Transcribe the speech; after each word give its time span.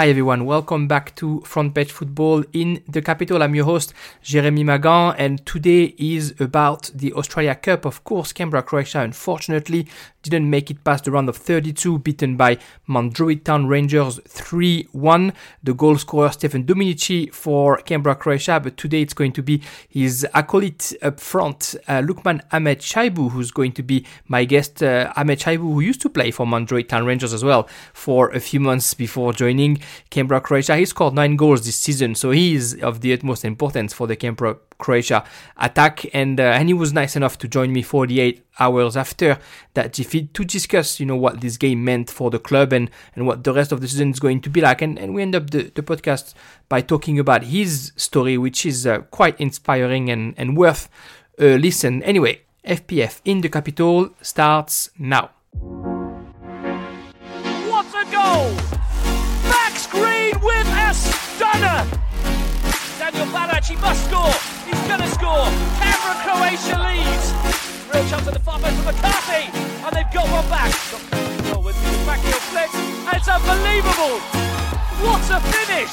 Hi 0.00 0.08
everyone, 0.08 0.46
welcome 0.46 0.88
back 0.88 1.14
to 1.16 1.42
Front 1.42 1.74
Page 1.74 1.92
Football 1.92 2.42
in 2.54 2.82
the 2.88 3.02
capital. 3.02 3.42
I'm 3.42 3.54
your 3.54 3.66
host, 3.66 3.92
Jeremy 4.22 4.64
Magan, 4.64 5.14
and 5.18 5.44
today 5.44 5.94
is 5.98 6.34
about 6.40 6.90
the 6.94 7.12
Australia 7.12 7.54
Cup. 7.54 7.84
Of 7.84 8.02
course, 8.02 8.32
Canberra, 8.32 8.62
Croatia, 8.62 9.00
unfortunately, 9.00 9.86
didn't 10.22 10.48
make 10.48 10.70
it 10.70 10.84
past 10.84 11.04
the 11.04 11.10
round 11.10 11.28
of 11.28 11.36
32, 11.36 11.98
beaten 11.98 12.36
by 12.36 12.58
Mount 12.86 13.14
Druitt 13.14 13.44
Town 13.44 13.66
Rangers 13.66 14.20
3 14.26 14.88
1. 14.92 15.32
The 15.62 15.74
goal 15.74 15.96
scorer, 15.96 16.30
Stefan 16.30 16.64
Dominici, 16.64 17.32
for 17.32 17.78
Canberra, 17.78 18.16
Croatia, 18.16 18.60
but 18.60 18.76
today 18.76 19.02
it's 19.02 19.14
going 19.14 19.32
to 19.32 19.42
be 19.42 19.62
his 19.88 20.26
acolyte 20.34 20.92
up 21.02 21.20
front, 21.20 21.74
uh, 21.88 22.00
Lukman 22.00 22.40
Ahmed 22.52 22.80
Shaibu, 22.80 23.30
who's 23.30 23.50
going 23.50 23.72
to 23.72 23.82
be 23.82 24.04
my 24.28 24.44
guest. 24.44 24.82
Uh, 24.82 25.12
Ahmed 25.16 25.38
Shaibu, 25.38 25.58
who 25.58 25.80
used 25.80 26.00
to 26.02 26.08
play 26.08 26.30
for 26.30 26.46
Mount 26.46 26.68
Druitt 26.68 26.88
Town 26.88 27.06
Rangers 27.06 27.32
as 27.32 27.44
well 27.44 27.68
for 27.92 28.30
a 28.30 28.40
few 28.40 28.60
months 28.60 28.94
before 28.94 29.32
joining 29.32 29.80
Canberra, 30.10 30.40
Croatia. 30.40 30.76
He 30.76 30.84
scored 30.84 31.14
nine 31.14 31.36
goals 31.36 31.64
this 31.64 31.76
season, 31.76 32.14
so 32.14 32.30
he 32.30 32.54
is 32.54 32.74
of 32.82 33.00
the 33.00 33.12
utmost 33.12 33.44
importance 33.44 33.92
for 33.92 34.06
the 34.06 34.16
Canberra 34.16 34.56
Croatia 34.80 35.24
attack. 35.56 36.06
And 36.12 36.40
uh, 36.40 36.44
and 36.44 36.68
he 36.68 36.74
was 36.74 36.92
nice 36.92 37.14
enough 37.14 37.38
to 37.38 37.48
join 37.48 37.72
me 37.72 37.82
48 37.82 38.44
hours 38.58 38.96
after 38.96 39.38
that 39.74 39.92
defeat 39.92 40.34
to 40.34 40.44
discuss, 40.44 41.00
you 41.00 41.06
know, 41.06 41.16
what 41.16 41.40
this 41.40 41.56
game 41.56 41.84
meant 41.84 42.10
for 42.10 42.30
the 42.30 42.38
club 42.38 42.72
and, 42.72 42.90
and 43.14 43.26
what 43.26 43.44
the 43.44 43.52
rest 43.52 43.72
of 43.72 43.80
the 43.80 43.88
season 43.88 44.10
is 44.10 44.20
going 44.20 44.40
to 44.42 44.50
be 44.50 44.60
like. 44.60 44.82
And, 44.82 44.98
and 44.98 45.14
we 45.14 45.22
end 45.22 45.34
up 45.34 45.50
the, 45.50 45.70
the 45.74 45.82
podcast 45.82 46.34
by 46.68 46.80
talking 46.80 47.18
about 47.18 47.44
his 47.44 47.92
story, 47.96 48.36
which 48.36 48.66
is 48.66 48.86
uh, 48.86 48.98
quite 49.10 49.40
inspiring 49.40 50.10
and, 50.10 50.34
and 50.36 50.56
worth 50.56 50.88
a 51.38 51.56
listen. 51.58 52.02
Anyway, 52.02 52.42
FPF 52.64 53.20
in 53.24 53.40
the 53.40 53.48
capital 53.48 54.10
starts 54.20 54.90
now. 54.98 55.30
What 57.66 57.86
a 57.94 58.04
goal! 58.10 58.52
Max 59.48 59.86
Green 59.86 60.38
with 60.40 60.66
a 60.68 60.94
stunner! 60.94 61.86
Daniel 62.98 63.26
Balac, 63.26 63.64
he 63.68 63.76
must 63.76 64.04
score! 64.08 64.39
He's 64.70 64.86
gonna 64.86 65.10
score! 65.10 65.50
Canberra, 65.82 66.14
Croatia 66.22 66.78
leads! 66.78 67.26
Real 67.90 68.06
chance 68.06 68.26
at 68.28 68.34
the 68.34 68.38
far 68.38 68.58
post 68.60 68.76
for 68.78 68.86
McCarthy! 68.86 69.50
And 69.82 69.90
they've 69.96 70.12
got 70.14 70.30
one 70.30 70.46
back! 70.46 70.70
Got 71.50 71.64
with 71.64 71.74
the 71.82 71.90
backheel 72.06 72.38
flick, 72.54 72.70
and 72.70 73.16
it's 73.18 73.26
unbelievable! 73.26 74.22
What 75.02 75.26
a 75.34 75.40
finish! 75.50 75.90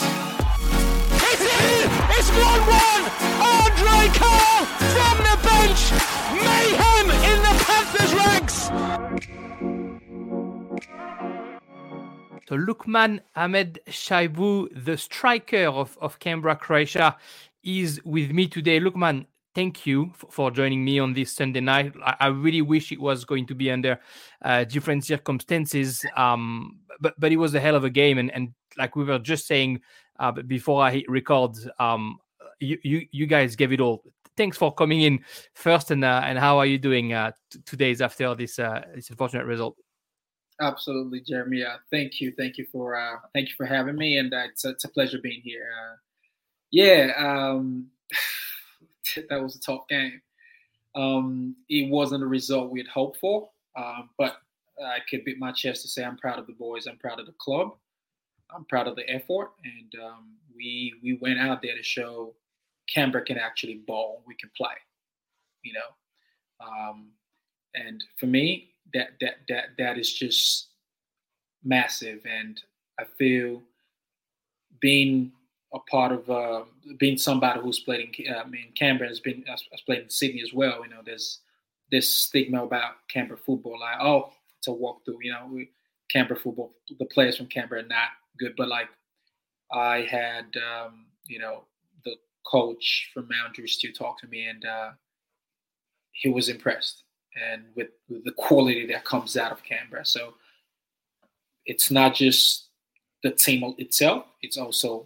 It's 1.25 1.41
in! 1.41 1.89
It's 2.13 2.29
1-1! 2.37 3.01
Andre 3.41 4.13
Cole 4.13 4.65
from 4.93 5.17
the 5.25 5.35
bench! 5.41 5.81
Mayhem 6.37 7.09
in 7.31 7.39
the 7.41 7.53
Panthers 7.65 8.13
ranks! 8.13 8.57
So 12.47 12.55
Lukman 12.55 13.19
Ahmed 13.35 13.79
Shaibu, 13.87 14.69
the 14.71 14.97
striker 14.97 15.65
of, 15.65 15.97
of 15.99 16.19
Canberra, 16.19 16.55
Croatia, 16.55 17.17
is 17.67 18.01
with 18.05 18.31
me 18.31 18.47
today. 18.47 18.79
Lukman, 18.79 19.25
thank 19.53 19.85
you 19.85 20.11
f- 20.13 20.25
for 20.29 20.49
joining 20.51 20.85
me 20.85 20.99
on 20.99 21.13
this 21.13 21.33
Sunday 21.33 21.59
night. 21.59 21.93
I, 22.03 22.15
I 22.21 22.27
really 22.27 22.61
wish 22.61 22.91
it 22.91 23.01
was 23.01 23.25
going 23.25 23.45
to 23.47 23.55
be 23.55 23.69
under 23.69 23.99
uh, 24.41 24.63
different 24.63 25.03
circumstances, 25.05 26.05
um, 26.15 26.79
but 27.01 27.19
but 27.19 27.31
it 27.31 27.37
was 27.37 27.53
a 27.55 27.59
hell 27.59 27.75
of 27.75 27.83
a 27.83 27.89
game. 27.89 28.17
And, 28.17 28.31
and 28.31 28.53
like 28.77 28.95
we 28.95 29.03
were 29.03 29.19
just 29.19 29.45
saying 29.47 29.81
uh, 30.19 30.31
before 30.31 30.81
I 30.81 30.91
hit 30.91 31.09
record, 31.09 31.57
um, 31.79 32.17
you, 32.59 32.77
you 32.83 33.05
you 33.11 33.27
guys 33.27 33.55
gave 33.55 33.73
it 33.73 33.81
all. 33.81 34.03
Thanks 34.37 34.57
for 34.57 34.73
coming 34.73 35.01
in 35.01 35.19
first, 35.53 35.91
and 35.91 36.05
uh, 36.05 36.21
and 36.23 36.39
how 36.39 36.57
are 36.57 36.65
you 36.65 36.77
doing 36.77 37.11
uh, 37.11 37.31
t- 37.51 37.59
two 37.65 37.75
days 37.75 38.01
after 38.01 38.33
this 38.35 38.59
uh, 38.59 38.81
this 38.95 39.09
unfortunate 39.09 39.45
result? 39.45 39.75
Absolutely, 40.61 41.21
Jeremy. 41.21 41.63
Uh, 41.63 41.77
thank 41.91 42.21
you, 42.21 42.31
thank 42.37 42.57
you 42.57 42.65
for 42.71 42.95
thank 43.33 43.49
you 43.49 43.55
for 43.57 43.65
having 43.65 43.95
me, 43.95 44.17
and 44.17 44.31
it's, 44.33 44.63
it's 44.63 44.85
a 44.85 44.89
pleasure 44.89 45.19
being 45.21 45.41
here. 45.43 45.67
Yeah, 46.71 47.11
um, 47.17 47.87
that 49.29 49.41
was 49.41 49.55
a 49.55 49.59
tough 49.61 49.87
game. 49.89 50.21
Um, 50.95 51.55
it 51.69 51.89
wasn't 51.91 52.23
a 52.23 52.27
result 52.27 52.71
we 52.71 52.79
had 52.79 52.87
hoped 52.87 53.19
for, 53.19 53.49
um, 53.77 54.09
but 54.17 54.37
I 54.83 54.99
could 55.09 55.25
beat 55.25 55.39
my 55.39 55.51
chest 55.51 55.83
to 55.83 55.87
say 55.87 56.03
I'm 56.03 56.17
proud 56.17 56.39
of 56.39 56.47
the 56.47 56.53
boys. 56.53 56.87
I'm 56.87 56.97
proud 56.97 57.19
of 57.19 57.25
the 57.27 57.35
club. 57.39 57.71
I'm 58.55 58.65
proud 58.65 58.87
of 58.87 58.95
the 58.95 59.09
effort, 59.09 59.51
and 59.63 60.03
um, 60.03 60.35
we 60.55 60.93
we 61.03 61.17
went 61.21 61.39
out 61.39 61.61
there 61.61 61.75
to 61.75 61.83
show 61.83 62.33
Canberra 62.93 63.25
can 63.25 63.37
actually 63.37 63.75
ball. 63.87 64.23
We 64.27 64.35
can 64.35 64.51
play, 64.57 64.73
you 65.63 65.73
know. 65.73 66.11
Um, 66.67 67.09
and 67.75 68.03
for 68.19 68.27
me, 68.27 68.71
that 68.93 69.09
that 69.21 69.35
that 69.49 69.65
that 69.77 69.97
is 69.99 70.13
just 70.13 70.67
massive 71.63 72.21
and 72.25 72.61
i 72.99 73.03
feel 73.17 73.61
being 74.81 75.31
a 75.73 75.79
part 75.91 76.11
of 76.11 76.29
uh, 76.29 76.63
being 76.97 77.17
somebody 77.17 77.59
who's 77.59 77.79
played 77.79 78.09
in 78.17 78.33
uh, 78.33 78.39
I 78.39 78.47
mean 78.47 78.71
Canberra 78.75 79.09
has 79.09 79.19
been 79.19 79.43
has 79.47 79.63
played 79.85 80.03
in 80.03 80.09
Sydney 80.09 80.41
as 80.41 80.53
well 80.53 80.83
you 80.83 80.89
know 80.89 81.01
there's 81.05 81.39
this 81.91 82.09
stigma 82.09 82.63
about 82.63 82.95
Canberra 83.09 83.39
football 83.39 83.79
like 83.79 83.97
oh 84.01 84.31
it's 84.57 84.67
a 84.67 84.71
walkthrough 84.71 85.17
you 85.21 85.31
know 85.31 85.47
we, 85.51 85.69
Canberra 86.11 86.39
football 86.39 86.73
the 86.97 87.05
players 87.05 87.37
from 87.37 87.47
Canberra 87.47 87.83
are 87.83 87.87
not 87.87 88.09
good 88.39 88.53
but 88.57 88.67
like 88.69 88.87
I 89.71 90.01
had 90.01 90.45
um, 90.57 91.07
you 91.25 91.39
know 91.39 91.65
the 92.05 92.15
coach 92.45 93.11
from 93.13 93.27
Mount 93.27 93.53
Druitt 93.53 93.69
still 93.69 93.91
talk 93.91 94.19
to 94.21 94.27
me 94.27 94.47
and 94.47 94.63
uh, 94.65 94.91
he 96.11 96.29
was 96.29 96.49
impressed 96.49 97.03
and 97.51 97.63
with, 97.75 97.89
with, 98.09 98.23
the 98.23 98.31
quality 98.31 98.85
that 98.87 99.05
comes 99.05 99.37
out 99.37 99.51
of 99.51 99.63
Canberra. 99.63 100.05
So 100.05 100.33
it's 101.65 101.91
not 101.91 102.15
just 102.15 102.69
the 103.23 103.31
team 103.31 103.75
itself; 103.77 104.25
it's 104.41 104.57
also 104.57 105.05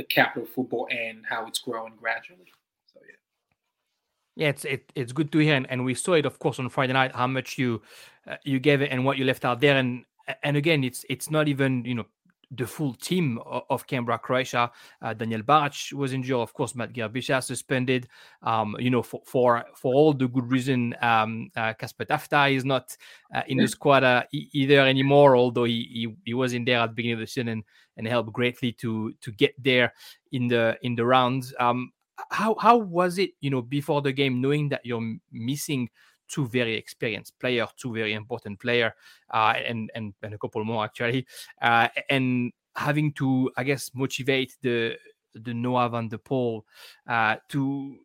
the 0.00 0.04
capital 0.04 0.46
football 0.46 0.88
and 0.90 1.24
how 1.28 1.46
it's 1.46 1.58
growing 1.58 1.92
gradually. 2.00 2.50
So 2.92 3.00
yeah, 3.06 4.44
yeah, 4.44 4.48
it's 4.48 4.64
it, 4.64 4.92
it's 4.94 5.12
good 5.12 5.30
to 5.32 5.38
hear, 5.38 5.54
and, 5.54 5.70
and 5.70 5.84
we 5.84 5.94
saw 5.94 6.14
it, 6.14 6.24
of 6.24 6.38
course, 6.38 6.58
on 6.58 6.68
Friday 6.70 6.94
night 6.94 7.14
how 7.14 7.26
much 7.26 7.58
you 7.58 7.82
uh, 8.26 8.36
you 8.42 8.58
gave 8.58 8.80
it 8.80 8.90
and 8.90 9.04
what 9.04 9.18
you 9.18 9.24
left 9.26 9.44
out 9.44 9.60
there, 9.60 9.76
and 9.76 10.04
and 10.42 10.56
again, 10.56 10.84
it's 10.84 11.04
it's 11.10 11.30
not 11.30 11.48
even 11.48 11.84
you 11.84 11.94
know 11.94 12.06
the 12.50 12.66
full 12.66 12.94
team 12.94 13.38
of, 13.46 13.86
Canberra, 13.86 14.18
Croatia. 14.18 14.70
Uh, 15.00 15.14
Daniel 15.14 15.42
Barac 15.42 15.92
was 15.92 16.12
injured, 16.12 16.36
of 16.36 16.52
course. 16.52 16.74
Matt 16.74 16.92
Gerbisha 16.92 17.40
suspended. 17.42 18.08
Um, 18.42 18.76
you 18.78 18.90
know, 18.90 19.02
for, 19.02 19.22
for 19.24 19.64
for 19.74 19.94
all 19.94 20.12
the 20.12 20.26
good 20.26 20.50
reason, 20.50 20.94
um, 21.00 21.50
uh, 21.56 21.72
Kasper 21.74 22.04
Tafta 22.04 22.52
is 22.52 22.64
not 22.64 22.96
uh, 23.34 23.42
in 23.46 23.58
the 23.58 23.68
squad 23.68 24.02
uh, 24.02 24.24
either 24.32 24.80
anymore. 24.80 25.36
Although 25.36 25.64
he, 25.64 25.88
he, 25.92 26.16
he 26.24 26.34
was 26.34 26.52
in 26.52 26.64
there 26.64 26.80
at 26.80 26.88
the 26.88 26.94
beginning 26.94 27.14
of 27.14 27.20
the 27.20 27.26
season 27.26 27.48
and, 27.48 27.64
and 27.96 28.06
helped 28.06 28.32
greatly 28.32 28.72
to 28.72 29.12
to 29.20 29.32
get 29.32 29.54
there 29.62 29.92
in 30.32 30.48
the 30.48 30.76
in 30.82 30.96
the 30.96 31.06
rounds. 31.06 31.54
Um, 31.60 31.92
how 32.30 32.56
how 32.58 32.76
was 32.76 33.18
it? 33.18 33.30
You 33.40 33.50
know, 33.50 33.62
before 33.62 34.02
the 34.02 34.12
game, 34.12 34.40
knowing 34.40 34.68
that 34.70 34.84
you're 34.84 35.16
missing 35.30 35.88
two 36.30 36.46
very 36.46 36.74
experienced 36.74 37.38
player, 37.38 37.66
two 37.76 37.92
very 37.92 38.14
important 38.14 38.60
player, 38.60 38.94
uh, 39.32 39.54
and, 39.66 39.90
and 39.94 40.14
and 40.22 40.34
a 40.34 40.38
couple 40.38 40.64
more 40.64 40.84
actually, 40.84 41.26
uh, 41.62 41.88
and 42.08 42.52
having 42.76 43.12
to 43.14 43.50
I 43.56 43.64
guess 43.64 43.90
motivate 43.94 44.56
the 44.62 44.96
the 45.34 45.54
Noah 45.54 45.88
van 45.88 46.08
der 46.08 46.18
Poel 46.18 46.62
uh, 47.08 47.36
to 47.48 47.96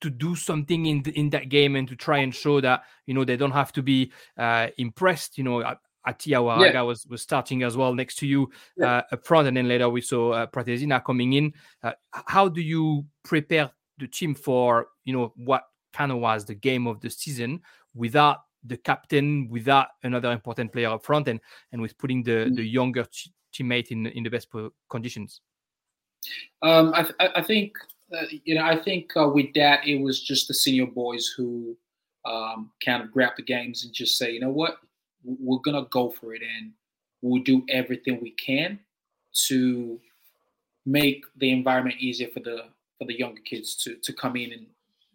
to 0.00 0.10
do 0.10 0.36
something 0.36 0.86
in 0.86 1.02
the, 1.02 1.18
in 1.18 1.30
that 1.30 1.48
game 1.48 1.76
and 1.76 1.88
to 1.88 1.96
try 1.96 2.18
and 2.18 2.34
show 2.34 2.60
that 2.60 2.82
you 3.06 3.14
know 3.14 3.24
they 3.24 3.36
don't 3.36 3.52
have 3.52 3.72
to 3.72 3.82
be 3.82 4.12
uh, 4.38 4.68
impressed. 4.76 5.38
You 5.38 5.44
know, 5.44 5.76
Atia 6.06 6.40
Waraga 6.42 6.74
yeah. 6.74 6.82
was, 6.82 7.06
was 7.06 7.22
starting 7.22 7.62
as 7.62 7.76
well 7.76 7.94
next 7.94 8.16
to 8.16 8.26
you 8.26 8.50
yeah. 8.76 8.98
uh, 8.98 9.02
up 9.12 9.26
front, 9.26 9.48
and 9.48 9.56
then 9.56 9.68
later 9.68 9.88
we 9.88 10.00
saw 10.00 10.32
uh, 10.32 10.46
Pratesina 10.46 11.02
coming 11.02 11.32
in. 11.32 11.52
Uh, 11.82 11.92
how 12.12 12.48
do 12.48 12.60
you 12.60 13.06
prepare 13.24 13.70
the 13.98 14.06
team 14.06 14.34
for 14.34 14.88
you 15.04 15.12
know 15.12 15.32
what 15.36 15.64
kind 15.94 16.12
of 16.12 16.18
was 16.18 16.44
the 16.44 16.54
game 16.54 16.86
of 16.86 17.00
the 17.00 17.10
season 17.10 17.60
without 17.94 18.38
the 18.66 18.76
captain, 18.76 19.48
without 19.48 19.88
another 20.02 20.32
important 20.32 20.72
player 20.72 20.90
up 20.90 21.04
front, 21.04 21.28
and 21.28 21.40
and 21.72 21.80
with 21.82 21.96
putting 21.98 22.22
the 22.22 22.46
Mm. 22.50 22.56
the 22.56 22.64
younger 22.64 23.06
teammate 23.52 23.90
in 23.90 24.06
in 24.06 24.22
the 24.24 24.30
best 24.30 24.48
conditions. 24.90 25.40
Um, 26.62 26.92
I, 26.94 27.04
I 27.36 27.42
think 27.42 27.76
uh, 28.12 28.26
you 28.44 28.54
know 28.54 28.64
I 28.64 28.76
think 28.76 29.12
uh, 29.16 29.28
with 29.28 29.52
that 29.54 29.86
it 29.86 30.00
was 30.00 30.22
just 30.22 30.48
the 30.48 30.54
senior 30.54 30.86
boys 30.86 31.32
who 31.36 31.76
um, 32.24 32.70
kind 32.84 33.02
of 33.02 33.12
grabbed 33.12 33.38
the 33.38 33.42
games 33.42 33.84
and 33.84 33.92
just 33.92 34.16
say, 34.16 34.32
you 34.32 34.40
know 34.40 34.50
what, 34.50 34.78
we're 35.24 35.58
gonna 35.64 35.86
go 35.90 36.10
for 36.10 36.34
it 36.34 36.42
and 36.42 36.72
we'll 37.22 37.42
do 37.42 37.62
everything 37.68 38.18
we 38.20 38.30
can 38.32 38.78
to 39.48 40.00
make 40.86 41.24
the 41.36 41.50
environment 41.50 41.96
easier 41.98 42.28
for 42.28 42.40
the 42.40 42.64
for 42.98 43.06
the 43.06 43.18
younger 43.18 43.40
kids 43.42 43.74
to 43.76 43.96
to 43.96 44.12
come 44.12 44.36
in 44.36 44.52
and 44.52 44.66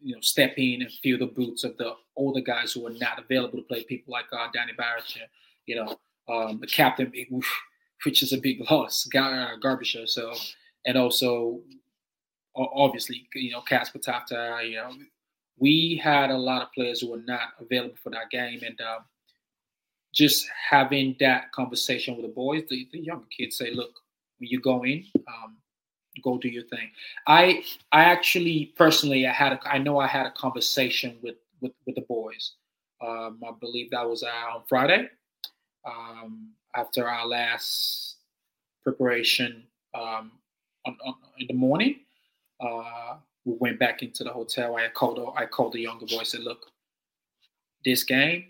you 0.02 0.16
know 0.16 0.22
step 0.22 0.54
in 0.58 0.82
and 0.82 0.92
feel 0.92 1.18
the 1.18 1.26
boots 1.26 1.64
of 1.64 1.78
the 1.78 1.94
older 2.16 2.42
guys 2.42 2.74
who 2.74 2.86
are 2.88 2.92
not 2.92 3.20
available 3.20 3.58
to 3.58 3.64
play. 3.64 3.84
People 3.84 4.12
like 4.12 4.26
uh, 4.32 4.48
Danny 4.54 4.74
Barrett, 4.78 5.04
you 5.66 5.76
know, 5.76 6.00
um, 6.34 6.60
the 6.60 6.68
captain, 6.68 7.12
which 8.06 8.24
is 8.24 8.34
a 8.34 8.38
big 8.38 8.62
loss, 8.70 9.06
Gar- 9.06 9.58
Garbisher. 9.64 10.08
So 10.08 10.34
and 10.86 10.98
also 10.98 11.62
obviously 12.56 13.28
you 13.36 13.52
know 13.52 13.62
Casper 13.62 14.00
Tafta. 14.00 14.68
You 14.70 14.78
know, 14.78 14.92
we 15.58 16.00
had 16.02 16.30
a 16.30 16.38
lot 16.38 16.62
of 16.62 16.72
players 16.74 17.02
who 17.02 17.12
were 17.12 17.24
not 17.26 17.50
available 17.60 17.98
for 18.02 18.10
that 18.12 18.30
game, 18.32 18.62
and 18.66 18.80
um, 18.82 19.06
just 20.14 20.48
having 20.70 21.16
that 21.20 21.52
conversation 21.52 22.16
with 22.16 22.26
the 22.26 22.32
boys, 22.32 22.64
the, 22.70 22.88
the 22.92 23.00
younger 23.00 23.28
kids 23.36 23.58
say, 23.58 23.72
look, 23.72 23.92
when 24.40 24.50
you 24.50 24.60
go 24.60 24.84
in, 24.84 25.06
um, 25.28 25.58
go 26.24 26.38
do 26.38 26.50
your 26.50 26.64
thing. 26.64 26.90
I 27.28 27.64
I 27.92 28.04
actually 28.06 28.74
personally 28.78 29.28
I 29.28 29.34
had 29.34 29.54
a, 29.54 29.60
I 29.66 29.78
know 29.78 30.00
I 30.00 30.08
had 30.08 30.26
a 30.26 30.32
conversation 30.32 31.18
with 31.22 31.36
with, 31.62 31.74
with 31.86 31.96
the 31.96 32.02
boys. 32.02 32.54
Um, 33.02 33.40
I 33.48 33.52
believe 33.60 33.92
that 33.92 34.08
was 34.08 34.24
uh, 34.24 34.56
on 34.56 34.64
Friday 34.68 35.10
um, 35.86 36.50
after 36.76 37.08
our 37.08 37.26
last 37.26 38.18
preparation 38.84 39.64
um, 39.94 40.32
on, 40.86 40.98
on, 41.06 41.16
in 41.40 41.48
the 41.48 41.54
morning. 41.54 42.02
Uh, 42.60 43.16
we 43.46 43.56
went 43.60 43.80
back 43.80 44.04
into 44.04 44.24
the 44.24 44.32
hotel. 44.32 44.76
I 44.76 44.90
called 44.90 45.34
I 45.38 45.46
called 45.46 45.74
the 45.74 45.82
younger 45.82 46.06
boy. 46.06 46.24
Said, 46.24 46.42
"Look, 46.42 46.72
this 47.86 48.04
game, 48.04 48.46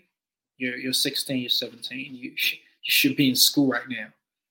you're 0.58 0.76
you're 0.76 0.92
16, 0.92 1.38
you're 1.38 1.48
17. 1.48 2.14
You 2.14 2.30
you 2.30 2.36
should 2.82 3.16
be 3.16 3.28
in 3.28 3.36
school 3.36 3.70
right 3.70 3.88
now. 3.88 4.08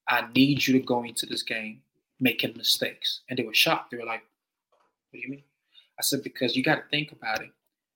I 0.08 0.28
need 0.34 0.66
you 0.66 0.74
to 0.74 0.86
go 0.86 1.04
into 1.04 1.26
this 1.26 1.44
game 1.44 1.82
making 2.20 2.58
mistakes." 2.58 3.22
And 3.30 3.38
they 3.38 3.44
were 3.44 3.54
shocked. 3.54 3.92
They 3.92 3.98
were 3.98 4.06
like, 4.06 4.24
"What 5.10 5.14
do 5.14 5.20
you 5.20 5.30
mean?" 5.30 5.44
I 5.98 6.02
said, 6.02 6.24
"Because 6.24 6.56
you 6.56 6.64
got 6.64 6.76
to 6.76 6.90
think 6.90 7.12
about 7.12 7.42
it. 7.42 7.52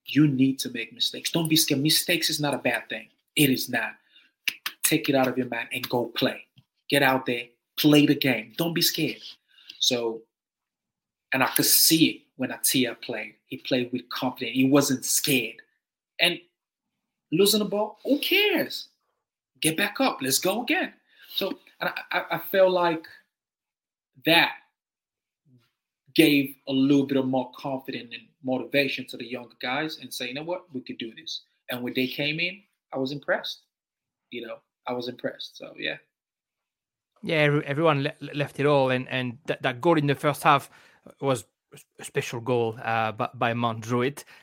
You 0.05 0.27
need 0.27 0.59
to 0.59 0.69
make 0.71 0.93
mistakes. 0.93 1.31
Don't 1.31 1.47
be 1.47 1.55
scared. 1.55 1.81
Mistakes 1.81 2.29
is 2.29 2.39
not 2.39 2.53
a 2.53 2.57
bad 2.57 2.89
thing. 2.89 3.09
It 3.35 3.49
is 3.49 3.69
not. 3.69 3.95
Take 4.83 5.09
it 5.09 5.15
out 5.15 5.27
of 5.27 5.37
your 5.37 5.47
mind 5.47 5.69
and 5.71 5.87
go 5.89 6.05
play. 6.05 6.45
Get 6.89 7.01
out 7.01 7.25
there, 7.25 7.45
play 7.77 8.05
the 8.05 8.15
game. 8.15 8.53
Don't 8.57 8.73
be 8.73 8.81
scared." 8.81 9.21
So, 9.79 10.21
and 11.33 11.43
I 11.43 11.47
could 11.47 11.65
see 11.65 12.09
it 12.09 12.21
when 12.37 12.51
Atia 12.51 12.99
played. 13.01 13.35
He 13.47 13.57
played 13.57 13.91
with 13.91 14.09
confidence. 14.09 14.55
He 14.55 14.65
wasn't 14.65 15.05
scared. 15.05 15.61
And 16.19 16.39
losing 17.31 17.59
the 17.59 17.65
ball, 17.65 17.99
who 18.03 18.19
cares? 18.19 18.87
Get 19.61 19.77
back 19.77 19.99
up. 19.99 20.19
Let's 20.21 20.39
go 20.39 20.61
again. 20.61 20.93
So 21.35 21.59
I, 21.81 22.25
I 22.31 22.37
felt 22.51 22.71
like 22.71 23.05
that 24.25 24.51
gave 26.15 26.55
a 26.67 26.71
little 26.71 27.05
bit 27.05 27.17
of 27.17 27.25
more 27.25 27.51
confidence 27.57 28.11
and 28.13 28.23
motivation 28.43 29.05
to 29.07 29.17
the 29.17 29.25
younger 29.25 29.55
guys 29.61 29.97
and 30.01 30.13
say, 30.13 30.27
you 30.27 30.33
know 30.33 30.43
what, 30.43 30.65
we 30.73 30.81
could 30.81 30.97
do 30.97 31.13
this. 31.15 31.41
And 31.69 31.81
when 31.81 31.93
they 31.93 32.07
came 32.07 32.39
in, 32.39 32.61
I 32.93 32.97
was 32.97 33.11
impressed. 33.11 33.61
You 34.29 34.47
know, 34.47 34.57
I 34.87 34.93
was 34.93 35.07
impressed. 35.07 35.57
So 35.57 35.73
yeah. 35.77 35.97
Yeah, 37.25 37.61
everyone 37.65 38.11
left 38.33 38.59
it 38.59 38.65
all, 38.65 38.89
and 38.89 39.07
and 39.07 39.37
that, 39.45 39.61
that 39.61 39.79
goal 39.79 39.97
in 39.97 40.07
the 40.07 40.15
first 40.15 40.43
half 40.43 40.69
was 41.21 41.45
a 41.99 42.03
special 42.03 42.39
goal 42.39 42.77
uh, 42.83 43.11
by, 43.33 43.53
Mount. 43.53 43.85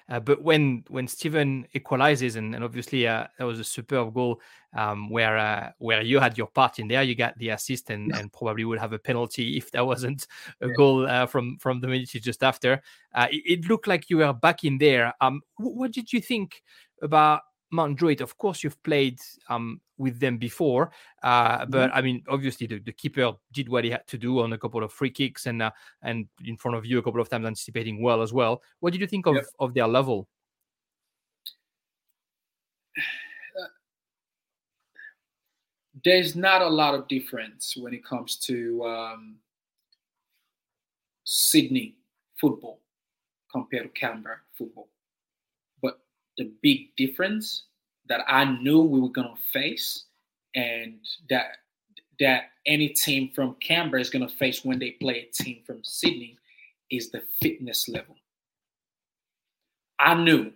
Uh, 0.09 0.21
but 0.21 0.43
when 0.43 0.85
when 0.89 1.07
Steven 1.07 1.67
equalizes, 1.75 2.37
and, 2.37 2.55
and 2.55 2.65
obviously 2.65 3.07
uh, 3.07 3.27
that 3.39 3.45
was 3.45 3.61
a 3.61 3.65
superb 3.65 4.15
goal 4.15 4.41
um, 4.77 5.09
where 5.11 5.39
uh, 5.39 5.71
where 5.79 6.03
you 6.03 6.19
had 6.19 6.37
your 6.37 6.49
part 6.49 6.79
in 6.79 6.89
there, 6.89 7.03
you 7.03 7.15
got 7.15 7.37
the 7.39 7.51
assist 7.51 7.91
and, 7.91 8.15
and 8.15 8.33
probably 8.33 8.65
would 8.65 8.79
have 8.79 8.93
a 8.93 8.99
penalty 8.99 9.57
if 9.57 9.71
there 9.71 9.85
wasn't 9.85 10.27
a 10.61 10.69
yeah. 10.69 10.75
goal 10.77 11.07
uh, 11.07 11.27
from 11.27 11.57
from 11.59 11.81
the 11.81 11.89
minute 11.89 12.09
just 12.09 12.43
after. 12.43 12.83
Uh, 13.15 13.27
it, 13.31 13.43
it, 13.47 13.69
looked 13.69 13.87
like 13.87 14.11
you 14.11 14.19
were 14.19 14.33
back 14.33 14.65
in 14.65 14.79
there. 14.79 15.13
Um, 15.21 15.43
what 15.57 15.93
did 15.93 16.13
you 16.13 16.21
think 16.21 16.63
about 17.03 17.43
Mount 17.71 17.97
Druitt, 17.97 18.21
of 18.21 18.37
course, 18.37 18.65
you've 18.65 18.83
played 18.83 19.19
um, 19.49 19.81
with 20.01 20.19
them 20.19 20.39
before, 20.39 20.91
uh, 21.23 21.67
but 21.67 21.91
mm-hmm. 21.91 21.99
I 21.99 22.03
mean, 22.03 22.25
obviously, 22.29 22.67
the, 22.67 22.79
the, 22.79 22.93
keeper 22.93 23.33
did 23.53 23.69
what 23.69 23.85
he 23.85 23.91
had 23.91 24.07
to 24.09 24.19
do 24.19 24.41
on 24.41 24.55
a 24.55 24.59
couple 24.59 24.83
of 24.83 24.93
free 24.93 25.11
kicks 25.11 25.47
and 25.47 25.63
uh, 25.63 25.71
and 26.03 26.27
in 26.45 26.57
front 26.57 26.77
of 26.77 26.87
you 26.87 26.99
a 26.99 27.03
couple 27.03 27.21
of 27.21 27.29
times, 27.29 27.47
anticipating 27.47 28.03
well 28.03 28.23
as 28.23 28.33
well. 28.33 28.63
What 28.81 28.93
did 28.93 29.03
you 29.03 29.07
think 29.07 29.27
of, 29.27 29.37
yep. 29.37 29.45
of 29.59 29.75
their 29.75 29.87
level? 29.87 30.27
there's 36.05 36.35
not 36.35 36.63
a 36.63 36.69
lot 36.69 36.95
of 36.95 37.07
difference 37.09 37.75
when 37.77 37.93
it 37.93 38.05
comes 38.05 38.37
to 38.37 38.83
um, 38.85 39.37
Sydney 41.25 41.97
football 42.41 42.81
compared 43.53 43.83
to 43.83 44.01
Canberra 44.01 44.39
football 44.57 44.89
but 45.83 45.99
the 46.39 46.51
big 46.63 46.95
difference 46.97 47.65
that 48.11 48.25
I 48.27 48.45
knew 48.45 48.83
we 48.83 49.01
were 49.01 49.09
gonna 49.09 49.37
face, 49.53 50.05
and 50.55 50.99
that 51.31 51.59
that 52.19 52.51
any 52.67 52.89
team 52.89 53.31
from 53.35 53.55
Canberra 53.61 54.03
is 54.03 54.11
gonna 54.11 54.29
face 54.29 54.65
when 54.65 54.79
they 54.79 54.91
play 54.91 55.21
a 55.21 55.43
team 55.43 55.63
from 55.65 55.83
Sydney 55.85 56.37
is 56.91 57.11
the 57.11 57.23
fitness 57.41 57.89
level. 57.89 58.17
I 60.01 60.15
knew 60.15 60.53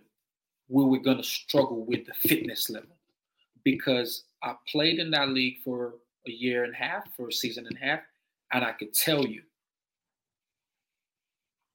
we 0.67 0.83
were 0.83 0.99
gonna 0.99 1.23
struggle 1.23 1.85
with 1.85 2.05
the 2.05 2.13
fitness 2.13 2.69
level 2.69 2.97
because 3.63 4.25
I 4.43 4.55
played 4.67 4.99
in 4.99 5.09
that 5.11 5.29
league 5.29 5.63
for 5.63 5.95
a 6.27 6.31
year 6.31 6.65
and 6.65 6.73
a 6.73 6.77
half, 6.77 7.15
for 7.15 7.29
a 7.29 7.33
season 7.33 7.65
and 7.67 7.77
a 7.77 7.79
half, 7.79 8.01
and 8.51 8.65
I 8.65 8.73
could 8.73 8.93
tell 8.93 9.25
you 9.25 9.43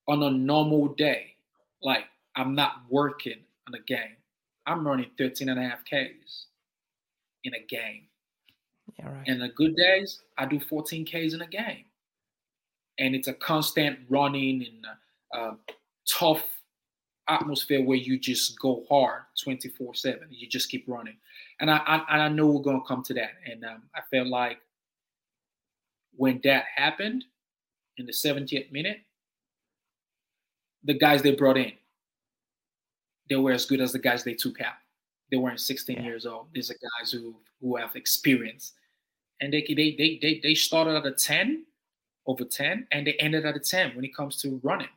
on 0.09 0.23
a 0.23 0.31
normal 0.31 0.89
day, 0.89 1.37
like 1.83 2.05
I'm 2.37 2.55
not 2.55 2.83
working 2.91 3.39
on 3.67 3.75
a 3.75 3.83
game. 3.83 4.17
I'm 4.67 4.87
running 4.87 5.11
13 5.19 5.49
and 5.49 5.59
a 5.59 5.63
half 5.63 5.85
Ks 5.85 6.47
in 7.45 7.55
a 7.55 7.67
game. 7.67 8.03
Yeah, 8.99 9.09
right. 9.09 9.27
And 9.27 9.41
the 9.41 9.49
good 9.49 9.77
days, 9.77 10.21
I 10.39 10.47
do 10.47 10.61
14 10.61 11.05
Ks 11.05 11.35
in 11.35 11.43
a 11.43 11.47
game. 11.47 11.85
And 12.99 13.15
it's 13.15 13.29
a 13.29 13.35
constant 13.35 13.99
running 14.09 14.67
and 14.67 14.87
uh, 15.35 15.55
tough 16.07 16.45
atmosphere 17.29 17.83
where 17.83 17.97
you 17.97 18.19
just 18.19 18.59
go 18.59 18.85
hard 18.89 19.23
24 19.43 19.95
7. 19.95 20.27
You 20.31 20.47
just 20.49 20.71
keep 20.71 20.85
running. 20.87 21.17
And 21.61 21.71
I, 21.71 21.79
I, 21.79 22.19
I 22.19 22.29
know 22.29 22.49
we're 22.49 22.63
going 22.63 22.81
to 22.81 22.87
come 22.87 23.03
to 23.05 23.15
that. 23.15 23.33
And 23.51 23.65
um, 23.65 23.83
I 23.95 24.01
felt 24.11 24.29
like 24.29 24.59
when 26.17 26.41
that 26.45 26.65
happened 26.75 27.25
in 27.97 28.07
the 28.07 28.13
70th 28.13 28.71
minute, 28.73 28.99
the 30.85 30.95
guys 30.95 31.23
they 31.23 31.35
brought 31.35 31.59
in, 31.59 31.73
they 33.31 33.37
were 33.37 33.53
as 33.53 33.65
good 33.65 33.81
as 33.81 33.93
the 33.93 33.99
guys 33.99 34.25
they 34.25 34.35
took 34.35 34.61
out. 34.61 34.75
They 35.31 35.39
weren't 35.39 35.61
16 35.61 35.97
yeah. 35.97 36.03
years 36.03 36.27
old. 36.27 36.49
These 36.53 36.71
are 36.71 36.77
guys 36.99 37.11
who 37.11 37.37
who 37.63 37.77
have 37.77 37.97
experience, 37.97 38.73
and 39.41 39.53
they 39.53 39.65
they 39.67 39.95
they 39.97 40.19
they, 40.21 40.41
they 40.43 40.55
started 40.55 40.97
at 40.97 41.07
a 41.07 41.13
10, 41.13 41.65
over 42.27 42.45
10, 42.45 42.87
and 42.91 43.07
they 43.07 43.15
ended 43.15 43.47
at 43.47 43.57
a 43.57 43.61
10 43.61 43.95
when 43.95 44.05
it 44.05 44.15
comes 44.15 44.43
to 44.43 44.61
running. 44.63 44.89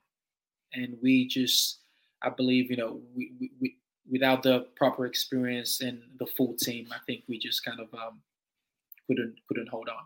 And 0.73 0.97
we 1.03 1.27
just, 1.27 1.81
I 2.23 2.29
believe, 2.29 2.71
you 2.71 2.77
know, 2.77 2.99
we, 3.15 3.31
we, 3.39 3.51
we 3.61 3.77
without 4.09 4.41
the 4.41 4.67
proper 4.75 5.05
experience 5.05 5.81
and 5.81 6.01
the 6.17 6.25
full 6.25 6.55
team, 6.55 6.87
I 6.91 6.97
think 7.05 7.23
we 7.29 7.37
just 7.37 7.63
kind 7.63 7.79
of 7.79 7.93
um, 7.93 8.19
couldn't 9.07 9.35
couldn't 9.47 9.69
hold 9.69 9.87
on. 9.89 10.03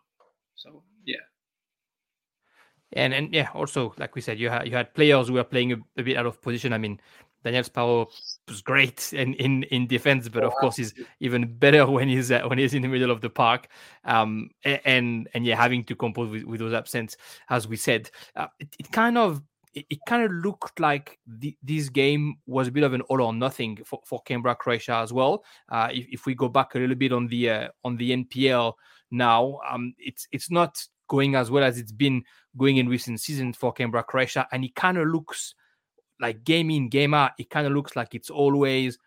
So 0.55 0.83
yeah. 1.05 1.23
And 2.93 3.13
and 3.13 3.33
yeah, 3.33 3.49
also 3.53 3.93
like 3.97 4.15
we 4.15 4.21
said, 4.21 4.39
you 4.39 4.49
had 4.49 4.67
you 4.67 4.73
had 4.73 4.93
players 4.93 5.27
who 5.27 5.35
were 5.35 5.43
playing 5.43 5.73
a, 5.73 5.77
a 5.97 6.03
bit 6.03 6.17
out 6.17 6.25
of 6.25 6.41
position. 6.41 6.73
I 6.73 6.77
mean, 6.77 6.99
Daniel 7.47 7.63
Sparrow 7.63 8.09
was 8.47 8.61
great 8.61 9.13
in, 9.13 9.33
in, 9.35 9.63
in 9.63 9.87
defense, 9.87 10.29
but 10.29 10.43
of 10.43 10.53
course 10.55 10.75
he's 10.75 10.93
even 11.19 11.57
better 11.57 11.85
when 11.89 12.07
he's 12.07 12.31
uh, 12.31 12.41
when 12.47 12.57
he's 12.57 12.73
in 12.73 12.81
the 12.81 12.87
middle 12.87 13.11
of 13.11 13.21
the 13.21 13.29
park. 13.29 13.67
Um, 14.05 14.49
and 14.63 15.27
and 15.33 15.45
yeah, 15.45 15.55
having 15.55 15.83
to 15.85 15.95
compose 15.95 16.29
with, 16.29 16.43
with 16.43 16.59
those 16.59 16.73
absence, 16.73 17.17
as 17.49 17.67
we 17.67 17.75
said, 17.75 18.09
uh, 18.35 18.47
it, 18.59 18.75
it, 18.79 18.91
kind 18.91 19.17
of 19.17 19.41
it, 19.73 19.85
it, 19.89 19.99
kind 20.07 20.23
of 20.23 20.31
looked 20.31 20.79
like 20.79 21.19
the, 21.25 21.55
this 21.63 21.89
game 21.89 22.35
was 22.45 22.67
a 22.67 22.71
bit 22.71 22.83
of 22.83 22.93
an 22.93 23.01
all 23.01 23.21
or 23.21 23.33
nothing 23.33 23.77
for, 23.85 24.01
for 24.05 24.21
Canberra 24.23 24.55
Croatia 24.55 24.95
as 24.95 25.13
well. 25.13 25.43
Uh, 25.69 25.89
if, 25.91 26.07
if 26.09 26.25
we 26.25 26.35
go 26.35 26.49
back 26.49 26.75
a 26.75 26.79
little 26.79 26.95
bit 26.95 27.11
on 27.11 27.27
the 27.27 27.49
uh, 27.49 27.67
on 27.83 27.97
the 27.97 28.11
NPL 28.11 28.73
now, 29.11 29.59
um, 29.69 29.93
it's 29.97 30.27
it's 30.31 30.51
not 30.51 30.77
going 31.07 31.35
as 31.35 31.49
well 31.49 31.63
as 31.63 31.77
it's 31.77 31.91
been 31.91 32.23
going 32.57 32.77
in 32.77 32.89
recent 32.89 33.21
seasons 33.21 33.55
for 33.55 33.71
Canberra 33.71 34.03
Croatia, 34.03 34.47
and 34.51 34.63
it 34.63 34.75
kind 34.75 34.97
of 34.97 35.07
looks 35.07 35.53
like 36.19 36.43
game 36.43 36.69
in 36.69 36.89
game 36.89 37.13
out 37.13 37.31
it 37.37 37.49
kind 37.49 37.67
of 37.67 37.73
looks 37.73 37.95
like 37.95 38.15
it's 38.15 38.29
always 38.29 38.97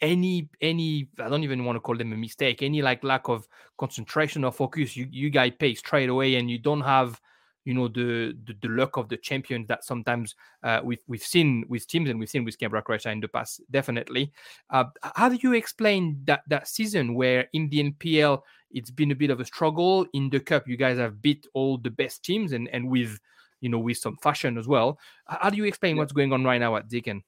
any 0.00 0.48
any 0.60 1.08
i 1.20 1.28
don't 1.28 1.44
even 1.44 1.64
want 1.64 1.76
to 1.76 1.80
call 1.80 1.96
them 1.96 2.12
a 2.12 2.16
mistake 2.16 2.62
any 2.62 2.82
like 2.82 3.04
lack 3.04 3.28
of 3.28 3.46
concentration 3.78 4.44
or 4.44 4.52
focus 4.52 4.96
you 4.96 5.06
you 5.10 5.30
guys 5.30 5.52
pay 5.58 5.74
straight 5.74 6.08
away 6.08 6.34
and 6.36 6.50
you 6.50 6.58
don't 6.58 6.80
have 6.80 7.20
you 7.64 7.74
know 7.74 7.88
the 7.88 8.36
the, 8.46 8.54
the 8.62 8.68
luck 8.68 8.96
of 8.96 9.08
the 9.08 9.16
champions 9.16 9.68
that 9.68 9.84
sometimes 9.84 10.34
uh, 10.62 10.80
we've 10.82 11.02
we've 11.06 11.22
seen 11.22 11.64
with 11.68 11.86
teams 11.86 12.10
and 12.10 12.18
we've 12.18 12.28
seen 12.28 12.44
with 12.44 12.58
Canberra 12.58 12.82
Croatia 12.82 13.10
in 13.10 13.20
the 13.20 13.28
past 13.28 13.60
definitely. 13.70 14.32
Uh, 14.70 14.84
how 15.14 15.28
do 15.28 15.38
you 15.42 15.52
explain 15.52 16.20
that 16.24 16.42
that 16.48 16.68
season 16.68 17.14
where 17.14 17.48
in 17.52 17.68
the 17.68 17.90
NPL 17.90 18.42
it's 18.72 18.90
been 18.90 19.10
a 19.10 19.16
bit 19.16 19.30
of 19.30 19.40
a 19.40 19.44
struggle 19.44 20.06
in 20.12 20.30
the 20.30 20.40
cup 20.40 20.66
you 20.66 20.76
guys 20.76 20.98
have 20.98 21.22
beat 21.22 21.46
all 21.54 21.78
the 21.78 21.90
best 21.90 22.24
teams 22.24 22.52
and 22.52 22.68
and 22.68 22.88
with 22.88 23.18
you 23.62 23.70
know, 23.70 23.78
with 23.78 23.96
some 23.96 24.18
fashion 24.18 24.58
as 24.58 24.68
well. 24.68 24.98
How 25.26 25.48
do 25.48 25.56
you 25.56 25.64
explain 25.64 25.96
yeah. 25.96 26.02
what's 26.02 26.12
going 26.12 26.32
on 26.32 26.44
right 26.44 26.58
now 26.58 26.76
at 26.76 26.88
Deakin? 26.88 27.22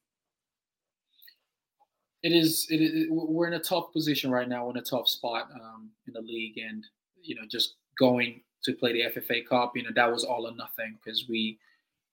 It 2.23 2.33
is, 2.33 2.67
it 2.71 2.77
is. 2.77 3.07
We're 3.11 3.47
in 3.47 3.55
a 3.55 3.61
tough 3.61 3.93
position 3.93 4.31
right 4.31 4.49
now. 4.49 4.65
We're 4.65 4.73
in 4.73 4.79
a 4.79 4.83
tough 4.83 5.09
spot 5.09 5.49
um, 5.55 5.91
in 6.07 6.13
the 6.13 6.21
league, 6.21 6.59
and 6.59 6.85
you 7.23 7.35
know, 7.35 7.43
just 7.49 7.77
going 7.99 8.41
to 8.65 8.73
play 8.73 8.93
the 8.93 9.21
FFA 9.21 9.47
Cup, 9.47 9.73
you 9.77 9.83
know, 9.83 9.91
that 9.95 10.11
was 10.11 10.25
all 10.25 10.47
or 10.47 10.55
nothing 10.55 10.99
because 11.03 11.27
we 11.29 11.59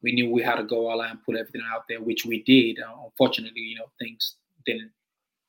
we 0.04 0.12
knew 0.12 0.30
we 0.30 0.42
had 0.42 0.56
to 0.56 0.64
go 0.64 0.88
all 0.88 1.02
out 1.02 1.12
and 1.12 1.24
put 1.24 1.36
everything 1.36 1.62
out 1.74 1.84
there, 1.88 2.02
which 2.02 2.26
we 2.26 2.44
did. 2.44 2.80
Uh, 2.80 3.06
unfortunately, 3.06 3.62
you 3.62 3.78
know, 3.78 3.86
things 4.00 4.36
didn't 4.66 4.92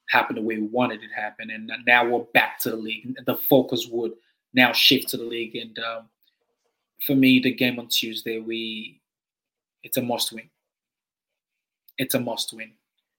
happen 0.09 0.37
the 0.37 0.43
way 0.43 0.57
we 0.57 0.67
wanted 0.67 1.03
it 1.03 1.09
to 1.09 1.15
happen, 1.15 1.51
and 1.51 1.71
now 1.87 2.07
we're 2.07 2.25
back 2.35 2.59
to 2.61 2.71
the 2.71 2.77
league. 2.77 3.17
The 3.27 3.37
focus 3.37 3.89
would 3.91 4.13
now 4.55 4.73
shift 4.73 5.09
to 5.11 5.17
the 5.17 5.25
league, 5.25 5.57
and 5.57 5.79
um, 5.79 6.09
for 7.07 7.15
me, 7.15 7.41
the 7.41 7.53
game 7.53 7.79
on 7.79 7.89
Tuesday, 7.89 8.39
we 8.39 9.01
it's 9.83 9.97
a 9.97 10.03
must 10.03 10.33
win. 10.33 10.49
It's 11.99 12.15
a 12.15 12.21
must 12.21 12.53
win. 12.53 12.73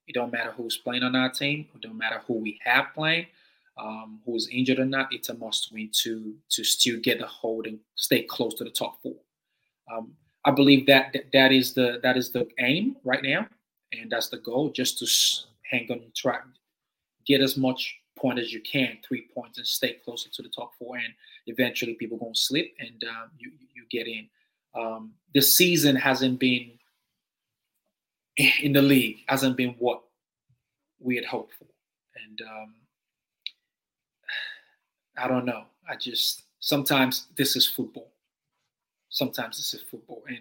It 0.07 0.15
don't 0.15 0.31
matter 0.31 0.51
who's 0.51 0.77
playing 0.77 1.03
on 1.03 1.15
our 1.15 1.29
team. 1.29 1.67
It 1.73 1.81
don't 1.81 1.97
matter 1.97 2.21
who 2.27 2.35
we 2.35 2.59
have 2.63 2.87
playing, 2.93 3.27
um, 3.77 4.19
who's 4.25 4.47
injured 4.49 4.79
or 4.79 4.85
not. 4.85 5.13
It's 5.13 5.29
a 5.29 5.33
must 5.33 5.71
win 5.73 5.89
to 6.03 6.35
to 6.49 6.63
still 6.63 6.99
get 6.99 7.19
the 7.19 7.27
hold 7.27 7.67
and 7.67 7.79
stay 7.95 8.23
close 8.23 8.53
to 8.55 8.63
the 8.63 8.69
top 8.69 9.01
four. 9.01 9.15
Um, 9.91 10.13
I 10.45 10.51
believe 10.51 10.85
that, 10.87 11.15
that 11.31 11.51
is 11.51 11.73
the 11.73 11.99
that 12.03 12.17
is 12.17 12.31
the 12.31 12.47
aim 12.59 12.97
right 13.03 13.23
now, 13.23 13.47
and 13.91 14.11
that's 14.11 14.29
the 14.29 14.37
goal. 14.37 14.69
Just 14.71 14.99
to 14.99 15.07
hang 15.69 15.89
on, 15.89 16.01
track, 16.15 16.43
get 17.25 17.41
as 17.41 17.57
much 17.57 17.95
point 18.17 18.39
as 18.39 18.53
you 18.53 18.61
can, 18.61 18.97
three 19.07 19.27
points, 19.33 19.57
and 19.57 19.67
stay 19.67 19.93
closer 20.03 20.29
to 20.29 20.41
the 20.41 20.49
top 20.49 20.71
four. 20.77 20.97
And 20.97 21.13
eventually, 21.47 21.95
people 21.95 22.17
gonna 22.17 22.35
slip, 22.35 22.67
and 22.79 23.03
um, 23.03 23.31
you 23.37 23.51
you 23.73 23.85
get 23.89 24.07
in. 24.07 24.27
Um, 24.75 25.13
the 25.33 25.41
season 25.41 25.95
hasn't 25.95 26.39
been 26.39 26.71
in 28.61 28.73
the 28.73 28.81
league 28.81 29.17
hasn't 29.27 29.55
been 29.55 29.75
what 29.77 30.01
we 30.99 31.15
had 31.15 31.25
hoped 31.25 31.53
for, 31.59 31.67
and 32.25 32.41
um, 32.41 32.73
I 35.17 35.27
don't 35.27 35.45
know. 35.45 35.65
I 35.89 35.95
just 35.95 36.43
sometimes 36.59 37.27
this 37.37 37.55
is 37.55 37.67
football. 37.67 38.11
Sometimes 39.09 39.57
this 39.57 39.73
is 39.73 39.81
football, 39.89 40.23
and 40.27 40.39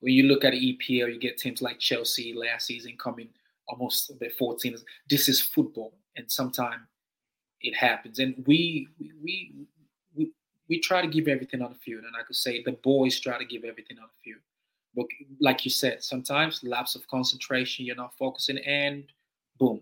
when 0.00 0.14
you 0.14 0.24
look 0.24 0.44
at 0.44 0.54
EPL, 0.54 1.12
you 1.12 1.18
get 1.18 1.38
teams 1.38 1.62
like 1.62 1.78
Chelsea 1.78 2.34
last 2.34 2.66
season 2.66 2.96
coming 2.98 3.28
almost 3.68 4.12
the 4.18 4.28
14. 4.38 4.76
This 5.08 5.28
is 5.28 5.40
football, 5.40 5.94
and 6.16 6.30
sometimes 6.30 6.82
it 7.60 7.74
happens. 7.74 8.18
And 8.18 8.34
we 8.46 8.88
we 9.22 9.52
we 10.68 10.80
try 10.80 11.02
to 11.02 11.08
give 11.08 11.28
everything 11.28 11.62
on 11.62 11.72
the 11.72 11.78
field, 11.78 12.04
and 12.04 12.16
I 12.18 12.22
could 12.22 12.36
say 12.36 12.62
the 12.62 12.72
boys 12.72 13.20
try 13.20 13.38
to 13.38 13.44
give 13.44 13.64
everything 13.64 13.98
on 13.98 14.08
the 14.08 14.30
field. 14.30 14.40
But 14.96 15.06
like 15.40 15.64
you 15.64 15.70
said, 15.70 16.02
sometimes 16.02 16.62
lapse 16.62 16.94
of 16.94 17.06
concentration, 17.08 17.84
you're 17.84 17.96
not 17.96 18.16
focusing, 18.16 18.58
and 18.58 19.04
boom, 19.58 19.80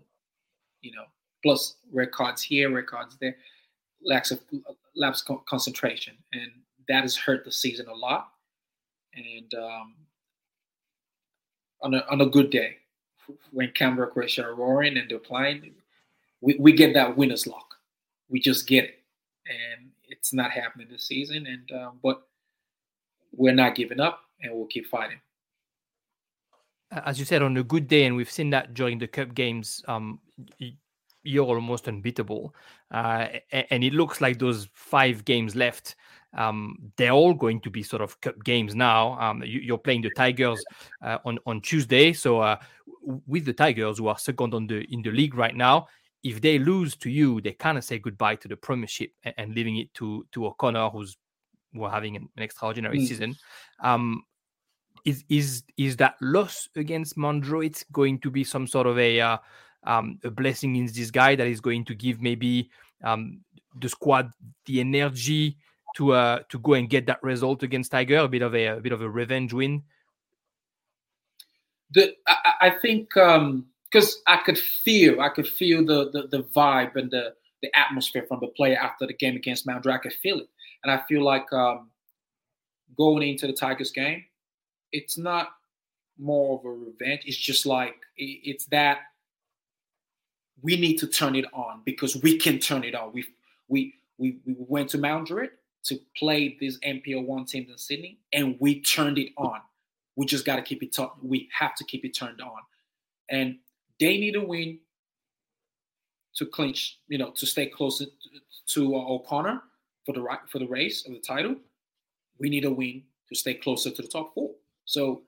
you 0.81 0.91
know. 0.91 1.05
Plus 1.43 1.75
records 1.91 2.41
here, 2.41 2.71
records 2.71 3.17
there, 3.19 3.35
lapse 4.03 4.31
of 4.31 4.39
lapse 4.95 5.23
concentration, 5.45 6.15
and 6.33 6.51
that 6.87 7.01
has 7.01 7.15
hurt 7.15 7.43
the 7.45 7.51
season 7.51 7.87
a 7.87 7.93
lot. 7.93 8.31
And 9.13 9.53
um, 9.53 9.95
on 11.81 11.93
a 11.93 12.05
on 12.09 12.21
a 12.21 12.25
good 12.25 12.49
day, 12.49 12.77
when 13.51 13.71
Canberra 13.71 14.07
Croatia 14.07 14.45
are 14.45 14.55
roaring 14.55 14.97
and 14.97 15.09
they're 15.09 15.19
playing, 15.19 15.73
we, 16.41 16.55
we 16.59 16.71
get 16.71 16.93
that 16.93 17.15
winner's 17.15 17.45
luck. 17.45 17.75
We 18.29 18.39
just 18.39 18.65
get 18.65 18.85
it, 18.85 18.99
and 19.47 19.91
it's 20.23 20.31
not 20.31 20.51
happening 20.51 20.87
this 20.89 21.03
season. 21.03 21.45
And 21.47 21.81
um, 21.81 21.99
but 22.01 22.21
we're 23.33 23.53
not 23.53 23.75
giving 23.75 23.99
up 23.99 24.21
and 24.41 24.53
we'll 24.53 24.67
keep 24.67 24.87
fighting. 24.87 25.19
As 26.91 27.19
you 27.19 27.25
said, 27.25 27.41
on 27.41 27.57
a 27.57 27.63
good 27.63 27.89
day, 27.89 28.05
and 28.05 28.15
we've 28.15 28.31
seen 28.31 28.49
that 28.51 28.73
during 28.73 28.99
the 28.99 29.07
cup 29.07 29.33
games, 29.33 29.83
um, 29.87 30.19
you're 31.23 31.45
almost 31.45 31.87
unbeatable. 31.87 32.55
Uh, 32.91 33.27
and 33.51 33.83
it 33.83 33.93
looks 33.93 34.21
like 34.21 34.39
those 34.39 34.69
five 34.73 35.25
games 35.25 35.55
left, 35.55 35.95
um, 36.37 36.77
they're 36.95 37.11
all 37.11 37.33
going 37.33 37.59
to 37.61 37.69
be 37.69 37.83
sort 37.83 38.01
of 38.01 38.21
cup 38.21 38.41
games 38.43 38.75
now. 38.75 39.19
Um, 39.19 39.43
you, 39.43 39.73
are 39.73 39.79
playing 39.79 40.03
the 40.03 40.11
Tigers 40.15 40.63
uh, 41.01 41.17
on 41.25 41.37
on 41.45 41.59
Tuesday, 41.61 42.13
so 42.13 42.39
uh, 42.39 42.57
with 43.27 43.43
the 43.43 43.53
Tigers, 43.53 43.97
who 43.97 44.07
are 44.07 44.17
second 44.17 44.53
on 44.53 44.67
the 44.67 44.85
in 44.93 45.01
the 45.01 45.11
league 45.11 45.35
right 45.35 45.55
now, 45.55 45.87
if 46.23 46.41
they 46.41 46.57
lose 46.57 46.95
to 46.97 47.09
you, 47.09 47.41
they 47.41 47.51
kind 47.51 47.77
of 47.77 47.83
say 47.83 47.99
goodbye 47.99 48.35
to 48.37 48.47
the 48.47 48.55
Premiership 48.55 49.11
and, 49.23 49.33
and 49.37 49.55
leaving 49.55 49.77
it 49.77 49.93
to 49.95 50.25
to 50.31 50.47
O'Connor, 50.47 50.89
who's 50.89 51.17
were 51.73 51.89
having 51.89 52.15
an, 52.15 52.29
an 52.37 52.43
extraordinary 52.43 52.99
mm. 52.99 53.07
season. 53.07 53.35
Um, 53.81 54.23
is 55.05 55.23
is 55.29 55.63
is 55.77 55.97
that 55.97 56.15
loss 56.21 56.69
against 56.75 57.17
Mount 57.17 57.43
Druitt 57.43 57.83
going 57.91 58.19
to 58.19 58.31
be 58.31 58.43
some 58.43 58.67
sort 58.67 58.87
of 58.87 58.97
a 58.97 59.19
uh, 59.19 59.37
um, 59.83 60.19
a 60.23 60.31
blessing 60.31 60.75
in 60.75 60.85
disguise 60.85 61.37
that 61.37 61.47
is 61.47 61.59
going 61.59 61.83
to 61.85 61.95
give 61.95 62.21
maybe 62.21 62.69
um, 63.03 63.41
the 63.79 63.89
squad 63.89 64.31
the 64.65 64.79
energy 64.79 65.57
to 65.97 66.13
uh, 66.13 66.39
to 66.49 66.59
go 66.59 66.73
and 66.73 66.89
get 66.89 67.05
that 67.07 67.21
result 67.21 67.63
against 67.63 67.91
Tiger, 67.91 68.19
a 68.19 68.27
bit 68.27 68.41
of 68.41 68.55
a, 68.55 68.67
a 68.67 68.79
bit 68.79 68.93
of 68.93 69.01
a 69.01 69.09
revenge 69.09 69.51
win? 69.51 69.83
The 71.91 72.15
I, 72.25 72.53
I 72.61 72.69
think 72.69 73.15
because 73.93 74.21
I 74.25 74.37
could 74.37 74.57
feel 74.57 75.21
I 75.21 75.29
could 75.29 75.47
feel 75.47 75.85
the, 75.85 76.09
the 76.11 76.27
the 76.37 76.43
vibe 76.43 76.95
and 76.95 77.11
the 77.11 77.33
the 77.61 77.69
atmosphere 77.77 78.25
from 78.27 78.39
the 78.41 78.47
player 78.47 78.77
after 78.77 79.05
the 79.05 79.13
game 79.13 79.35
against 79.35 79.65
Mount 79.65 79.87
I 79.87 79.97
could 79.97 80.13
feel 80.13 80.39
it. 80.39 80.49
And 80.83 80.91
I 80.91 81.01
feel 81.07 81.23
like 81.23 81.51
um, 81.53 81.89
going 82.97 83.27
into 83.27 83.47
the 83.47 83.53
Tigers 83.53 83.91
game, 83.91 84.25
it's 84.91 85.17
not 85.17 85.49
more 86.19 86.59
of 86.59 86.65
a 86.65 86.69
revenge. 86.69 87.21
It's 87.25 87.37
just 87.37 87.65
like 87.65 87.95
it's 88.17 88.65
that 88.65 88.99
we 90.61 90.75
need 90.77 90.97
to 90.97 91.07
turn 91.07 91.35
it 91.35 91.45
on 91.53 91.81
because 91.85 92.17
we 92.17 92.37
can 92.37 92.59
turn 92.59 92.83
it 92.83 92.95
on. 92.95 93.13
We 93.13 93.25
we 93.67 93.93
we, 94.17 94.39
we 94.45 94.55
went 94.57 94.89
to 94.89 94.97
Mount 94.97 95.27
Druitt 95.27 95.51
to 95.85 95.99
play 96.17 96.57
these 96.59 96.79
NPL 96.79 97.25
one 97.25 97.45
teams 97.45 97.69
in 97.69 97.77
Sydney, 97.77 98.17
and 98.31 98.57
we 98.59 98.81
turned 98.81 99.19
it 99.19 99.31
on. 99.37 99.59
We 100.15 100.25
just 100.25 100.45
got 100.45 100.57
to 100.57 100.61
keep 100.61 100.81
it. 100.83 100.93
T- 100.93 101.05
we 101.21 101.49
have 101.57 101.75
to 101.75 101.83
keep 101.83 102.03
it 102.05 102.13
turned 102.13 102.41
on, 102.41 102.59
and 103.29 103.57
they 104.03 104.17
need 104.17 104.35
a 104.35 104.43
win 104.43 104.79
to 106.35 106.45
clinch. 106.45 106.99
You 107.07 107.17
know, 107.17 107.31
to 107.31 107.45
stay 107.45 107.67
closer 107.67 108.05
to, 108.67 108.95
uh, 108.95 108.99
O'Connor 108.99 109.61
for 110.05 110.13
the 110.13 110.21
right 110.21 110.39
for 110.49 110.59
the 110.59 110.67
race 110.67 111.05
of 111.07 111.13
the 111.13 111.19
title, 111.19 111.55
we 112.39 112.49
need 112.49 112.65
a 112.65 112.71
win 112.71 113.03
to 113.29 113.35
stay 113.35 113.53
closer 113.53 113.89
to 113.91 114.01
the 114.01 114.07
top 114.07 114.33
four. 114.33 114.51
So 114.85 115.21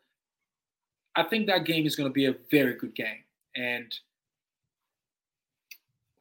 I 1.15 1.23
think 1.23 1.47
that 1.47 1.65
game 1.65 1.85
is 1.85 1.95
going 1.95 2.09
to 2.09 2.13
be 2.13 2.25
a 2.25 2.35
very 2.51 2.75
good 2.75 2.93
game, 2.93 3.23
and 3.55 3.93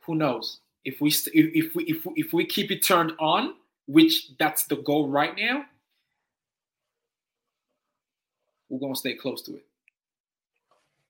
who 0.06 0.14
knows 0.14 0.60
if 0.84 1.00
we 1.00 1.08
if, 1.08 1.26
if 1.32 1.74
we 1.74 1.84
if 1.84 2.06
we, 2.06 2.12
if 2.16 2.32
we 2.32 2.44
keep 2.46 2.70
it 2.70 2.84
turned 2.84 3.12
on, 3.18 3.54
which 3.86 4.36
that's 4.38 4.64
the 4.66 4.76
goal 4.76 5.08
right 5.08 5.34
now, 5.36 5.64
we're 8.68 8.78
going 8.78 8.94
to 8.94 8.98
stay 8.98 9.14
close 9.14 9.42
to 9.42 9.56
it. 9.56 9.64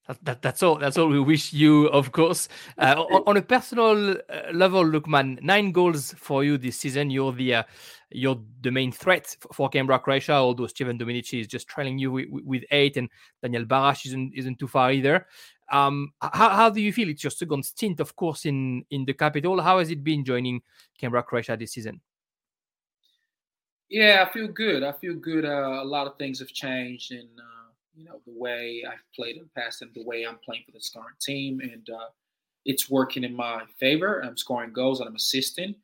That, 0.06 0.24
that, 0.24 0.42
that's 0.42 0.62
all. 0.62 0.76
That's 0.76 0.98
all 0.98 1.08
we 1.08 1.20
wish 1.20 1.52
you, 1.54 1.86
of 1.86 2.12
course. 2.12 2.48
Uh, 2.76 2.94
on, 3.10 3.22
on, 3.26 3.36
a 3.38 3.42
personal 3.42 4.10
uh, 4.10 4.52
level, 4.52 5.00
man, 5.06 5.38
nine 5.40 5.72
goals 5.72 6.12
for 6.18 6.44
you 6.44 6.58
this 6.58 6.76
season. 6.76 7.10
You're 7.10 7.32
the 7.32 7.54
uh, 7.54 7.62
you're 8.10 8.38
the 8.60 8.70
main 8.70 8.92
threat 8.92 9.34
for 9.52 9.70
Canberra 9.70 9.98
Croatia. 9.98 10.34
Although 10.34 10.66
Steven 10.66 10.98
Dominici 10.98 11.40
is 11.40 11.46
just 11.46 11.68
trailing 11.68 11.98
you 11.98 12.12
with, 12.12 12.26
with, 12.30 12.64
eight, 12.70 12.98
and 12.98 13.08
Daniel 13.42 13.64
Barash 13.64 14.04
isn't 14.06 14.34
isn't 14.34 14.58
too 14.58 14.68
far 14.68 14.92
either. 14.92 15.26
Um, 15.72 16.12
how, 16.20 16.50
how 16.50 16.70
do 16.70 16.82
you 16.82 16.92
feel? 16.92 17.08
It's 17.08 17.24
your 17.24 17.30
second 17.30 17.64
stint, 17.64 17.98
of 17.98 18.14
course, 18.14 18.44
in 18.44 18.84
in 18.90 19.06
the 19.06 19.14
capital. 19.14 19.62
How 19.62 19.78
has 19.78 19.90
it 19.90 20.04
been 20.04 20.22
joining 20.22 20.60
Canberra 20.98 21.22
Croatia 21.22 21.56
this 21.56 21.72
season? 21.72 22.02
Yeah, 23.88 24.26
I 24.28 24.32
feel 24.32 24.48
good. 24.48 24.82
I 24.82 24.92
feel 24.92 25.14
good. 25.14 25.46
Uh, 25.46 25.80
a 25.82 25.84
lot 25.84 26.06
of 26.06 26.18
things 26.18 26.40
have 26.40 26.48
changed, 26.48 27.12
and 27.12 27.28
uh, 27.38 27.63
you 27.96 28.04
know, 28.04 28.20
the 28.26 28.32
way 28.36 28.84
I've 28.88 29.02
played 29.14 29.36
in 29.36 29.42
the 29.42 29.60
past 29.60 29.82
and 29.82 29.90
the 29.94 30.04
way 30.04 30.24
I'm 30.24 30.38
playing 30.44 30.64
for 30.66 30.72
this 30.72 30.90
current 30.94 31.18
team. 31.20 31.60
And 31.60 31.88
uh, 31.90 32.08
it's 32.64 32.90
working 32.90 33.24
in 33.24 33.34
my 33.34 33.62
favor. 33.78 34.24
I'm 34.24 34.36
scoring 34.36 34.72
goals 34.72 35.00
and 35.00 35.08
I'm 35.08 35.16
assisting. 35.16 35.74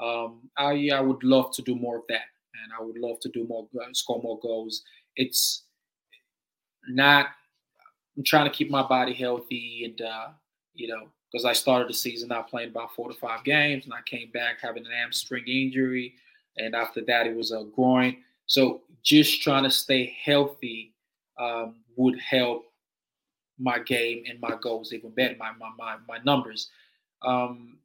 Um, 0.00 0.48
I, 0.56 0.90
I 0.94 1.00
would 1.00 1.22
love 1.24 1.52
to 1.54 1.62
do 1.62 1.74
more 1.74 1.96
of 1.96 2.04
that. 2.08 2.26
And 2.62 2.72
I 2.78 2.82
would 2.82 2.98
love 2.98 3.20
to 3.20 3.28
do 3.28 3.46
more, 3.46 3.68
uh, 3.80 3.86
score 3.92 4.22
more 4.22 4.38
goals. 4.40 4.82
It's 5.16 5.64
not, 6.88 7.26
I'm 8.16 8.24
trying 8.24 8.50
to 8.50 8.56
keep 8.56 8.70
my 8.70 8.82
body 8.82 9.12
healthy 9.12 9.82
and, 9.84 10.00
uh, 10.00 10.28
you 10.74 10.88
know, 10.88 11.08
because 11.30 11.44
I 11.44 11.52
started 11.52 11.88
the 11.88 11.94
season 11.94 12.32
out 12.32 12.48
playing 12.48 12.70
about 12.70 12.94
four 12.94 13.08
to 13.08 13.14
five 13.18 13.44
games 13.44 13.84
and 13.84 13.92
I 13.92 14.00
came 14.06 14.30
back 14.32 14.58
having 14.62 14.86
an 14.86 14.92
hamstring 14.92 15.46
injury. 15.46 16.14
And 16.56 16.74
after 16.74 17.02
that, 17.06 17.26
it 17.26 17.36
was 17.36 17.52
a 17.52 17.64
groin. 17.74 18.16
So 18.46 18.82
just 19.02 19.42
trying 19.42 19.64
to 19.64 19.70
stay 19.70 20.16
healthy 20.24 20.94
um, 21.38 21.76
would 21.96 22.18
help 22.20 22.64
my 23.58 23.78
game 23.78 24.24
and 24.28 24.40
my 24.40 24.56
goals 24.60 24.92
even 24.92 25.10
better, 25.10 25.36
my 25.38 25.52
my 25.52 25.70
my, 25.78 25.96
my 26.08 26.18
numbers. 26.24 26.70
Um, 27.22 27.78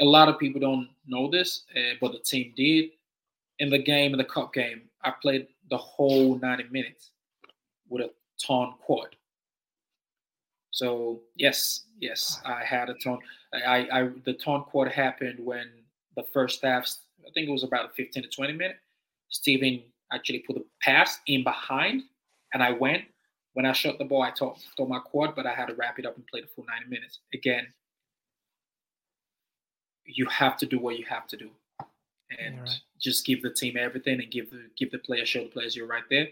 a 0.00 0.04
lot 0.04 0.28
of 0.28 0.38
people 0.38 0.60
don't 0.60 0.88
know 1.06 1.30
this, 1.30 1.64
uh, 1.76 1.94
but 2.00 2.12
the 2.12 2.18
team 2.18 2.52
did. 2.56 2.90
In 3.58 3.70
the 3.70 3.78
game, 3.78 4.12
in 4.12 4.18
the 4.18 4.24
cup 4.24 4.52
game, 4.52 4.82
I 5.04 5.12
played 5.22 5.46
the 5.70 5.76
whole 5.76 6.36
90 6.38 6.64
minutes 6.70 7.10
with 7.88 8.02
a 8.02 8.10
torn 8.44 8.72
quad. 8.84 9.14
So 10.70 11.20
yes, 11.36 11.82
yes, 12.00 12.40
I 12.44 12.64
had 12.64 12.88
a 12.88 12.94
torn. 12.94 13.20
I, 13.54 13.86
I 13.92 14.08
the 14.24 14.32
torn 14.34 14.62
quad 14.62 14.88
happened 14.90 15.38
when 15.44 15.70
the 16.16 16.24
first 16.32 16.62
half. 16.62 16.88
I 17.20 17.30
think 17.34 17.48
it 17.48 17.52
was 17.52 17.62
about 17.62 17.94
15 17.94 18.24
to 18.24 18.28
20 18.28 18.52
minutes. 18.54 18.80
Steven 19.28 19.82
actually 20.12 20.40
put 20.40 20.56
a 20.56 20.62
pass 20.82 21.20
in 21.26 21.44
behind 21.44 22.02
and 22.52 22.62
I 22.62 22.72
went. 22.72 23.04
When 23.54 23.66
I 23.66 23.72
shot 23.72 23.98
the 23.98 24.04
ball, 24.04 24.22
I 24.22 24.30
tore, 24.30 24.56
tore 24.78 24.88
my 24.88 24.98
quad, 24.98 25.36
but 25.36 25.46
I 25.46 25.52
had 25.52 25.66
to 25.66 25.74
wrap 25.74 25.98
it 25.98 26.06
up 26.06 26.16
and 26.16 26.26
play 26.26 26.40
the 26.40 26.46
full 26.46 26.64
90 26.66 26.88
minutes. 26.88 27.20
Again, 27.34 27.66
you 30.06 30.26
have 30.26 30.56
to 30.58 30.66
do 30.66 30.78
what 30.78 30.98
you 30.98 31.04
have 31.06 31.26
to 31.28 31.36
do. 31.36 31.50
and 32.40 32.60
right. 32.60 32.80
just 32.98 33.26
give 33.26 33.42
the 33.42 33.50
team 33.50 33.76
everything 33.76 34.20
and 34.20 34.30
give 34.30 34.50
the 34.50 34.62
give 34.78 34.90
the 34.90 34.98
players 34.98 35.28
show 35.28 35.42
the 35.42 35.50
players 35.50 35.76
you're 35.76 35.86
right 35.86 36.08
there. 36.08 36.28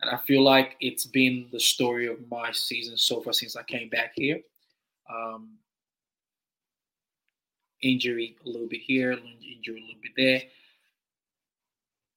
And 0.00 0.10
I 0.10 0.16
feel 0.16 0.42
like 0.42 0.76
it's 0.80 1.06
been 1.06 1.48
the 1.52 1.60
story 1.60 2.06
of 2.06 2.18
my 2.30 2.50
season 2.52 2.96
so 2.96 3.20
far 3.20 3.32
since 3.32 3.56
I 3.56 3.62
came 3.62 3.88
back 3.88 4.12
here. 4.14 4.40
Um, 5.12 5.50
injury 7.82 8.36
a 8.44 8.48
little 8.48 8.66
bit 8.66 8.80
here, 8.80 9.12
injury 9.12 9.80
a 9.80 9.86
little 9.86 10.00
bit 10.02 10.12
there. 10.16 10.42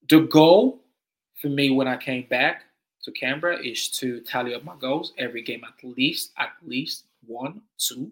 The 0.09 0.27
goal 0.27 0.83
for 1.41 1.49
me 1.49 1.69
when 1.69 1.87
I 1.87 1.97
came 1.97 2.27
back 2.29 2.63
to 3.07 3.11
Canberra 3.13 3.57
is 3.57 3.89
to 3.91 4.19
tally 4.21 4.53
up 4.53 4.65
my 4.65 4.75
goals 4.75 5.13
every 5.17 5.41
game 5.41 5.63
at 5.63 5.87
least 5.87 6.33
at 6.37 6.51
least 6.65 7.05
one, 7.25 7.61
two. 7.77 8.11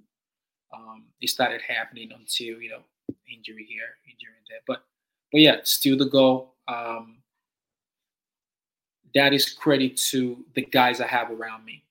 Um, 0.74 1.04
it 1.22 1.30
started 1.30 1.62
happening 1.62 2.12
until 2.18 2.62
you 2.62 2.70
know 2.70 2.82
injury 3.32 3.66
here, 3.66 3.98
injury 4.06 4.34
there, 4.50 4.60
but 4.66 4.84
but 5.32 5.42
yeah, 5.42 5.58
still 5.64 5.98
the 5.98 6.06
goal. 6.06 6.56
Um, 6.68 7.18
that 9.14 9.34
is 9.34 9.52
credit 9.52 9.98
to 9.98 10.44
the 10.56 10.66
guys 10.66 11.02
I 11.02 11.08
have 11.08 11.30
around 11.30 11.66
me. 11.66 11.84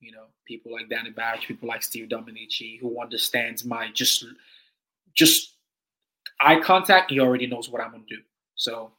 You 0.00 0.12
know, 0.12 0.24
people 0.44 0.72
like 0.72 0.88
Danny 0.88 1.10
Barrett, 1.10 1.42
people 1.42 1.68
like 1.68 1.82
Steve 1.82 2.08
Dominici, 2.08 2.80
who 2.80 3.00
understands 3.00 3.64
my 3.64 3.90
just 3.92 4.24
just 5.14 5.54
eye 6.40 6.60
contact. 6.60 7.12
He 7.12 7.20
already 7.20 7.46
knows 7.46 7.68
what 7.68 7.80
I'm 7.80 7.92
gonna 7.92 8.04
do. 8.08 8.18
So 8.56 8.90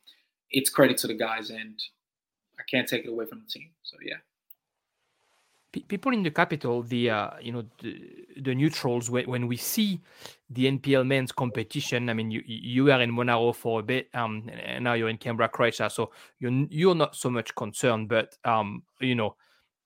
it's 0.51 0.69
credit 0.69 0.97
to 0.99 1.07
the 1.07 1.15
guys, 1.15 1.49
and 1.49 1.81
I 2.61 2.63
can't 2.69 2.87
take 2.87 3.05
it 3.05 3.09
away 3.09 3.25
from 3.25 3.41
the 3.41 3.47
team. 3.47 3.69
So 3.81 3.97
yeah. 4.05 4.17
People 5.87 6.11
in 6.11 6.21
the 6.21 6.31
capital, 6.31 6.83
the 6.83 7.09
uh, 7.09 7.29
you 7.41 7.53
know 7.53 7.63
the, 7.81 8.25
the 8.41 8.53
neutrals, 8.53 9.09
when, 9.09 9.25
when 9.29 9.47
we 9.47 9.55
see 9.55 10.01
the 10.49 10.65
NPL 10.65 11.07
men's 11.07 11.31
competition, 11.31 12.09
I 12.09 12.13
mean, 12.13 12.29
you 12.29 12.43
you 12.45 12.83
were 12.83 12.99
in 13.01 13.09
Monaro 13.09 13.53
for 13.53 13.79
a 13.79 13.83
bit, 13.83 14.09
um, 14.13 14.49
and 14.51 14.83
now 14.83 14.93
you're 14.93 15.07
in 15.07 15.17
Canberra, 15.17 15.47
Croatia, 15.47 15.89
so 15.89 16.11
you're 16.39 16.51
you're 16.69 16.93
not 16.93 17.15
so 17.15 17.29
much 17.29 17.55
concerned, 17.55 18.09
but 18.09 18.35
um, 18.43 18.83
you 18.99 19.15
know, 19.15 19.37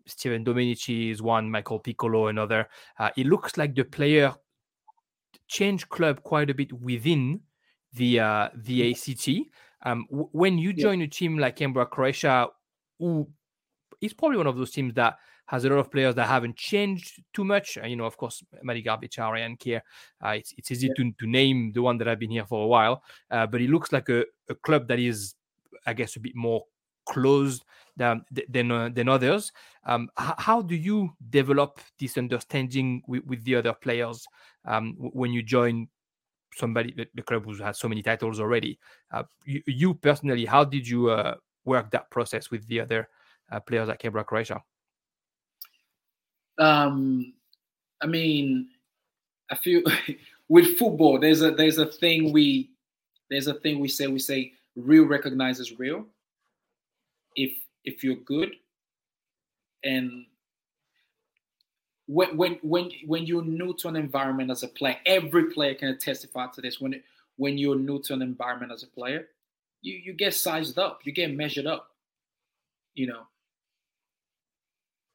Steven 0.08 0.44
Dominici 0.44 1.12
is 1.12 1.22
one, 1.22 1.52
Michael 1.52 1.78
Piccolo 1.78 2.28
another. 2.30 2.68
Uh, 2.98 3.12
it 3.16 3.28
looks 3.28 3.56
like 3.56 3.76
the 3.76 3.84
player 3.86 4.34
changed 5.48 5.90
club 5.90 6.24
quite 6.24 6.50
a 6.50 6.56
bit 6.56 6.74
within 6.74 7.42
the 7.94 8.20
uh, 8.22 8.50
the 8.56 8.92
ACT. 8.92 9.30
Um, 9.84 10.08
w- 10.10 10.30
when 10.32 10.58
you 10.58 10.70
Yeah. 10.72 10.82
join 10.86 11.02
a 11.02 11.08
team 11.08 11.38
like 11.38 11.58
Canberra, 11.58 11.86
Croatia, 11.86 12.48
who 13.00 13.28
is 14.02 14.14
probably 14.14 14.38
one 14.38 14.48
of 14.48 14.58
those 14.58 14.72
teams 14.72 14.94
that 14.96 15.18
has 15.48 15.64
a 15.64 15.70
lot 15.70 15.78
of 15.78 15.92
players 15.92 16.16
that 16.16 16.28
haven't 16.28 16.56
changed 16.56 17.22
too 17.34 17.44
much. 17.44 17.78
Uh, 17.78 17.86
you 17.86 17.96
know, 17.96 18.06
of 18.06 18.18
course, 18.18 18.44
Madigar, 18.64 19.02
Bichara, 19.02 19.46
and 19.46 19.60
Kier. 19.60 19.82
Uh, 20.24 20.30
it's, 20.30 20.54
it's 20.58 20.72
easy 20.72 20.90
to, 20.96 21.12
to 21.20 21.28
name 21.28 21.72
the 21.72 21.82
one 21.82 21.98
that 21.98 22.08
I've 22.08 22.20
been 22.20 22.32
here 22.32 22.46
for 22.46 22.64
a 22.64 22.68
while, 22.68 23.04
uh, 23.30 23.46
but 23.46 23.62
it 23.62 23.70
looks 23.70 23.92
like 23.92 24.10
a, 24.10 24.26
a 24.50 24.56
club 24.56 24.88
that 24.88 25.00
is, 25.00 25.36
I 25.86 25.94
guess, 25.94 26.16
a 26.16 26.20
bit 26.20 26.36
more 26.36 26.64
closed 27.06 27.64
than 27.96 28.26
than, 28.50 28.72
uh, 28.72 28.90
than 28.90 29.08
others. 29.08 29.52
Um, 29.86 30.10
h- 30.20 30.34
how 30.40 30.62
do 30.64 30.76
you 30.76 31.12
develop 31.30 31.80
this 32.00 32.18
understanding 32.18 33.04
with, 33.08 33.24
with 33.26 33.44
the 33.44 33.56
other 33.56 33.74
players 33.74 34.26
um, 34.66 34.94
w- 34.96 35.12
when 35.14 35.32
you 35.32 35.44
join 35.44 35.88
somebody, 36.56 36.92
the, 36.92 37.08
the 37.14 37.22
club 37.22 37.46
who 37.46 37.54
has 37.64 37.80
so 37.80 37.88
many 37.88 38.02
titles 38.02 38.40
already? 38.40 38.80
Uh, 39.12 39.24
you, 39.46 39.62
you 39.68 39.94
personally, 39.94 40.46
how 40.46 40.64
did 40.64 40.88
you 40.88 41.12
uh, 41.12 41.36
work 41.66 41.92
that 41.92 42.10
process 42.10 42.52
with 42.52 42.68
the 42.68 42.80
other 42.80 43.10
uh, 43.52 43.60
players 43.60 43.90
at 43.90 44.00
Canberra, 44.00 44.24
Croatia? 44.24 44.64
Um, 46.58 47.34
I 48.02 48.08
mean, 48.08 48.70
I 49.50 49.56
feel 49.56 49.82
with 50.48 50.78
football, 50.78 51.20
there's 51.20 51.42
a 51.42 51.52
there's 51.52 51.78
a 51.78 51.86
thing 51.86 52.32
we 52.32 52.72
there's 53.30 53.48
a 53.48 53.56
thing 53.56 53.80
we 53.80 53.88
say 53.88 54.08
we 54.08 54.20
say 54.20 54.54
real 54.76 55.06
recognizes 55.06 55.78
real. 55.80 56.06
If 57.36 57.54
if 57.84 58.04
you're 58.04 58.16
good, 58.16 58.56
and 59.84 60.26
when 62.08 62.38
when 62.38 62.60
when 62.62 62.92
when 63.06 63.26
you're 63.26 63.44
new 63.44 63.74
to 63.76 63.88
an 63.88 63.96
environment 63.96 64.52
as 64.52 64.64
a 64.64 64.68
player, 64.68 64.98
every 65.06 65.52
player 65.52 65.76
can 65.76 65.98
testify 65.98 66.48
to 66.48 66.62
this. 66.62 66.80
When 66.80 67.02
when 67.38 67.58
you're 67.58 67.78
new 67.78 68.02
to 68.04 68.14
an 68.14 68.22
environment 68.22 68.72
as 68.72 68.84
a 68.84 68.88
player, 68.88 69.28
you 69.86 70.02
you 70.04 70.14
get 70.14 70.34
sized 70.34 70.80
up, 70.80 71.02
you 71.04 71.12
get 71.12 71.34
measured 71.34 71.68
up. 71.68 71.92
You 72.96 73.08
know, 73.08 73.22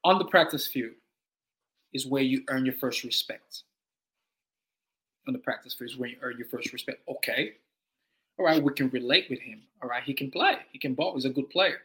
on 0.03 0.17
the 0.17 0.25
practice 0.25 0.67
field 0.67 0.93
is 1.93 2.07
where 2.07 2.23
you 2.23 2.43
earn 2.47 2.65
your 2.65 2.75
first 2.75 3.03
respect. 3.03 3.63
On 5.27 5.33
the 5.33 5.39
practice 5.39 5.73
field 5.73 5.91
is 5.91 5.97
where 5.97 6.09
you 6.09 6.17
earn 6.21 6.37
your 6.37 6.47
first 6.47 6.71
respect. 6.73 7.01
Okay. 7.09 7.53
All 8.39 8.45
right, 8.45 8.63
we 8.63 8.73
can 8.73 8.89
relate 8.89 9.27
with 9.29 9.39
him. 9.39 9.61
All 9.83 9.89
right, 9.89 10.03
he 10.03 10.13
can 10.13 10.31
play. 10.31 10.55
He 10.71 10.79
can 10.79 10.93
ball. 10.93 11.13
He's 11.15 11.25
a 11.25 11.29
good 11.29 11.49
player. 11.49 11.79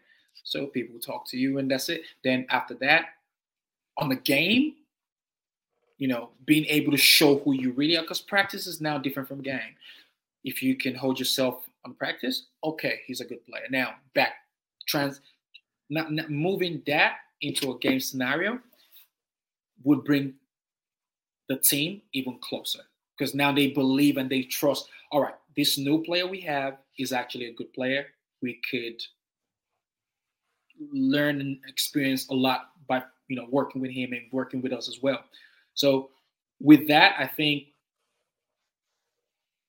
So 0.44 0.66
people 0.66 0.99
talk 1.01 1.29
to 1.31 1.37
you 1.37 1.59
and 1.59 1.70
that's 1.70 1.88
it. 1.88 2.03
Then 2.22 2.46
after 2.51 2.75
that, 2.75 3.07
on 3.99 4.09
the 4.09 4.16
game, 4.16 4.75
you 5.99 6.09
know, 6.09 6.31
being 6.44 6.66
able 6.66 6.92
to 6.92 6.99
show 6.99 7.38
who 7.38 7.53
you 7.53 7.72
really 7.72 7.96
are, 7.96 8.03
because 8.03 8.20
practice 8.20 8.66
is 8.66 8.81
now 8.81 8.99
different 8.99 9.29
from 9.29 9.42
game. 9.42 9.75
If 10.44 10.62
you 10.62 10.77
can 10.77 10.94
hold 10.94 11.18
yourself 11.18 11.68
on 11.87 11.94
practice, 11.94 12.49
okay, 12.62 13.01
he's 13.07 13.20
a 13.20 13.25
good 13.25 13.44
player. 13.46 13.64
Now 13.70 13.94
back 14.14 14.35
trans 14.87 15.20
not, 15.88 16.12
not 16.12 16.31
moving 16.31 16.83
that 16.87 17.16
into 17.40 17.70
a 17.70 17.79
game 17.79 18.01
scenario 18.01 18.59
would 19.85 20.05
bring 20.05 20.35
the 21.49 21.57
team 21.57 22.03
even 22.12 22.38
closer 22.40 22.81
because 23.16 23.35
now 23.35 23.53
they 23.53 23.68
believe 23.68 24.16
and 24.16 24.29
they 24.29 24.42
trust. 24.42 24.88
All 25.12 25.22
right, 25.22 25.35
this 25.57 25.79
new 25.79 26.03
player 26.03 26.27
we 26.27 26.40
have 26.40 26.79
is 26.99 27.12
actually 27.12 27.46
a 27.46 27.55
good 27.55 27.72
player. 27.72 28.07
We 28.42 28.61
could 28.68 29.01
learn 30.92 31.40
and 31.40 31.59
experience 31.68 32.29
a 32.29 32.35
lot 32.35 32.70
by 32.88 33.03
you 33.29 33.37
know 33.37 33.46
working 33.51 33.81
with 33.81 33.90
him 33.90 34.12
and 34.12 34.22
working 34.33 34.61
with 34.61 34.72
us 34.72 34.88
as 34.88 35.01
well. 35.03 35.20
So 35.75 36.11
with 36.61 36.88
that, 36.88 37.14
I 37.18 37.27
think 37.27 37.68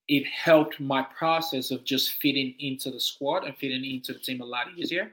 it 0.07 0.25
helped 0.25 0.79
my 0.79 1.01
process 1.03 1.71
of 1.71 1.83
just 1.83 2.13
fitting 2.13 2.55
into 2.59 2.89
the 2.91 2.99
squad 2.99 3.43
and 3.43 3.55
fitting 3.57 3.83
into 3.83 4.13
the 4.13 4.19
team 4.19 4.41
a 4.41 4.45
lot 4.45 4.67
easier 4.77 5.11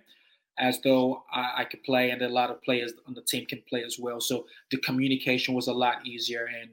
as 0.59 0.81
though 0.83 1.25
I, 1.33 1.53
I, 1.59 1.65
could 1.65 1.83
play 1.83 2.11
and 2.11 2.23
a 2.23 2.29
lot 2.29 2.51
of 2.51 2.63
players 2.63 2.93
on 3.09 3.15
the 3.15 3.23
team 3.23 3.45
can 3.45 3.61
play 3.69 3.83
as 3.83 3.99
well. 3.99 4.21
So 4.21 4.47
the 4.71 4.77
communication 4.79 5.53
was 5.53 5.67
a 5.67 5.73
lot 5.73 6.07
easier. 6.07 6.49
And 6.61 6.71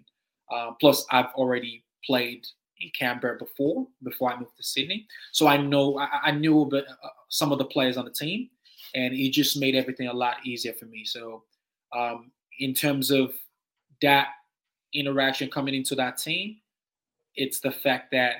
uh, 0.51 0.71
plus, 0.79 1.03
I've 1.09 1.33
already 1.33 1.83
played 2.05 2.45
in 2.79 2.91
Canberra 2.97 3.39
before, 3.39 3.87
before 4.03 4.31
I 4.31 4.37
moved 4.37 4.55
to 4.57 4.63
Sydney. 4.63 5.07
So 5.31 5.47
I 5.47 5.57
know, 5.57 5.97
I, 5.97 6.09
I 6.25 6.31
knew 6.31 6.61
about, 6.61 6.83
uh, 6.83 7.07
some 7.29 7.51
of 7.51 7.57
the 7.57 7.65
players 7.65 7.97
on 7.97 8.05
the 8.05 8.11
team 8.11 8.49
and 8.93 9.13
it 9.13 9.31
just 9.31 9.59
made 9.59 9.75
everything 9.75 10.07
a 10.07 10.13
lot 10.13 10.45
easier 10.45 10.73
for 10.73 10.85
me. 10.85 11.03
So 11.03 11.43
um, 11.91 12.31
in 12.59 12.73
terms 12.73 13.09
of 13.09 13.33
that 14.01 14.27
interaction 14.93 15.49
coming 15.49 15.73
into 15.73 15.95
that 15.95 16.17
team, 16.17 16.57
it's 17.35 17.59
the 17.59 17.71
fact 17.71 18.11
that 18.11 18.35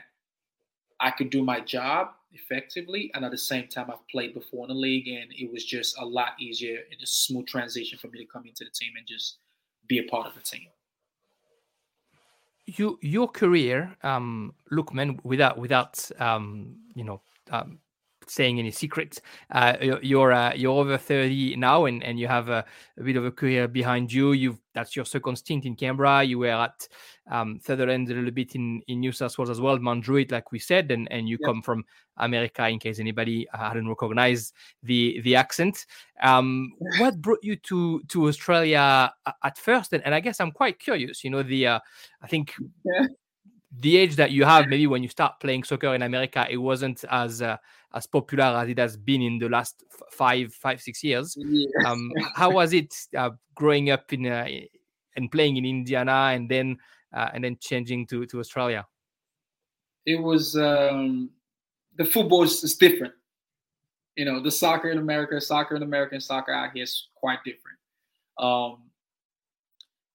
I 1.00 1.12
could 1.12 1.30
do 1.30 1.44
my 1.44 1.60
job 1.60 2.10
effectively 2.34 3.12
and 3.14 3.26
at 3.26 3.32
the 3.32 3.38
same 3.38 3.68
time 3.68 3.90
I've 3.90 4.08
played 4.08 4.34
before 4.34 4.66
in 4.66 4.70
the 4.70 4.80
league 4.80 5.08
and 5.08 5.32
it 5.32 5.52
was 5.52 5.66
just 5.66 5.98
a 6.00 6.06
lot 6.06 6.34
easier 6.40 6.78
and 6.92 7.02
a 7.02 7.08
smooth 7.08 7.48
transition 7.48 7.98
for 7.98 8.08
me 8.08 8.20
to 8.20 8.26
come 8.26 8.46
into 8.46 8.64
the 8.64 8.70
team 8.72 8.94
and 8.98 9.06
just 9.08 9.38
be 9.88 10.00
a 10.00 10.04
part 10.04 10.28
of 10.28 10.36
the 10.36 10.42
team. 10.42 10.68
You 12.66 13.00
your 13.02 13.28
career, 13.28 13.98
um, 14.04 14.54
look, 14.70 14.94
man, 14.94 15.20
without 15.24 15.58
without 15.58 16.10
um, 16.20 16.78
you 16.94 17.04
know, 17.04 17.22
um, 17.50 17.80
saying 18.28 18.60
any 18.60 18.72
secrets. 18.72 19.22
Uh, 19.52 19.76
you're 20.02 20.32
uh, 20.32 20.54
you're 20.54 20.80
over 20.80 20.98
thirty 20.98 21.56
now, 21.56 21.86
and, 21.86 22.04
and 22.04 22.20
you 22.20 22.28
have 22.28 22.50
a, 22.50 22.66
a, 22.98 23.04
bit 23.04 23.16
of 23.16 23.26
a 23.26 23.32
career 23.32 23.68
behind 23.68 24.12
you. 24.12 24.34
You've 24.34 24.60
that's 24.74 24.96
your 24.96 25.06
second 25.06 25.36
stint 25.36 25.66
in 25.66 25.76
Canberra. 25.76 26.24
You 26.24 26.40
were 26.40 26.48
at 26.48 26.88
um, 27.30 27.60
Sutherland 27.62 28.10
a 28.10 28.14
little 28.14 28.32
bit 28.32 28.56
in, 28.56 28.82
in 28.88 29.02
New 29.02 29.12
South 29.12 29.38
Wales 29.38 29.50
as 29.50 29.60
well, 29.60 29.78
Mount 29.80 30.04
Druitt, 30.04 30.32
like 30.32 30.52
we 30.52 30.60
said, 30.60 30.92
and, 30.92 31.12
and 31.12 31.28
you 31.28 31.38
Yeah. 31.42 31.48
come 31.48 31.62
from 31.62 31.84
America. 32.18 32.68
In 32.68 32.80
case 32.80 33.00
anybody 33.00 33.48
hadn't 33.54 33.88
recognized 33.88 34.54
the 34.84 35.20
the 35.22 35.36
accent, 35.36 35.86
um, 36.22 36.74
what 37.00 37.22
brought 37.22 37.44
you 37.44 37.56
to 37.58 38.02
to 38.10 38.28
Australia 38.28 39.12
at 39.44 39.58
first? 39.58 39.94
And, 39.94 40.06
and 40.06 40.16
I 40.16 40.20
guess 40.20 40.40
I'm 40.40 40.52
quite 40.52 40.80
curious. 40.80 41.24
You 41.24 41.32
know, 41.32 41.44
the 41.44 41.68
uh, 41.68 41.80
I 42.22 42.28
think 42.28 42.54
Yeah. 42.86 43.08
The 43.80 43.98
age 43.98 44.16
that 44.18 44.32
you 44.32 44.44
have, 44.44 44.68
maybe 44.68 44.88
when 44.88 45.02
you 45.02 45.10
start 45.10 45.40
playing 45.40 45.64
soccer 45.64 45.96
in 45.96 46.02
America, 46.02 46.46
it 46.50 46.58
wasn't 46.58 47.04
as 47.10 47.42
uh, 47.42 47.58
as 47.94 48.06
popular 48.06 48.44
as 48.44 48.70
it 48.70 48.78
has 48.78 48.98
been 48.98 49.22
in 49.22 49.38
the 49.40 49.50
last 49.50 49.84
f- 49.92 50.02
five, 50.12 50.54
five, 50.54 50.82
six 50.82 51.04
years. 51.04 51.38
Um, 51.86 52.12
how 52.36 52.52
was 52.52 52.74
it 52.74 52.94
uh, 53.18 53.32
growing 53.56 53.90
up 53.90 54.12
in 54.12 54.28
uh, 54.28 54.48
and 55.16 55.32
playing 55.32 55.58
in 55.58 55.66
Indiana, 55.66 56.32
and 56.34 56.50
then 56.50 56.78
uh, 57.14 57.30
and 57.34 57.44
then 57.44 57.58
changing 57.60 58.08
to 58.08 58.26
to 58.26 58.40
Australia? 58.40 58.86
It 60.06 60.22
was 60.22 60.58
um, 60.58 61.30
the 61.98 62.06
football 62.06 62.44
is, 62.44 62.64
is 62.64 62.76
different. 62.76 63.14
You 64.18 64.26
know, 64.26 64.42
the 64.42 64.52
soccer 64.52 64.90
in 64.90 64.98
America, 64.98 65.40
soccer 65.40 65.76
in 65.78 65.84
America, 65.84 66.16
and 66.16 66.24
soccer 66.24 66.52
out 66.52 66.72
here 66.74 66.84
is 66.84 67.08
quite 67.16 67.40
different. 67.46 67.78
Um, 68.38 68.91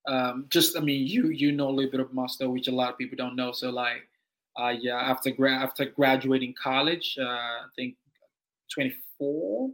um, 0.07 0.47
just 0.49 0.77
I 0.77 0.81
mean, 0.81 1.07
you 1.07 1.29
you 1.29 1.53
know 1.53 1.69
a 1.69 1.71
little 1.71 1.90
bit 1.90 2.01
of 2.01 2.12
my 2.12 2.27
which 2.40 2.69
a 2.69 2.73
lot 2.73 2.92
of 2.92 2.99
people 2.99 3.16
don't 3.16 3.37
know. 3.37 3.53
So 3.53 3.71
like, 3.71 4.09
uh, 4.59 4.75
yeah, 4.79 4.97
after 4.97 5.31
gra- 5.31 5.57
after 5.57 5.85
graduating 5.85 6.55
college, 6.61 7.16
uh, 7.21 7.25
I 7.25 7.66
think 7.75 7.97
24, 8.73 9.71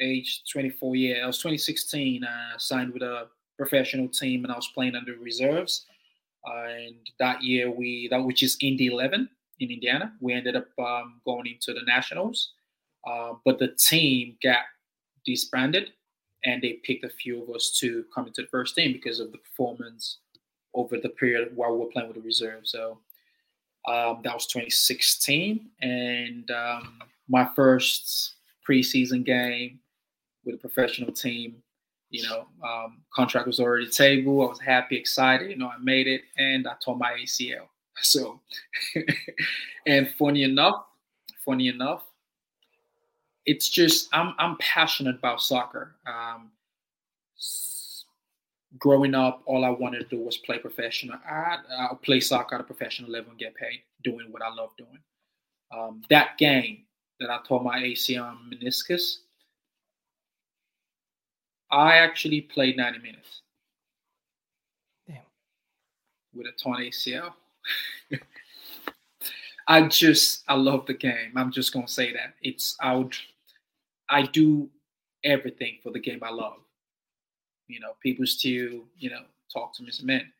age 0.00 0.42
24. 0.50 0.96
Yeah, 0.96 1.24
I 1.24 1.26
was 1.26 1.38
2016. 1.38 2.24
I 2.24 2.52
signed 2.58 2.92
with 2.92 3.02
a 3.02 3.28
professional 3.56 4.08
team, 4.08 4.44
and 4.44 4.52
I 4.52 4.56
was 4.56 4.68
playing 4.74 4.94
under 4.94 5.16
reserves. 5.18 5.86
Uh, 6.48 6.68
and 6.68 6.96
that 7.18 7.42
year, 7.42 7.70
we 7.70 8.08
that 8.10 8.24
which 8.24 8.42
is 8.42 8.56
Indy 8.60 8.86
11 8.86 9.28
in 9.60 9.70
Indiana, 9.70 10.12
we 10.20 10.32
ended 10.32 10.56
up 10.56 10.68
um, 10.78 11.20
going 11.24 11.46
into 11.46 11.72
the 11.72 11.84
Nationals. 11.86 12.52
Uh, 13.06 13.34
but 13.44 13.58
the 13.58 13.68
team 13.68 14.36
got 14.42 14.64
disbanded, 15.24 15.90
and 16.44 16.62
they 16.62 16.74
picked 16.84 17.04
a 17.04 17.08
few 17.10 17.42
of 17.42 17.50
us 17.50 17.76
to 17.80 18.04
come 18.14 18.26
into 18.26 18.42
the 18.42 18.48
first 18.48 18.74
team 18.74 18.92
because 18.92 19.20
of 19.20 19.32
the 19.32 19.38
performance 19.38 20.18
over 20.74 20.98
the 20.98 21.08
period 21.08 21.50
while 21.54 21.72
we 21.72 21.78
were 21.78 21.90
playing 21.90 22.08
with 22.08 22.16
the 22.16 22.22
reserve. 22.22 22.60
So 22.64 22.98
um, 23.88 24.20
that 24.24 24.34
was 24.34 24.46
2016, 24.46 25.70
and 25.80 26.50
um, 26.50 26.98
my 27.28 27.48
first 27.56 28.34
preseason 28.68 29.24
game 29.24 29.80
with 30.44 30.56
a 30.56 30.58
professional 30.58 31.12
team. 31.12 31.56
You 32.10 32.22
know, 32.22 32.46
um, 32.66 33.02
contract 33.14 33.46
was 33.46 33.60
already 33.60 33.86
table. 33.88 34.42
I 34.42 34.48
was 34.48 34.60
happy, 34.60 34.96
excited. 34.96 35.50
You 35.50 35.56
know, 35.56 35.68
I 35.68 35.76
made 35.82 36.06
it, 36.06 36.22
and 36.38 36.66
I 36.66 36.74
tore 36.82 36.96
my 36.96 37.12
ACL. 37.12 37.66
So, 38.00 38.40
and 39.86 40.08
funny 40.16 40.44
enough, 40.44 40.84
funny 41.44 41.66
enough, 41.66 42.04
it's 43.48 43.70
just 43.70 44.10
I'm 44.12 44.34
I'm 44.38 44.58
passionate 44.58 45.16
about 45.16 45.40
soccer. 45.40 45.94
Um, 46.06 46.50
growing 48.78 49.14
up, 49.14 49.42
all 49.46 49.64
I 49.64 49.70
wanted 49.70 50.00
to 50.00 50.16
do 50.16 50.22
was 50.22 50.36
play 50.36 50.58
professional. 50.58 51.16
I 51.26 51.56
uh, 51.74 51.94
play 51.94 52.20
soccer 52.20 52.56
at 52.56 52.60
a 52.60 52.64
professional 52.64 53.10
level 53.10 53.30
and 53.30 53.38
get 53.40 53.54
paid 53.54 53.80
doing 54.04 54.26
what 54.30 54.42
I 54.42 54.52
love 54.52 54.70
doing. 54.76 54.98
Um, 55.74 56.02
that 56.10 56.36
game 56.36 56.84
that 57.20 57.30
I 57.30 57.38
tore 57.48 57.62
my 57.64 57.80
ACL 57.80 58.36
meniscus, 58.52 59.16
I 61.70 61.96
actually 61.96 62.42
played 62.42 62.76
90 62.76 62.98
minutes. 62.98 63.40
Damn. 65.06 65.22
With 66.34 66.46
a 66.46 66.52
torn 66.62 66.80
ACL. 66.80 67.32
I 69.68 69.88
just 69.88 70.44
I 70.48 70.54
love 70.54 70.84
the 70.84 70.94
game. 70.94 71.32
I'm 71.34 71.50
just 71.50 71.72
gonna 71.72 71.88
say 71.88 72.12
that 72.12 72.34
it's 72.42 72.76
out. 72.82 73.18
I 74.10 74.22
do 74.22 74.68
everything 75.24 75.78
for 75.82 75.92
the 75.92 76.00
game 76.00 76.20
I 76.22 76.30
love. 76.30 76.58
You 77.66 77.80
know, 77.80 77.92
people 78.02 78.26
still 78.26 78.84
you 78.98 79.10
know 79.10 79.22
talk 79.52 79.74
to 79.76 79.82
me 79.82 79.88
as 79.88 80.02
man. 80.02 80.32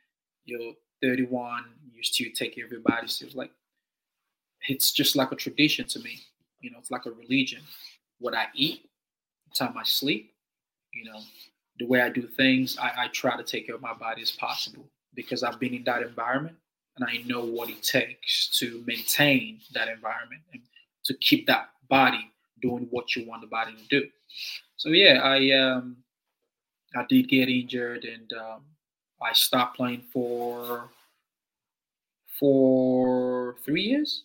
You're 0.45 0.73
31. 1.03 1.65
You 1.95 2.03
still 2.03 2.29
take 2.35 2.55
care 2.55 2.65
of 2.65 2.73
your 2.73 2.81
body. 2.81 3.09
So 3.09 3.27
it's 3.27 3.35
like 3.35 3.51
it's 4.69 4.93
just 4.93 5.17
like 5.17 5.33
a 5.33 5.37
tradition 5.37 5.87
to 5.89 6.01
me. 6.01 6.21
You 6.61 6.71
know, 6.71 6.79
it's 6.79 6.91
like 6.91 7.07
a 7.07 7.11
religion. 7.11 7.61
What 8.19 8.35
I 8.35 8.47
eat, 8.55 8.89
the 9.49 9.55
time 9.65 9.77
I 9.77 9.85
sleep, 9.85 10.33
you 10.93 11.05
know, 11.11 11.21
the 11.79 11.87
way 11.87 12.01
I 12.01 12.09
do 12.09 12.23
things, 12.23 12.77
I, 12.79 13.05
I 13.05 13.09
try 13.09 13.37
to 13.37 13.45
take 13.45 13.67
care 13.67 13.77
of 13.77 13.81
my 13.81 13.95
body 13.95 14.23
as 14.23 14.33
possible 14.33 14.89
because 15.15 15.43
I've 15.43 15.61
been 15.61 15.75
in 15.75 15.85
that 15.85 16.03
environment 16.03 16.57
and 16.97 17.09
I 17.09 17.23
know 17.27 17.45
what 17.45 17.71
it 17.71 17.83
takes 17.83 18.49
to 18.59 18.83
maintain 18.87 19.61
that 19.75 19.89
environment 19.89 20.43
and 20.53 20.63
to 21.05 21.15
keep 21.15 21.47
that 21.47 21.71
body 21.89 22.31
doing 22.61 22.87
what 22.91 23.15
you 23.17 23.27
want 23.27 23.43
the 23.43 23.49
body 23.49 23.73
to 23.75 23.85
do. 23.89 24.09
So 24.77 24.91
yeah, 24.91 25.21
I 25.23 25.51
um, 25.51 25.97
I 26.95 27.05
did 27.09 27.29
get 27.29 27.49
injured 27.49 28.05
and 28.05 28.33
um, 28.33 28.63
I 29.23 29.33
stopped 29.33 29.77
playing 29.77 30.05
for 30.13 30.89
for 32.39 33.57
three 33.65 33.83
years. 33.83 34.25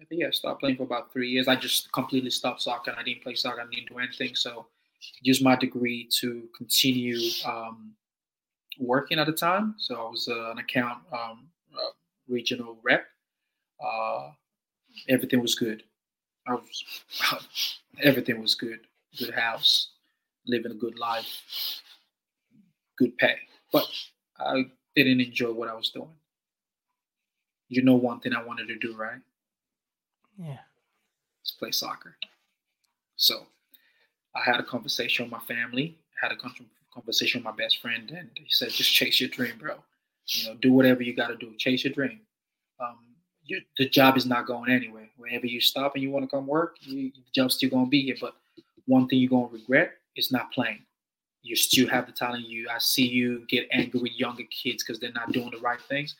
I 0.00 0.04
think 0.04 0.24
I 0.24 0.30
stopped 0.30 0.60
playing 0.60 0.76
for 0.76 0.82
about 0.82 1.12
three 1.12 1.28
years. 1.28 1.46
I 1.46 1.54
just 1.54 1.92
completely 1.92 2.30
stopped 2.30 2.62
soccer. 2.62 2.94
I 2.98 3.04
didn't 3.04 3.22
play 3.22 3.36
soccer. 3.36 3.60
I 3.60 3.66
didn't 3.72 3.88
do 3.88 3.98
anything. 3.98 4.34
So 4.34 4.66
used 5.20 5.44
my 5.44 5.56
degree 5.56 6.08
to 6.20 6.48
continue 6.56 7.18
um, 7.46 7.92
working 8.78 9.18
at 9.18 9.26
the 9.26 9.32
time. 9.32 9.74
So 9.78 9.94
I 9.94 10.10
was 10.10 10.28
uh, 10.28 10.50
an 10.50 10.58
account 10.58 10.98
um, 11.12 11.46
uh, 11.74 11.92
regional 12.28 12.78
rep. 12.82 13.06
Uh, 13.84 14.30
everything 15.08 15.40
was 15.40 15.54
good. 15.54 15.84
I 16.46 16.54
was, 16.54 16.84
everything 18.02 18.40
was 18.40 18.54
good. 18.54 18.80
Good 19.18 19.34
house, 19.34 19.90
living 20.46 20.72
a 20.72 20.74
good 20.74 20.98
life, 20.98 21.82
good 22.96 23.16
pay. 23.18 23.36
But 23.72 23.86
I 24.38 24.64
didn't 24.96 25.20
enjoy 25.20 25.52
what 25.52 25.68
I 25.68 25.74
was 25.74 25.90
doing. 25.90 26.08
You 27.68 27.82
know, 27.82 27.94
one 27.94 28.20
thing 28.20 28.34
I 28.34 28.44
wanted 28.44 28.68
to 28.68 28.78
do, 28.78 28.96
right? 28.96 29.20
Yeah. 30.38 30.58
Let's 31.40 31.52
play 31.58 31.70
soccer. 31.70 32.16
So 33.16 33.46
I 34.34 34.42
had 34.42 34.60
a 34.60 34.64
conversation 34.64 35.24
with 35.24 35.32
my 35.32 35.40
family, 35.40 35.98
had 36.20 36.32
a 36.32 36.36
conversation 36.92 37.40
with 37.40 37.44
my 37.44 37.64
best 37.64 37.80
friend, 37.80 38.10
and 38.10 38.30
he 38.34 38.46
said, 38.48 38.70
just 38.70 38.92
chase 38.92 39.20
your 39.20 39.30
dream, 39.30 39.54
bro. 39.58 39.76
You 40.26 40.48
know, 40.48 40.56
do 40.56 40.72
whatever 40.72 41.02
you 41.02 41.14
got 41.14 41.28
to 41.28 41.36
do. 41.36 41.54
Chase 41.56 41.84
your 41.84 41.92
dream. 41.92 42.20
Um, 42.80 42.98
you, 43.52 43.60
the 43.76 43.88
job 43.88 44.16
is 44.16 44.26
not 44.26 44.46
going 44.46 44.70
anywhere. 44.70 45.08
Wherever 45.16 45.46
you 45.46 45.60
stop 45.60 45.94
and 45.94 46.02
you 46.02 46.10
want 46.10 46.24
to 46.24 46.34
come 46.34 46.46
work, 46.46 46.76
you, 46.80 47.10
the 47.10 47.22
job's 47.34 47.56
still 47.56 47.70
going 47.70 47.86
to 47.86 47.90
be 47.90 48.02
here. 48.02 48.16
But 48.20 48.34
one 48.86 49.06
thing 49.06 49.18
you're 49.18 49.30
going 49.30 49.48
to 49.48 49.54
regret 49.54 49.92
is 50.16 50.32
not 50.32 50.52
playing. 50.52 50.82
You 51.42 51.56
still 51.56 51.88
have 51.88 52.06
the 52.06 52.12
talent. 52.12 52.48
You, 52.48 52.68
I 52.70 52.78
see 52.78 53.06
you 53.06 53.44
get 53.48 53.68
angry 53.72 54.00
with 54.00 54.18
younger 54.18 54.44
kids 54.44 54.82
because 54.82 55.00
they're 55.00 55.12
not 55.12 55.32
doing 55.32 55.50
the 55.50 55.58
right 55.58 55.80
things. 55.80 56.14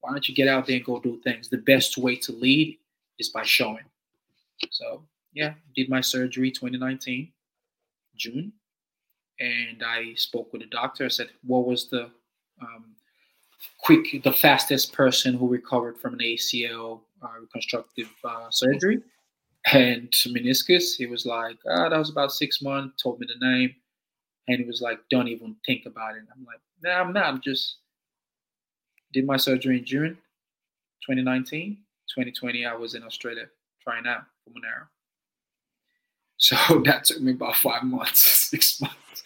Why 0.00 0.12
don't 0.12 0.28
you 0.28 0.34
get 0.34 0.48
out 0.48 0.66
there 0.66 0.76
and 0.76 0.84
go 0.84 1.00
do 1.00 1.20
things? 1.22 1.48
The 1.48 1.58
best 1.58 1.98
way 1.98 2.16
to 2.16 2.32
lead 2.32 2.78
is 3.18 3.28
by 3.28 3.42
showing. 3.42 3.84
So 4.70 5.02
yeah, 5.34 5.54
did 5.74 5.88
my 5.88 6.00
surgery 6.00 6.50
2019, 6.50 7.30
June, 8.16 8.52
and 9.38 9.82
I 9.84 10.14
spoke 10.14 10.52
with 10.52 10.62
the 10.62 10.68
doctor. 10.68 11.04
I 11.04 11.08
said, 11.08 11.30
"What 11.44 11.66
was 11.66 11.88
the 11.88 12.10
um, 12.62 12.94
quick, 13.78 14.22
the 14.22 14.32
fastest 14.32 14.92
person 14.92 15.34
who 15.34 15.48
recovered 15.48 15.98
from 15.98 16.14
an 16.14 16.20
ACL 16.20 17.00
uh, 17.22 17.40
reconstructive 17.40 18.10
uh, 18.24 18.50
surgery 18.50 19.00
and 19.72 20.10
meniscus. 20.28 20.96
He 20.96 21.06
was 21.06 21.26
like, 21.26 21.58
oh, 21.68 21.90
that 21.90 21.98
was 21.98 22.10
about 22.10 22.32
six 22.32 22.62
months, 22.62 23.02
told 23.02 23.20
me 23.20 23.26
the 23.26 23.46
name. 23.46 23.74
And 24.48 24.58
he 24.58 24.64
was 24.64 24.80
like, 24.80 24.98
don't 25.10 25.28
even 25.28 25.56
think 25.66 25.86
about 25.86 26.16
it. 26.16 26.22
I'm 26.34 26.44
like, 26.44 26.60
nah, 26.82 27.00
I'm 27.00 27.12
not. 27.12 27.26
I'm 27.26 27.40
just 27.40 27.76
did 29.12 29.26
my 29.26 29.36
surgery 29.36 29.78
in 29.78 29.84
June 29.84 30.16
2019. 31.06 31.78
2020, 32.14 32.66
I 32.66 32.74
was 32.74 32.94
in 32.94 33.02
Australia 33.02 33.46
trying 33.82 34.06
out 34.06 34.22
for 34.44 34.50
Monaro. 34.50 34.86
So 36.36 36.56
that 36.84 37.04
took 37.04 37.20
me 37.20 37.32
about 37.32 37.56
five 37.56 37.84
months, 37.84 38.24
six 38.50 38.80
months. 38.80 39.22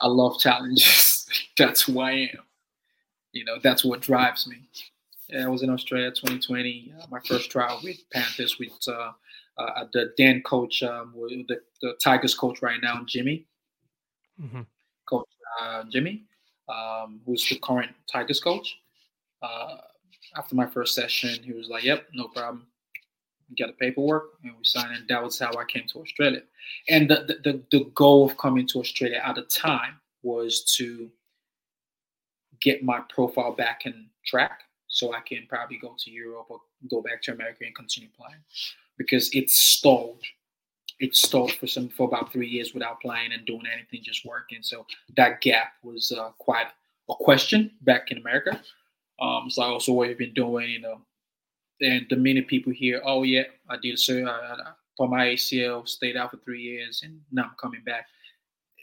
I 0.00 0.08
love 0.08 0.38
challenges. 0.38 1.26
That's 1.56 1.82
who 1.82 2.00
I 2.00 2.10
am. 2.12 2.45
You 3.36 3.44
know, 3.44 3.58
that's 3.62 3.84
what 3.84 4.00
drives 4.00 4.46
me. 4.46 4.56
Yeah, 5.28 5.44
I 5.44 5.48
was 5.48 5.62
in 5.62 5.70
Australia 5.70 6.10
2020. 6.10 6.94
Uh, 6.98 7.06
my 7.10 7.20
first 7.20 7.50
trial 7.50 7.80
with 7.82 7.98
Panthers 8.10 8.58
with 8.58 8.72
uh, 8.88 9.12
uh, 9.58 9.84
the 9.92 10.12
Dan 10.16 10.42
coach, 10.42 10.82
um, 10.82 11.12
the, 11.14 11.60
the 11.82 11.94
Tigers 12.02 12.34
coach 12.34 12.62
right 12.62 12.80
now, 12.82 13.02
Jimmy. 13.06 13.46
Mm-hmm. 14.40 14.62
Coach 15.06 15.28
uh, 15.60 15.84
Jimmy, 15.90 16.24
um, 16.68 17.20
who's 17.26 17.46
the 17.48 17.58
current 17.58 17.92
Tigers 18.10 18.40
coach. 18.40 18.78
Uh, 19.42 19.76
after 20.36 20.54
my 20.54 20.66
first 20.66 20.94
session, 20.94 21.42
he 21.42 21.52
was 21.52 21.68
like, 21.68 21.84
"Yep, 21.84 22.08
no 22.14 22.28
problem. 22.28 22.66
You 23.48 23.56
got 23.56 23.68
the 23.68 23.78
paperwork," 23.84 24.30
and 24.42 24.52
we 24.56 24.64
signed. 24.64 24.96
And 24.96 25.08
that 25.08 25.22
was 25.22 25.38
how 25.38 25.52
I 25.52 25.64
came 25.64 25.86
to 25.92 26.00
Australia. 26.00 26.42
And 26.88 27.08
the 27.08 27.38
the, 27.44 27.62
the 27.70 27.84
goal 27.94 28.24
of 28.24 28.36
coming 28.38 28.66
to 28.68 28.80
Australia 28.80 29.20
at 29.24 29.34
the 29.34 29.42
time 29.42 30.00
was 30.22 30.64
to 30.76 31.10
get 32.60 32.84
my 32.84 33.00
profile 33.08 33.52
back 33.52 33.86
in 33.86 34.06
track 34.24 34.60
so 34.88 35.14
I 35.14 35.20
can 35.20 35.46
probably 35.48 35.78
go 35.78 35.94
to 35.98 36.10
Europe 36.10 36.46
or 36.48 36.60
go 36.90 37.02
back 37.02 37.22
to 37.22 37.32
America 37.32 37.64
and 37.64 37.74
continue 37.74 38.08
playing 38.16 38.40
because 38.96 39.30
it's 39.32 39.56
stalled. 39.56 40.22
It 40.98 41.14
stalled 41.14 41.52
for 41.52 41.66
some 41.66 41.88
for 41.90 42.08
about 42.08 42.32
three 42.32 42.48
years 42.48 42.72
without 42.72 43.00
playing 43.00 43.32
and 43.32 43.44
doing 43.44 43.64
anything, 43.72 44.00
just 44.02 44.24
working. 44.24 44.62
So 44.62 44.86
that 45.16 45.42
gap 45.42 45.72
was 45.82 46.12
uh, 46.12 46.30
quite 46.38 46.68
a 47.10 47.14
question 47.14 47.70
back 47.82 48.10
in 48.10 48.18
America. 48.18 48.60
Um, 49.20 49.50
so 49.50 49.62
I 49.62 49.66
also 49.66 49.92
what 49.92 50.08
I've 50.08 50.18
been 50.18 50.34
doing, 50.34 50.70
you 50.70 50.80
know, 50.80 51.00
and 51.80 52.06
the 52.08 52.16
many 52.16 52.42
people 52.42 52.72
here, 52.72 53.02
oh 53.04 53.22
yeah, 53.22 53.44
I 53.68 53.76
did 53.82 53.98
so 53.98 54.24
I, 54.24 54.30
I, 54.30 54.72
for 54.96 55.08
my 55.08 55.26
ACL, 55.26 55.86
stayed 55.86 56.16
out 56.16 56.30
for 56.30 56.38
three 56.38 56.62
years, 56.62 57.02
and 57.04 57.20
now 57.30 57.44
I'm 57.44 57.56
coming 57.60 57.82
back. 57.84 58.06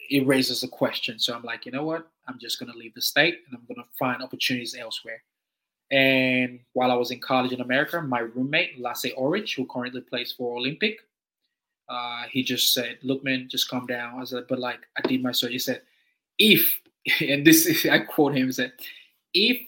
It 0.10 0.26
raises 0.28 0.64
a 0.64 0.68
question. 0.68 1.20
So 1.20 1.34
I'm 1.34 1.44
like, 1.44 1.66
you 1.66 1.72
know 1.72 1.84
what? 1.84 2.08
I'm 2.28 2.40
just 2.40 2.60
gonna 2.60 2.74
leave 2.76 2.94
the 2.94 3.02
state 3.02 3.40
and 3.48 3.58
I'm 3.58 3.66
gonna 3.74 3.88
find 3.98 4.22
opportunities 4.22 4.76
elsewhere. 4.78 5.24
And 5.92 6.60
while 6.74 6.92
I 6.92 6.96
was 6.96 7.12
in 7.12 7.20
college 7.20 7.52
in 7.52 7.62
America, 7.62 8.02
my 8.02 8.20
roommate, 8.20 8.80
Lasse 8.80 9.08
Orich, 9.18 9.56
who 9.56 9.66
currently 9.66 10.02
plays 10.02 10.32
for 10.32 10.58
Olympic, 10.58 11.00
uh, 11.90 12.24
he 12.32 12.44
just 12.44 12.74
said, 12.74 12.98
Look, 13.04 13.24
man, 13.24 13.48
just 13.50 13.70
calm 13.70 13.86
down. 13.86 14.20
I 14.20 14.26
said, 14.26 14.46
But 14.48 14.60
like, 14.60 14.80
I 14.98 15.08
did 15.08 15.22
my 15.22 15.32
surgery. 15.32 15.54
He 15.54 15.60
said, 15.60 15.82
If, 16.40 16.80
and 17.22 17.46
this 17.46 17.66
is, 17.66 17.86
I 17.86 18.00
quote 18.00 18.36
him, 18.36 18.48
he 18.48 18.52
said, 18.52 18.74
If 19.34 19.60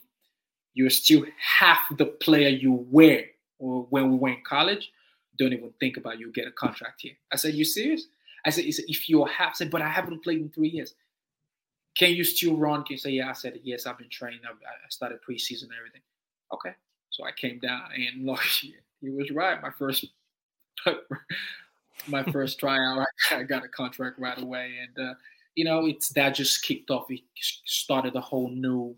you're 0.74 0.90
still 0.90 1.26
half 1.40 1.80
the 1.98 2.06
player 2.06 2.50
you 2.50 2.86
were 2.90 3.22
when 3.58 4.12
we 4.12 4.18
went 4.18 4.38
in 4.38 4.44
college, 4.44 4.92
don't 5.38 5.54
even 5.54 5.72
think 5.80 5.98
about 5.98 6.20
you 6.20 6.32
get 6.32 6.48
a 6.48 6.52
contract 6.52 7.02
here. 7.02 7.14
I 7.32 7.36
said, 7.36 7.54
you 7.54 7.66
serious? 7.66 8.08
I 8.46 8.50
said, 8.50 8.66
if 8.66 9.10
you're 9.10 9.28
half, 9.28 9.56
said, 9.56 9.72
but 9.72 9.82
I 9.82 9.90
haven't 9.90 10.24
played 10.24 10.40
in 10.40 10.50
three 10.50 10.70
years. 10.70 10.94
Can 11.98 12.14
you 12.14 12.24
still 12.24 12.58
run? 12.58 12.84
Can 12.84 12.94
you 12.94 12.98
say, 12.98 13.12
yeah? 13.12 13.30
I 13.30 13.34
said, 13.34 13.60
yes, 13.64 13.86
I've 13.86 13.98
been 13.98 14.10
training. 14.10 14.42
I, 14.46 14.52
I 14.52 14.90
started 14.90 15.20
preseason 15.28 15.64
and 15.64 15.72
everything. 15.78 16.02
Okay. 16.54 16.72
So 17.10 17.26
I 17.26 17.32
came 17.32 17.60
down 17.60 17.84
and 17.96 18.26
look, 18.26 18.42
he 18.42 18.76
was 19.10 19.32
right. 19.32 19.62
My 19.62 19.72
first, 19.72 20.06
my 22.08 22.24
first 22.24 22.60
tryout, 22.60 23.06
I 23.32 23.44
got 23.44 23.64
a 23.64 23.70
contract 23.70 24.20
right 24.20 24.40
away. 24.42 24.76
And, 24.82 25.10
uh, 25.10 25.14
you 25.56 25.64
know, 25.64 25.86
it's 25.86 26.10
that 26.10 26.36
just 26.36 26.64
kicked 26.64 26.92
off. 26.92 27.06
It 27.10 27.22
started 27.40 28.16
a 28.16 28.22
whole 28.22 28.50
new 28.50 28.96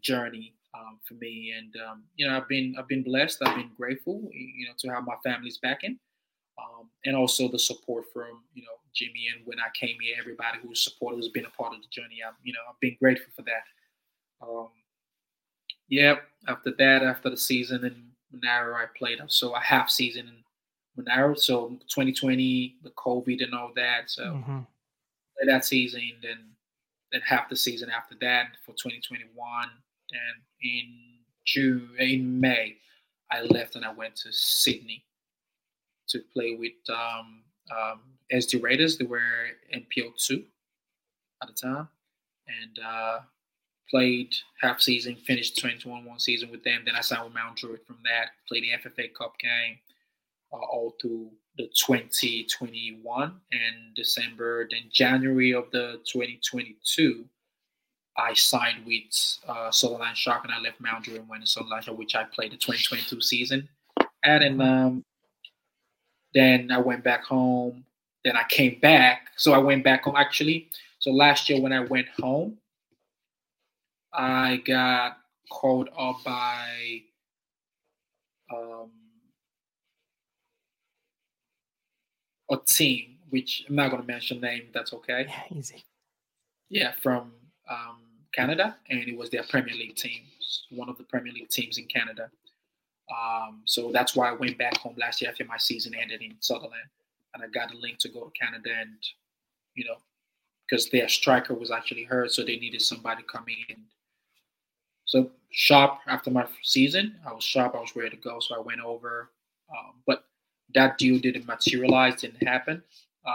journey 0.00 0.54
um, 0.76 0.98
for 1.04 1.14
me. 1.14 1.52
And 1.56 1.74
um, 1.88 2.04
you 2.14 2.26
know, 2.26 2.36
I've 2.36 2.48
been 2.48 2.74
I've 2.78 2.88
been 2.88 3.02
blessed. 3.02 3.42
I've 3.44 3.56
been 3.56 3.70
grateful, 3.76 4.28
you 4.32 4.66
know, 4.66 4.74
to 4.78 4.88
have 4.88 5.04
my 5.04 5.16
family's 5.24 5.58
backing, 5.58 5.98
um, 6.58 6.88
and 7.04 7.16
also 7.16 7.48
the 7.48 7.58
support 7.58 8.04
from 8.12 8.42
you 8.54 8.62
know 8.62 8.76
Jimmy. 8.96 9.26
And 9.34 9.46
when 9.46 9.58
I 9.60 9.68
came 9.78 9.96
here, 10.00 10.16
everybody 10.18 10.58
who 10.62 10.68
was 10.68 10.82
supported 10.82 11.18
has 11.18 11.28
been 11.28 11.44
a 11.44 11.50
part 11.50 11.74
of 11.74 11.82
the 11.82 11.88
journey. 11.90 12.18
I'm 12.26 12.34
you 12.42 12.52
know 12.52 12.60
I've 12.68 12.80
been 12.80 12.96
grateful 12.98 13.32
for 13.34 13.42
that. 13.42 14.46
Um, 14.46 14.68
yeah. 15.88 16.16
After 16.48 16.72
that, 16.78 17.02
after 17.02 17.30
the 17.30 17.36
season 17.36 17.84
in 17.84 18.10
Monaro, 18.32 18.74
I 18.74 18.86
played 18.96 19.20
so 19.28 19.54
a 19.54 19.60
half 19.60 19.90
season 19.90 20.28
in 20.28 20.36
Monaro. 20.96 21.34
So 21.34 21.68
2020, 21.88 22.76
the 22.82 22.90
COVID 22.90 23.42
and 23.42 23.54
all 23.54 23.72
that. 23.76 24.10
So 24.10 24.24
mm-hmm. 24.24 24.58
that 25.46 25.64
season, 25.64 26.02
then 26.22 26.38
then 27.12 27.20
half 27.24 27.48
the 27.48 27.56
season 27.56 27.90
after 27.90 28.16
that 28.20 28.56
for 28.64 28.72
2021 28.72 29.30
and 30.12 30.42
in 30.62 30.94
June, 31.44 31.90
in 31.98 32.40
May, 32.40 32.76
I 33.30 33.42
left 33.42 33.76
and 33.76 33.84
I 33.84 33.92
went 33.92 34.16
to 34.16 34.32
Sydney 34.32 35.04
to 36.08 36.20
play 36.32 36.56
with 36.56 36.72
um, 36.88 37.42
um, 37.70 38.00
the 38.30 38.58
Raiders. 38.60 38.98
They 38.98 39.04
were 39.04 39.20
NPL 39.74 40.16
two 40.18 40.44
at 41.42 41.48
the 41.48 41.54
time, 41.54 41.88
and 42.48 42.78
uh, 42.84 43.18
played 43.90 44.34
half 44.60 44.80
season, 44.80 45.16
finished 45.16 45.56
2021 45.56 46.18
season 46.18 46.50
with 46.50 46.64
them. 46.64 46.82
Then 46.84 46.96
I 46.96 47.00
signed 47.00 47.24
with 47.24 47.34
Mount 47.34 47.56
Druitt 47.56 47.86
from 47.86 47.98
that. 48.04 48.30
Played 48.48 48.64
the 48.64 48.88
FFA 48.88 49.14
Cup 49.14 49.38
game 49.38 49.78
uh, 50.52 50.56
all 50.56 50.94
through 51.00 51.30
the 51.56 51.68
2021 51.86 53.34
and 53.52 53.94
December. 53.94 54.68
Then 54.70 54.82
January 54.90 55.54
of 55.54 55.70
the 55.72 56.00
2022 56.10 57.24
I 58.18 58.32
signed 58.34 58.86
with 58.86 59.04
uh, 59.46 59.70
Shark 59.70 60.44
and 60.44 60.52
I 60.52 60.60
left 60.60 60.80
Mount 60.80 61.04
Druitt 61.04 61.20
and 61.20 61.28
went 61.28 61.44
to 61.44 61.50
Sutherland 61.50 61.84
Shark, 61.84 61.98
which 61.98 62.14
I 62.14 62.24
played 62.24 62.52
the 62.52 62.56
2022 62.56 63.20
season. 63.20 63.68
And 64.24 64.62
um, 64.62 65.04
then 66.36 66.70
I 66.70 66.78
went 66.78 67.02
back 67.02 67.24
home. 67.24 67.82
Then 68.22 68.36
I 68.36 68.44
came 68.48 68.78
back. 68.80 69.28
So 69.36 69.54
I 69.54 69.58
went 69.58 69.82
back 69.82 70.04
home 70.04 70.16
actually. 70.16 70.68
So 70.98 71.10
last 71.10 71.48
year 71.48 71.60
when 71.60 71.72
I 71.72 71.80
went 71.80 72.08
home, 72.20 72.58
I 74.12 74.58
got 74.58 75.16
called 75.50 75.88
up 75.98 76.16
by 76.24 77.00
um, 78.52 78.90
a 82.50 82.56
team, 82.66 83.16
which 83.30 83.64
I'm 83.68 83.76
not 83.76 83.90
going 83.90 84.02
to 84.02 84.06
mention 84.06 84.40
name. 84.40 84.64
That's 84.74 84.92
okay. 84.92 85.26
Yeah, 85.28 85.58
easy. 85.58 85.84
Yeah, 86.68 86.92
from 87.00 87.32
um, 87.70 87.98
Canada, 88.34 88.76
and 88.90 89.08
it 89.08 89.16
was 89.16 89.30
their 89.30 89.44
Premier 89.44 89.74
League 89.74 89.96
team, 89.96 90.22
one 90.70 90.90
of 90.90 90.98
the 90.98 91.04
Premier 91.04 91.32
League 91.32 91.48
teams 91.48 91.78
in 91.78 91.86
Canada. 91.86 92.30
Um, 93.10 93.62
so 93.64 93.92
that's 93.92 94.16
why 94.16 94.28
I 94.28 94.32
went 94.32 94.58
back 94.58 94.76
home 94.78 94.96
last 94.98 95.20
year 95.20 95.30
after 95.30 95.44
my 95.44 95.58
season 95.58 95.94
ended 95.94 96.22
in 96.22 96.34
Sutherland, 96.40 96.88
and 97.34 97.42
I 97.42 97.46
got 97.48 97.72
a 97.72 97.78
link 97.78 97.98
to 98.00 98.08
go 98.08 98.24
to 98.24 98.30
Canada, 98.38 98.70
and 98.80 98.96
you 99.74 99.84
know, 99.84 99.96
because 100.68 100.88
their 100.90 101.08
striker 101.08 101.54
was 101.54 101.70
actually 101.70 102.04
hurt, 102.04 102.32
so 102.32 102.42
they 102.42 102.56
needed 102.56 102.82
somebody 102.82 103.22
coming 103.30 103.56
in. 103.68 103.76
So 105.04 105.30
sharp 105.50 106.00
after 106.08 106.30
my 106.30 106.46
season, 106.62 107.16
I 107.24 107.32
was 107.32 107.44
sharp. 107.44 107.74
I 107.76 107.80
was 107.80 107.94
ready 107.94 108.10
to 108.10 108.16
go, 108.16 108.40
so 108.40 108.56
I 108.56 108.58
went 108.58 108.80
over. 108.80 109.30
Um, 109.70 109.94
but 110.06 110.24
that 110.74 110.98
deal 110.98 111.18
didn't 111.18 111.46
materialize, 111.46 112.20
didn't 112.20 112.46
happen. 112.46 112.82
Uh, 113.24 113.30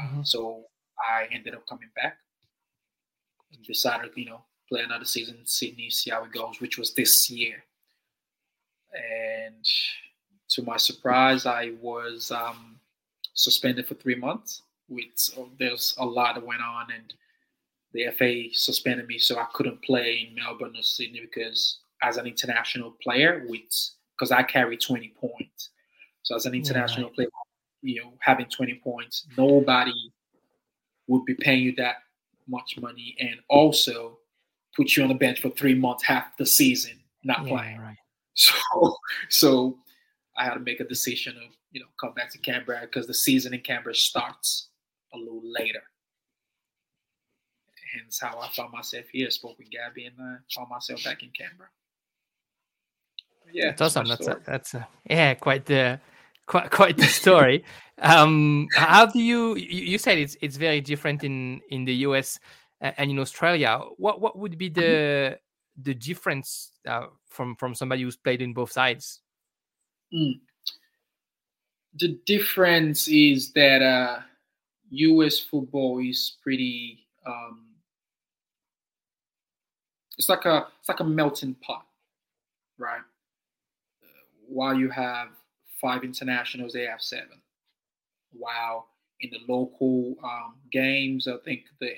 mm-hmm. 0.00 0.22
So 0.24 0.64
I 0.98 1.28
ended 1.32 1.54
up 1.54 1.66
coming 1.68 1.88
back 1.94 2.16
and 3.52 3.64
decided, 3.64 4.10
you 4.16 4.26
know, 4.26 4.42
play 4.68 4.80
another 4.82 5.04
season 5.04 5.36
in 5.38 5.46
Sydney, 5.46 5.90
see 5.90 6.10
how 6.10 6.24
it 6.24 6.32
goes, 6.32 6.60
which 6.60 6.78
was 6.78 6.94
this 6.94 7.30
year. 7.30 7.64
And 8.94 9.64
to 10.50 10.62
my 10.62 10.76
surprise, 10.76 11.46
I 11.46 11.72
was 11.80 12.30
um, 12.30 12.78
suspended 13.34 13.86
for 13.86 13.94
three 13.94 14.14
months. 14.14 14.62
With 14.88 15.06
oh, 15.38 15.48
there's 15.58 15.94
a 15.98 16.04
lot 16.04 16.34
that 16.34 16.46
went 16.46 16.60
on, 16.60 16.88
and 16.92 17.14
the 17.92 18.10
FA 18.16 18.54
suspended 18.54 19.06
me, 19.06 19.18
so 19.18 19.38
I 19.38 19.46
couldn't 19.54 19.82
play 19.82 20.28
in 20.28 20.34
Melbourne 20.34 20.74
or 20.76 20.82
Sydney 20.82 21.20
because 21.20 21.78
as 22.02 22.16
an 22.16 22.26
international 22.26 22.94
player, 23.02 23.44
with 23.48 23.62
because 24.18 24.30
I 24.30 24.42
carry 24.42 24.76
20 24.76 25.14
points. 25.20 25.70
So 26.22 26.36
as 26.36 26.46
an 26.46 26.54
international 26.54 27.08
yeah. 27.08 27.14
player, 27.14 27.28
you 27.80 28.02
know, 28.02 28.12
having 28.20 28.46
20 28.46 28.80
points, 28.84 29.26
nobody 29.36 29.94
would 31.08 31.24
be 31.24 31.34
paying 31.34 31.62
you 31.62 31.74
that 31.76 31.96
much 32.48 32.78
money 32.80 33.16
and 33.18 33.36
also 33.48 34.18
put 34.76 34.96
you 34.96 35.02
on 35.02 35.08
the 35.08 35.14
bench 35.14 35.40
for 35.40 35.50
three 35.50 35.74
months, 35.74 36.04
half 36.04 36.36
the 36.36 36.46
season, 36.46 37.00
not 37.24 37.42
yeah, 37.42 37.48
playing. 37.48 37.80
Right. 37.80 37.96
So, 38.34 38.54
so 39.28 39.78
I 40.36 40.44
had 40.44 40.54
to 40.54 40.60
make 40.60 40.80
a 40.80 40.84
decision 40.84 41.36
of 41.36 41.54
you 41.70 41.80
know 41.80 41.86
come 42.00 42.14
back 42.14 42.30
to 42.32 42.38
Canberra 42.38 42.82
because 42.82 43.06
the 43.06 43.14
season 43.14 43.54
in 43.54 43.60
Canberra 43.60 43.94
starts 43.94 44.68
a 45.14 45.18
little 45.18 45.42
later. 45.44 45.82
Hence 47.94 48.20
how 48.20 48.38
I 48.40 48.48
found 48.48 48.72
myself 48.72 49.04
here. 49.12 49.30
Spoke 49.30 49.58
with 49.58 49.70
Gabby 49.70 50.06
and 50.06 50.16
I 50.18 50.36
found 50.54 50.70
myself 50.70 51.04
back 51.04 51.22
in 51.22 51.30
Canberra. 51.30 51.68
Yeah, 53.52 53.66
that's 53.66 53.82
awesome. 53.82 54.08
That's 54.08 54.26
a, 54.26 54.40
that's 54.46 54.74
a, 54.74 54.88
yeah, 55.08 55.34
quite 55.34 55.66
the 55.66 56.00
quite 56.46 56.70
quite 56.70 56.96
the 56.96 57.04
story. 57.04 57.64
um, 57.98 58.66
how 58.74 59.06
do 59.06 59.18
you 59.18 59.56
you 59.56 59.98
said 59.98 60.18
it's 60.18 60.36
it's 60.40 60.56
very 60.56 60.80
different 60.80 61.22
in 61.22 61.60
in 61.70 61.84
the 61.84 61.94
US 62.06 62.38
and 62.80 63.10
in 63.10 63.18
Australia. 63.18 63.80
What 63.98 64.20
what 64.20 64.38
would 64.38 64.56
be 64.56 64.68
the 64.68 65.38
the 65.80 65.94
difference 65.94 66.72
uh, 66.86 67.06
from 67.28 67.56
from 67.56 67.74
somebody 67.74 68.02
who's 68.02 68.16
played 68.16 68.42
in 68.42 68.52
both 68.52 68.72
sides? 68.72 69.20
Mm. 70.12 70.40
The 71.94 72.18
difference 72.26 73.08
is 73.08 73.52
that 73.52 73.82
uh, 73.82 74.20
U.S. 74.90 75.38
football 75.38 75.98
is 75.98 76.36
pretty. 76.42 77.06
Um, 77.26 77.66
it's 80.18 80.28
like 80.28 80.44
a 80.44 80.66
it's 80.80 80.88
like 80.88 81.00
a 81.00 81.04
melting 81.04 81.54
pot, 81.54 81.86
right? 82.78 83.00
While 84.46 84.74
you 84.74 84.90
have 84.90 85.28
five 85.80 86.04
internationals, 86.04 86.72
they 86.72 86.84
have 86.84 87.00
seven. 87.00 87.40
Wow. 88.32 88.84
In 89.20 89.30
the 89.30 89.52
local 89.52 90.16
um, 90.24 90.54
games, 90.72 91.28
I 91.28 91.36
think 91.44 91.62
the 91.80 91.90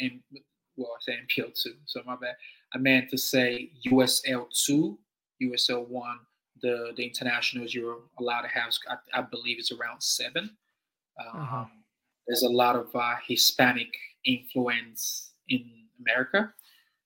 well, 0.76 0.90
I 0.96 1.00
say 1.00 1.12
NPL 1.12 1.60
two, 1.60 1.74
so 1.86 2.02
my 2.04 2.16
bad. 2.16 2.34
I 2.74 2.78
meant 2.78 3.10
to 3.10 3.18
say 3.18 3.70
USL 3.86 4.46
two, 4.64 4.98
USL 5.42 5.86
one. 5.88 6.18
The 6.62 6.92
the 6.96 7.04
internationals 7.04 7.74
you're 7.74 7.98
allowed 8.18 8.42
to 8.42 8.48
have, 8.48 8.72
I, 8.88 9.20
I 9.20 9.22
believe, 9.22 9.58
it's 9.58 9.72
around 9.72 10.02
seven. 10.02 10.56
Um, 11.20 11.40
uh-huh. 11.40 11.64
There's 12.26 12.42
a 12.42 12.48
lot 12.48 12.76
of 12.76 12.88
uh, 12.94 13.14
Hispanic 13.26 13.94
influence 14.24 15.32
in 15.48 15.70
America, 16.00 16.52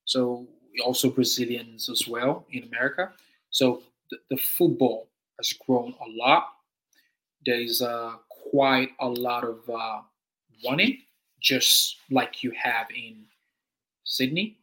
so 0.04 0.46
also 0.85 1.11
Brazilians 1.11 1.88
as 1.88 2.07
well 2.07 2.46
in 2.52 2.64
America. 2.64 3.12
So 3.50 3.83
the, 4.11 4.18
the 4.31 4.37
football 4.37 5.09
has 5.38 5.52
grown 5.52 5.94
a 6.00 6.09
lot 6.09 6.44
there's 7.48 7.81
uh, 7.83 8.14
quite 8.50 8.90
a 9.00 9.09
lot 9.09 9.44
of 9.44 9.59
uh, 9.68 10.00
running, 10.66 10.98
just 11.40 11.96
like 12.11 12.42
you 12.42 12.52
have 12.62 12.87
in 12.94 13.24
Sydney 14.04 14.59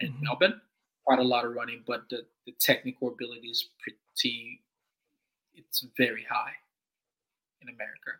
and 0.00 0.12
mm-hmm. 0.12 0.24
Melbourne. 0.24 0.60
Quite 1.04 1.18
a 1.18 1.22
lot 1.22 1.44
of 1.44 1.54
running, 1.54 1.82
but 1.86 2.08
the, 2.10 2.26
the 2.46 2.54
technical 2.60 3.08
ability 3.08 3.48
is 3.48 3.70
pretty, 3.82 4.60
it's 5.54 5.84
very 5.96 6.24
high 6.30 6.52
in 7.62 7.68
America. 7.68 8.12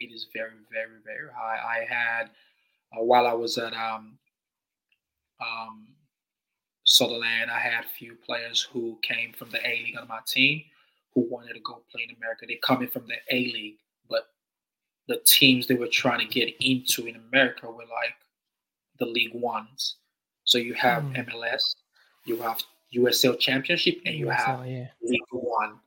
It 0.00 0.06
is 0.06 0.26
very, 0.34 0.56
very, 0.72 0.98
very 1.04 1.28
high. 1.32 1.58
I 1.58 1.84
had, 1.84 2.30
uh, 2.96 3.04
while 3.04 3.26
I 3.26 3.34
was 3.34 3.58
at 3.58 3.74
um, 3.74 4.18
um, 5.40 5.86
Sutherland, 6.84 7.50
I 7.50 7.60
had 7.60 7.84
a 7.84 7.88
few 7.88 8.14
players 8.14 8.66
who 8.72 8.98
came 9.02 9.32
from 9.32 9.50
the 9.50 9.64
A 9.66 9.82
League 9.84 9.98
on 10.00 10.08
my 10.08 10.20
team 10.26 10.62
who 11.14 11.28
wanted 11.30 11.54
to 11.54 11.60
go 11.60 11.82
play 11.92 12.06
in 12.08 12.16
America. 12.16 12.46
They 12.48 12.58
coming 12.62 12.88
from 12.88 13.06
the 13.06 13.16
A 13.30 13.38
League, 13.52 13.78
but 14.08 14.28
the 15.06 15.20
teams 15.24 15.66
they 15.66 15.74
were 15.74 15.86
trying 15.86 16.20
to 16.20 16.26
get 16.26 16.54
into 16.60 17.06
in 17.06 17.16
America 17.16 17.66
were 17.66 17.84
like 17.84 18.16
the 18.98 19.06
League 19.06 19.34
Ones. 19.34 19.96
So 20.44 20.58
you 20.58 20.74
have 20.74 21.02
mm. 21.02 21.28
MLS, 21.28 21.60
you 22.24 22.36
have 22.38 22.60
USL 22.94 23.38
Championship, 23.38 23.98
and 24.06 24.14
you 24.14 24.26
USL, 24.26 24.36
have 24.36 24.66
yeah. 24.66 24.86
League 25.02 25.20
One. 25.30 25.80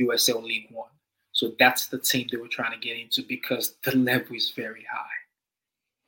USL 0.00 0.42
League 0.42 0.68
One. 0.70 0.90
So 1.32 1.52
that's 1.58 1.86
the 1.86 1.98
team 1.98 2.26
they 2.30 2.36
were 2.36 2.48
trying 2.48 2.72
to 2.72 2.78
get 2.78 2.98
into 2.98 3.22
because 3.22 3.76
the 3.84 3.96
level 3.96 4.34
is 4.34 4.52
very 4.56 4.84
high. 4.90 5.18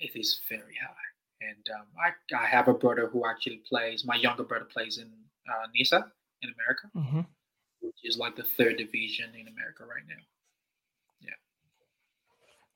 It 0.00 0.16
is 0.16 0.40
very 0.48 0.76
high. 0.82 1.00
And 1.40 1.66
um, 1.78 1.86
I, 1.98 2.36
I 2.36 2.46
have 2.46 2.68
a 2.68 2.74
brother 2.74 3.08
who 3.08 3.26
actually 3.26 3.62
plays, 3.68 4.04
my 4.04 4.16
younger 4.16 4.42
brother 4.42 4.64
plays 4.64 4.98
in 4.98 5.06
uh, 5.48 5.66
NISA 5.74 6.04
in 6.42 6.52
America, 6.58 6.88
mm-hmm. 6.96 7.20
which 7.80 7.96
is 8.04 8.18
like 8.18 8.36
the 8.36 8.42
third 8.42 8.76
division 8.76 9.30
in 9.34 9.48
America 9.48 9.84
right 9.84 10.04
now. 10.08 10.22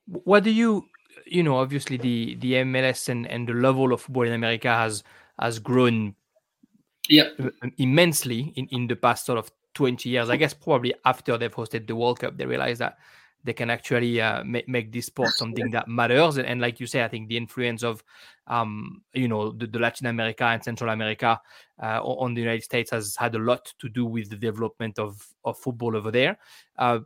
What 0.07 0.43
do 0.43 0.51
you, 0.51 0.85
you 1.25 1.43
know, 1.43 1.57
obviously 1.57 1.97
the, 1.97 2.35
the 2.35 2.53
MLS 2.53 3.09
and, 3.09 3.27
and 3.27 3.47
the 3.47 3.53
level 3.53 3.93
of 3.93 4.01
football 4.01 4.23
in 4.23 4.33
America 4.33 4.69
has 4.69 5.03
has 5.39 5.59
grown 5.59 6.15
yeah. 7.09 7.29
immensely 7.77 8.53
in, 8.55 8.67
in 8.67 8.87
the 8.87 8.95
past 8.95 9.25
sort 9.25 9.37
of 9.37 9.51
20 9.73 10.09
years. 10.09 10.29
I 10.29 10.37
guess 10.37 10.53
probably 10.53 10.93
after 11.03 11.37
they've 11.37 11.53
hosted 11.53 11.87
the 11.87 11.95
World 11.95 12.19
Cup, 12.19 12.37
they 12.37 12.45
realized 12.45 12.79
that 12.79 12.97
they 13.45 13.53
can 13.53 13.69
actually 13.69 14.19
uh, 14.19 14.43
make, 14.43 14.67
make 14.67 14.91
this 14.91 15.05
sport 15.05 15.29
something 15.29 15.69
that 15.69 15.87
matters. 15.87 16.37
And, 16.37 16.47
and, 16.47 16.59
like 16.59 16.79
you 16.79 16.87
say, 16.87 17.03
I 17.03 17.07
think 17.07 17.29
the 17.29 17.37
influence 17.37 17.83
of, 17.83 18.03
um, 18.47 19.03
you 19.13 19.27
know, 19.27 19.51
the, 19.51 19.67
the, 19.67 19.77
Latin 19.77 20.07
America 20.07 20.43
and 20.45 20.63
Central 20.63 20.89
America 20.89 21.39
uh, 21.81 22.01
on 22.01 22.33
the 22.33 22.41
United 22.41 22.63
States 22.63 22.89
has 22.89 23.15
had 23.15 23.35
a 23.35 23.39
lot 23.39 23.71
to 23.79 23.87
do 23.87 24.03
with 24.03 24.31
the 24.31 24.35
development 24.35 24.97
of, 24.97 25.23
of 25.45 25.59
football 25.59 25.95
over 25.95 26.09
there. 26.09 26.39
Uh, 26.79 26.99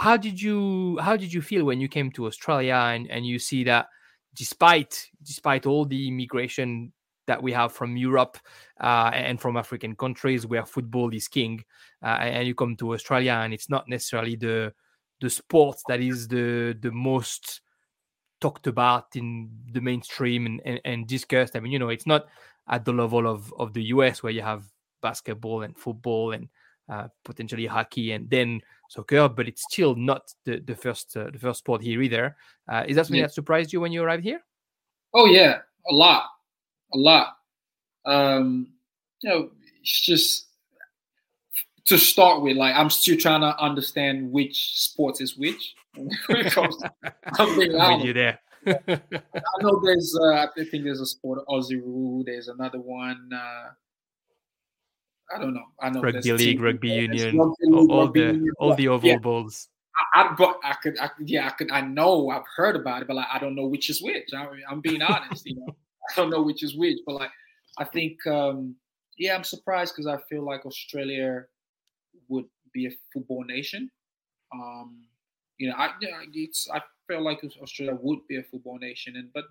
how 0.00 0.16
did 0.16 0.42
you 0.42 0.98
how 1.00 1.16
did 1.16 1.32
you 1.32 1.40
feel 1.40 1.64
when 1.64 1.80
you 1.80 1.88
came 1.88 2.10
to 2.10 2.26
Australia 2.26 2.74
and, 2.74 3.08
and 3.08 3.24
you 3.24 3.38
see 3.38 3.62
that 3.64 3.86
despite 4.34 5.08
despite 5.22 5.66
all 5.66 5.84
the 5.84 6.08
immigration 6.08 6.92
that 7.28 7.42
we 7.42 7.52
have 7.52 7.72
from 7.72 7.96
Europe 7.96 8.38
uh, 8.80 9.10
and 9.14 9.40
from 9.40 9.56
African 9.56 9.94
countries 9.94 10.46
where 10.46 10.64
football 10.64 11.14
is 11.14 11.28
king, 11.28 11.64
uh, 12.02 12.18
and 12.20 12.46
you 12.46 12.54
come 12.54 12.76
to 12.76 12.94
Australia 12.94 13.40
and 13.42 13.54
it's 13.54 13.70
not 13.70 13.88
necessarily 13.88 14.36
the 14.36 14.72
the 15.20 15.30
sport 15.30 15.78
that 15.88 16.00
is 16.00 16.28
the 16.28 16.76
the 16.80 16.90
most 16.90 17.60
talked 18.40 18.66
about 18.66 19.16
in 19.16 19.48
the 19.72 19.80
mainstream 19.80 20.44
and, 20.46 20.60
and, 20.64 20.80
and 20.84 21.06
discussed. 21.06 21.56
I 21.56 21.60
mean, 21.60 21.72
you 21.72 21.78
know, 21.78 21.88
it's 21.88 22.06
not 22.06 22.26
at 22.68 22.84
the 22.84 22.92
level 22.92 23.26
of 23.26 23.52
of 23.58 23.72
the 23.72 23.84
US 23.84 24.22
where 24.22 24.32
you 24.32 24.42
have 24.42 24.64
basketball 25.02 25.62
and 25.62 25.76
football 25.76 26.32
and 26.32 26.48
uh, 26.88 27.08
potentially 27.24 27.66
hockey 27.66 28.12
and 28.12 28.28
then 28.30 28.60
soccer, 28.90 29.28
but 29.28 29.48
it's 29.48 29.64
still 29.70 29.94
not 29.94 30.32
the 30.44 30.60
the 30.60 30.74
first 30.74 31.16
uh, 31.16 31.30
the 31.32 31.38
first 31.38 31.60
sport 31.60 31.82
here 31.82 32.02
either. 32.02 32.36
Uh, 32.68 32.84
is 32.86 32.96
that 32.96 33.06
something 33.06 33.20
yeah. 33.20 33.26
that 33.26 33.34
surprised 33.34 33.72
you 33.72 33.80
when 33.80 33.92
you 33.92 34.02
arrived 34.02 34.22
here? 34.22 34.40
Oh 35.14 35.26
yeah, 35.26 35.60
a 35.88 35.94
lot 35.94 36.24
a 36.92 36.98
lot. 36.98 37.36
Um, 38.04 38.68
you 39.22 39.30
know, 39.30 39.50
it's 39.80 40.00
just 40.00 40.45
to 41.86 41.98
start 41.98 42.42
with, 42.42 42.56
like 42.56 42.74
I'm 42.74 42.90
still 42.90 43.16
trying 43.16 43.40
to 43.40 43.58
understand 43.58 44.30
which 44.30 44.78
sports 44.78 45.20
is 45.20 45.36
which. 45.36 45.74
when 45.94 46.40
it 46.40 46.52
comes 46.52 46.76
to, 46.78 46.92
I'm 47.38 48.00
you 48.00 48.12
there. 48.12 48.38
I 48.66 49.60
know 49.60 49.80
there's, 49.82 50.18
uh, 50.20 50.34
I 50.34 50.48
think 50.54 50.84
there's 50.84 51.00
a 51.00 51.06
sport, 51.06 51.40
Aussie 51.48 51.80
rule. 51.80 52.24
There's 52.26 52.48
another 52.48 52.80
one. 52.80 53.30
Uh, 53.32 53.68
I 55.34 55.38
don't 55.38 55.54
know. 55.54 55.64
I 55.80 55.90
know 55.90 56.02
rugby 56.02 56.32
league, 56.32 56.60
rugby 56.60 56.88
union, 56.88 57.38
rugby 57.38 57.54
league, 57.62 57.90
all, 57.90 58.02
rugby 58.02 58.20
the 58.20 58.26
union, 58.26 58.52
all 58.58 58.74
the 58.74 58.88
oval 58.88 59.08
yeah. 59.08 59.18
balls. 59.18 59.68
I, 60.14 60.22
I, 60.22 60.34
but 60.34 60.58
I 60.62 60.74
could, 60.74 60.98
I, 60.98 61.10
yeah, 61.24 61.46
I 61.46 61.50
could, 61.50 61.70
I 61.70 61.80
know, 61.80 62.28
I've 62.30 62.44
heard 62.54 62.76
about 62.76 63.02
it, 63.02 63.08
but 63.08 63.16
like 63.16 63.28
I 63.32 63.38
don't 63.38 63.54
know 63.54 63.66
which 63.66 63.88
is 63.90 64.02
which. 64.02 64.28
I, 64.34 64.46
am 64.70 64.80
being 64.80 65.02
honest, 65.02 65.46
you 65.46 65.56
know. 65.56 65.66
I 65.68 66.20
don't 66.20 66.30
know 66.30 66.42
which 66.42 66.62
is 66.62 66.76
which, 66.76 66.98
but 67.06 67.14
like 67.16 67.30
I 67.78 67.84
think 67.84 68.24
um, 68.26 68.76
yeah, 69.18 69.34
I'm 69.34 69.44
surprised 69.44 69.94
because 69.94 70.06
I 70.06 70.18
feel 70.28 70.44
like 70.44 70.66
Australia 70.66 71.44
would 72.28 72.46
be 72.72 72.86
a 72.86 72.90
football 73.12 73.44
nation. 73.44 73.90
Um, 74.52 75.04
you 75.58 75.68
know, 75.68 75.74
I 75.76 75.90
it's 76.32 76.68
I 76.72 76.82
feel 77.06 77.22
like 77.22 77.42
Australia 77.62 77.98
would 78.00 78.26
be 78.28 78.36
a 78.36 78.42
football 78.42 78.78
nation, 78.78 79.16
and 79.16 79.32
but 79.32 79.44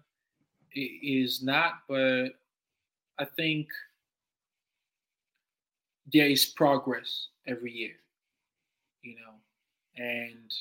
it 0.71 0.91
is 1.01 1.43
not. 1.43 1.73
But 1.87 2.29
I 3.17 3.25
think 3.25 3.67
there 6.11 6.27
is 6.27 6.45
progress 6.45 7.29
every 7.47 7.71
year, 7.71 7.93
you 9.01 9.15
know, 9.15 10.03
and 10.03 10.53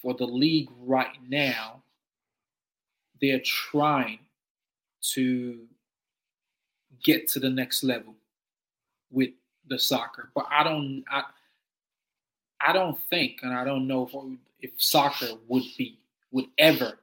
for 0.00 0.14
the 0.14 0.26
league 0.26 0.68
right 0.78 1.16
now, 1.28 1.82
they're 3.20 3.40
trying 3.40 4.18
to 5.14 5.60
get 7.02 7.28
to 7.28 7.40
the 7.40 7.50
next 7.50 7.82
level 7.82 8.14
with 9.10 9.30
the 9.68 9.78
soccer. 9.78 10.30
But 10.34 10.46
I 10.50 10.62
don't 10.62 11.04
I 11.10 11.24
I 12.60 12.72
don't 12.72 12.98
think 13.10 13.40
and 13.42 13.52
I 13.52 13.64
don't 13.64 13.86
know 13.86 14.06
if, 14.06 14.14
if 14.60 14.70
soccer 14.76 15.28
would 15.48 15.64
be 15.76 15.98
would 16.30 16.46
ever 16.58 16.98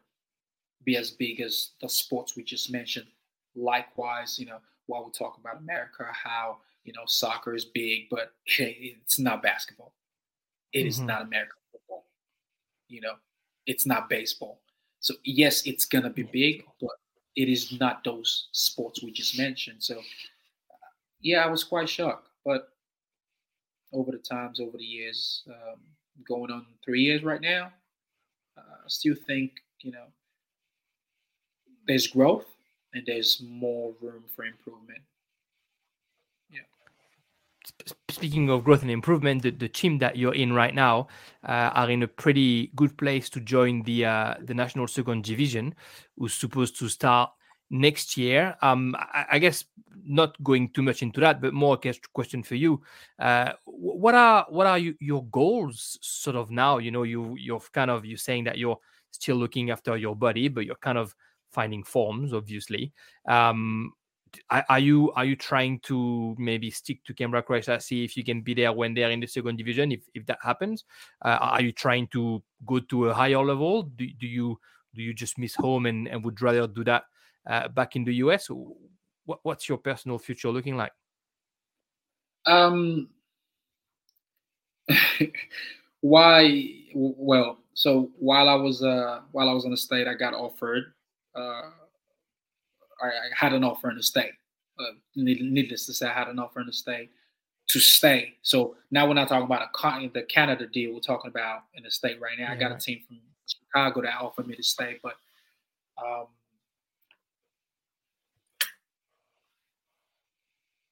be 0.83 0.97
as 0.97 1.11
big 1.11 1.41
as 1.41 1.71
the 1.81 1.89
sports 1.89 2.35
we 2.35 2.43
just 2.43 2.71
mentioned. 2.71 3.07
Likewise, 3.55 4.39
you 4.39 4.45
know, 4.45 4.59
while 4.85 5.05
we 5.05 5.11
talk 5.11 5.37
about 5.37 5.57
America, 5.57 6.05
how 6.11 6.57
you 6.83 6.93
know 6.93 7.03
soccer 7.05 7.55
is 7.55 7.65
big, 7.65 8.09
but 8.09 8.33
it's 8.45 9.19
not 9.19 9.43
basketball. 9.43 9.93
It 10.73 10.79
mm-hmm. 10.79 10.87
is 10.87 10.99
not 10.99 11.23
American 11.23 11.57
football. 11.71 12.05
You 12.87 13.01
know, 13.01 13.13
it's 13.65 13.85
not 13.85 14.09
baseball. 14.09 14.61
So 14.99 15.15
yes, 15.23 15.65
it's 15.65 15.85
gonna 15.85 16.09
be 16.09 16.23
big, 16.23 16.65
but 16.81 16.91
it 17.35 17.49
is 17.49 17.79
not 17.79 18.03
those 18.03 18.47
sports 18.51 19.03
we 19.03 19.11
just 19.11 19.37
mentioned. 19.37 19.81
So, 19.81 20.01
yeah, 21.21 21.43
I 21.43 21.47
was 21.47 21.63
quite 21.63 21.87
shocked. 21.87 22.28
But 22.49 22.69
over 23.93 24.09
the 24.09 24.17
times, 24.17 24.59
over 24.59 24.75
the 24.75 24.83
years, 24.83 25.43
um, 25.49 25.81
going 26.27 26.49
on 26.49 26.65
three 26.83 27.01
years 27.01 27.21
right 27.21 27.39
now, 27.39 27.71
uh, 28.57 28.61
I 28.85 28.87
still 28.87 29.13
think, 29.27 29.51
you 29.81 29.91
know, 29.91 30.07
there's 31.85 32.07
growth 32.07 32.47
and 32.95 33.03
there's 33.05 33.39
more 33.47 33.93
room 34.01 34.23
for 34.35 34.45
improvement 34.45 35.01
Yeah. 36.49 36.65
speaking 38.09 38.49
of 38.49 38.63
growth 38.63 38.81
and 38.81 38.89
improvement, 38.89 39.43
the, 39.43 39.51
the 39.51 39.69
team 39.69 39.99
that 39.99 40.17
you're 40.17 40.33
in 40.33 40.53
right 40.53 40.73
now 40.73 41.07
uh, 41.47 41.69
are 41.75 41.91
in 41.91 42.01
a 42.01 42.07
pretty 42.07 42.71
good 42.75 42.97
place 42.97 43.29
to 43.29 43.39
join 43.39 43.83
the 43.83 44.05
uh, 44.05 44.33
the 44.41 44.55
national 44.55 44.87
second 44.87 45.23
division, 45.23 45.75
who's 46.17 46.33
supposed 46.33 46.79
to 46.79 46.89
start 46.89 47.29
next 47.69 48.17
year. 48.17 48.55
Um, 48.61 48.95
I, 48.97 49.25
I, 49.31 49.39
guess 49.39 49.65
not 50.03 50.41
going 50.43 50.69
too 50.69 50.81
much 50.81 51.01
into 51.01 51.19
that, 51.19 51.41
but 51.41 51.53
more 51.53 51.79
a 51.83 51.93
question 52.13 52.43
for 52.43 52.55
you. 52.55 52.81
Uh, 53.19 53.53
what 53.65 54.15
are 54.15 54.45
what 54.49 54.67
are 54.67 54.77
you, 54.77 54.95
your 54.99 55.25
goals 55.25 55.97
sort 56.01 56.35
of 56.35 56.51
now? 56.51 56.77
You 56.77 56.91
know, 56.91 57.03
you 57.03 57.35
you're 57.37 57.61
kind 57.73 57.91
of 57.91 58.05
you're 58.05 58.17
saying 58.17 58.45
that 58.45 58.57
you're 58.57 58.79
still 59.11 59.37
looking 59.37 59.71
after 59.71 59.97
your 59.97 60.15
body, 60.15 60.47
but 60.47 60.65
you're 60.65 60.75
kind 60.75 60.97
of 60.97 61.15
finding 61.51 61.83
forms, 61.83 62.33
obviously. 62.33 62.93
Um, 63.27 63.93
are 64.51 64.79
you 64.79 65.11
are 65.13 65.25
you 65.25 65.35
trying 65.35 65.79
to 65.79 66.35
maybe 66.37 66.69
stick 66.69 67.03
to 67.05 67.13
Canberra 67.13 67.41
Croatia, 67.41 67.79
see 67.79 68.03
if 68.03 68.15
you 68.15 68.23
can 68.23 68.41
be 68.41 68.53
there 68.53 68.71
when 68.71 68.93
they're 68.93 69.09
in 69.09 69.19
the 69.19 69.27
second 69.27 69.57
division, 69.57 69.91
if, 69.91 70.01
if 70.13 70.25
that 70.27 70.37
happens? 70.43 70.85
Uh, 71.23 71.37
are 71.41 71.61
you 71.61 71.71
trying 71.71 72.07
to 72.09 72.43
go 72.65 72.79
to 72.79 73.09
a 73.09 73.13
higher 73.13 73.43
level? 73.43 73.83
Do, 73.83 74.07
do 74.19 74.27
you 74.27 74.59
do 74.93 75.01
you 75.01 75.13
just 75.13 75.37
miss 75.37 75.55
home 75.55 75.85
and, 75.85 76.07
and 76.07 76.23
would 76.23 76.41
rather 76.41 76.67
do 76.67 76.83
that 76.83 77.05
back 77.69 77.95
in 77.95 78.03
the 78.03 78.15
US? 78.15 78.47
What, 79.25 79.39
what's 79.43 79.67
your 79.67 79.77
personal 79.77 80.17
future 80.19 80.49
looking 80.49 80.77
like? 80.77 80.91
Um, 82.45 83.09
why? 86.01 86.73
Well, 86.93 87.57
so 87.73 88.11
while 88.19 88.49
I 88.49 88.55
was 88.55 88.83
uh 88.83 89.21
while 89.31 89.49
I 89.49 89.53
was 89.53 89.65
on 89.65 89.71
the 89.71 89.77
state, 89.77 90.07
I 90.07 90.13
got 90.13 90.33
offered 90.33 90.93
uh 91.35 91.71
I, 93.01 93.07
I 93.07 93.29
had 93.35 93.53
an 93.53 93.63
offer 93.63 93.89
in 93.89 93.97
the 93.97 94.03
state. 94.03 94.31
Uh, 94.79 94.93
needless 95.15 95.85
to 95.85 95.93
say, 95.93 96.07
I 96.07 96.13
had 96.13 96.29
an 96.29 96.39
offer 96.39 96.61
in 96.61 96.67
the 96.67 96.73
state 96.73 97.09
to 97.69 97.79
stay. 97.79 98.35
So 98.41 98.75
now 98.91 99.07
we're 99.07 99.13
not 99.13 99.27
talking 99.27 99.45
about 99.45 99.61
a 99.61 100.09
the 100.13 100.23
Canada 100.23 100.67
deal. 100.67 100.93
We're 100.93 100.99
talking 100.99 101.29
about 101.29 101.63
in 101.73 101.83
the 101.83 101.91
state 101.91 102.19
right 102.19 102.37
now. 102.37 102.45
Yeah. 102.45 102.53
I 102.53 102.55
got 102.55 102.71
a 102.71 102.77
team 102.77 103.01
from 103.07 103.19
Chicago 103.45 104.01
that 104.01 104.15
offered 104.21 104.47
me 104.47 104.55
to 104.55 104.63
stay, 104.63 104.97
but 105.03 105.15
um, 105.97 106.27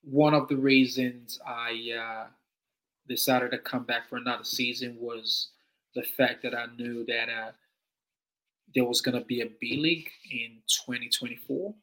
one 0.10 0.34
of 0.34 0.48
the 0.48 0.58
reasons 0.58 1.40
I 1.46 1.92
uh, 2.00 2.28
decided 3.08 3.52
to 3.52 3.58
come 3.58 3.84
back 3.84 4.10
for 4.10 4.18
another 4.18 4.44
season 4.44 4.98
was 5.00 5.50
the 5.96 6.04
fact 6.04 6.44
that 6.44 6.56
I 6.56 6.68
knew 6.78 7.06
that 7.06 7.30
uh, 7.30 7.52
there 8.76 8.86
was 8.86 9.02
going 9.02 9.20
to 9.20 9.26
be 9.26 9.42
a 9.42 9.50
B 9.60 9.78
League 9.78 10.10
in 10.32 10.58
2024. 10.86 11.74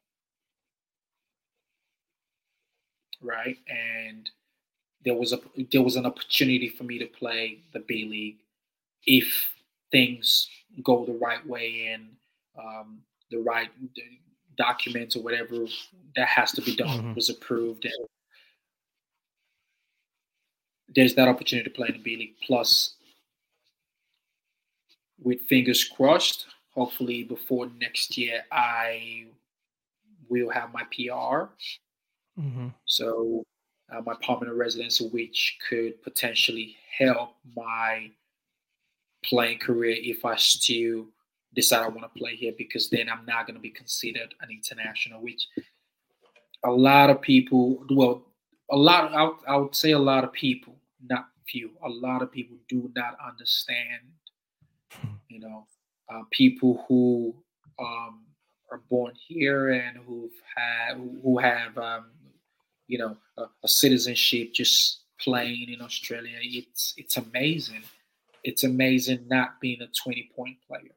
right? 3.25 3.57
And 3.69 4.31
there 5.05 5.15
was 5.15 5.33
a 5.33 5.41
there 5.73 5.83
was 5.83 5.97
an 5.97 6.07
opportunity 6.07 6.69
for 6.69 6.85
me 6.85 6.99
to 6.99 7.07
play 7.07 7.59
the 7.73 7.81
B 7.81 8.07
League 8.09 8.39
if 9.07 9.53
things 9.91 10.49
go 10.83 11.05
the 11.05 11.13
right 11.13 11.45
way 11.47 11.93
and 11.93 12.09
um, 12.59 12.99
the 13.31 13.39
right 13.39 13.71
documents 14.57 15.17
or 15.17 15.23
whatever 15.23 15.67
that 16.17 16.29
has 16.29 16.53
to 16.53 16.63
be 16.63 16.77
done 16.77 16.99
mm-hmm. 16.99 17.15
was 17.15 17.29
approved 17.29 17.85
and 17.85 18.07
there's 20.95 21.15
that 21.15 21.29
opportunity 21.29 21.69
to 21.69 21.75
play 21.75 21.89
in 21.89 21.95
the 21.95 22.03
B 22.03 22.17
League. 22.17 22.37
Plus, 22.47 22.95
with 25.23 25.41
fingers 25.43 25.85
crossed, 25.85 26.47
hopefully 26.71 27.25
before 27.25 27.69
next 27.81 28.17
year, 28.17 28.43
I 28.53 29.27
will 30.29 30.51
have 30.51 30.73
my 30.73 30.83
PR. 30.85 31.51
Mm-hmm. 32.41 32.69
So, 32.87 33.45
uh, 33.93 34.01
my 34.01 34.15
permanent 34.27 34.57
residence, 34.57 35.01
which 35.01 35.59
could 35.69 36.03
potentially 36.03 36.77
help 36.99 37.35
my 37.57 38.11
playing 39.25 39.59
career 39.59 39.97
if 39.99 40.25
I 40.25 40.37
still 40.37 41.07
decide 41.55 41.85
I 41.85 41.89
want 41.89 42.03
to 42.03 42.19
play 42.19 42.35
here, 42.35 42.53
because 42.57 42.91
then 42.91 43.09
I'm 43.09 43.25
not 43.27 43.47
going 43.47 43.55
to 43.55 43.61
be 43.61 43.71
considered 43.71 44.35
an 44.41 44.49
international, 44.51 45.23
which 45.23 45.47
a 46.65 46.71
lot 46.71 47.11
of 47.11 47.21
people, 47.21 47.85
well, 47.91 48.23
a 48.71 48.77
lot, 48.77 49.13
I 49.13 49.23
would, 49.25 49.37
I 49.47 49.57
would 49.57 49.75
say 49.75 49.93
a 49.93 49.99
lot 49.99 50.25
of 50.25 50.33
people, 50.33 50.75
not 51.09 51.27
few, 51.47 51.71
a 51.85 51.89
lot 51.89 52.23
of 52.23 52.33
people 52.33 52.57
do 52.69 52.91
not 52.97 53.17
understand, 53.27 54.03
you 55.29 55.41
know, 55.41 55.67
uh, 56.13 56.23
people 56.31 56.85
who 56.89 57.35
um, 57.79 58.25
are 58.71 58.83
born 58.91 59.13
here 59.27 59.71
and 59.71 59.99
who've 59.99 60.31
had, 60.57 60.97
who 61.23 61.39
have, 61.39 61.77
um, 61.79 62.07
you 62.87 62.99
know, 62.99 63.17
a, 63.39 63.45
a 63.63 63.69
citizenship 63.69 64.53
just 64.53 65.03
playing 65.21 65.71
in 65.71 65.81
Australia. 65.81 66.37
It's 66.41 66.95
it's 66.97 67.17
amazing. 67.17 67.83
It's 68.43 68.65
amazing 68.65 69.27
not 69.29 69.61
being 69.61 69.81
a 69.81 69.89
20 70.03 70.31
point 70.37 70.57
player 70.69 70.95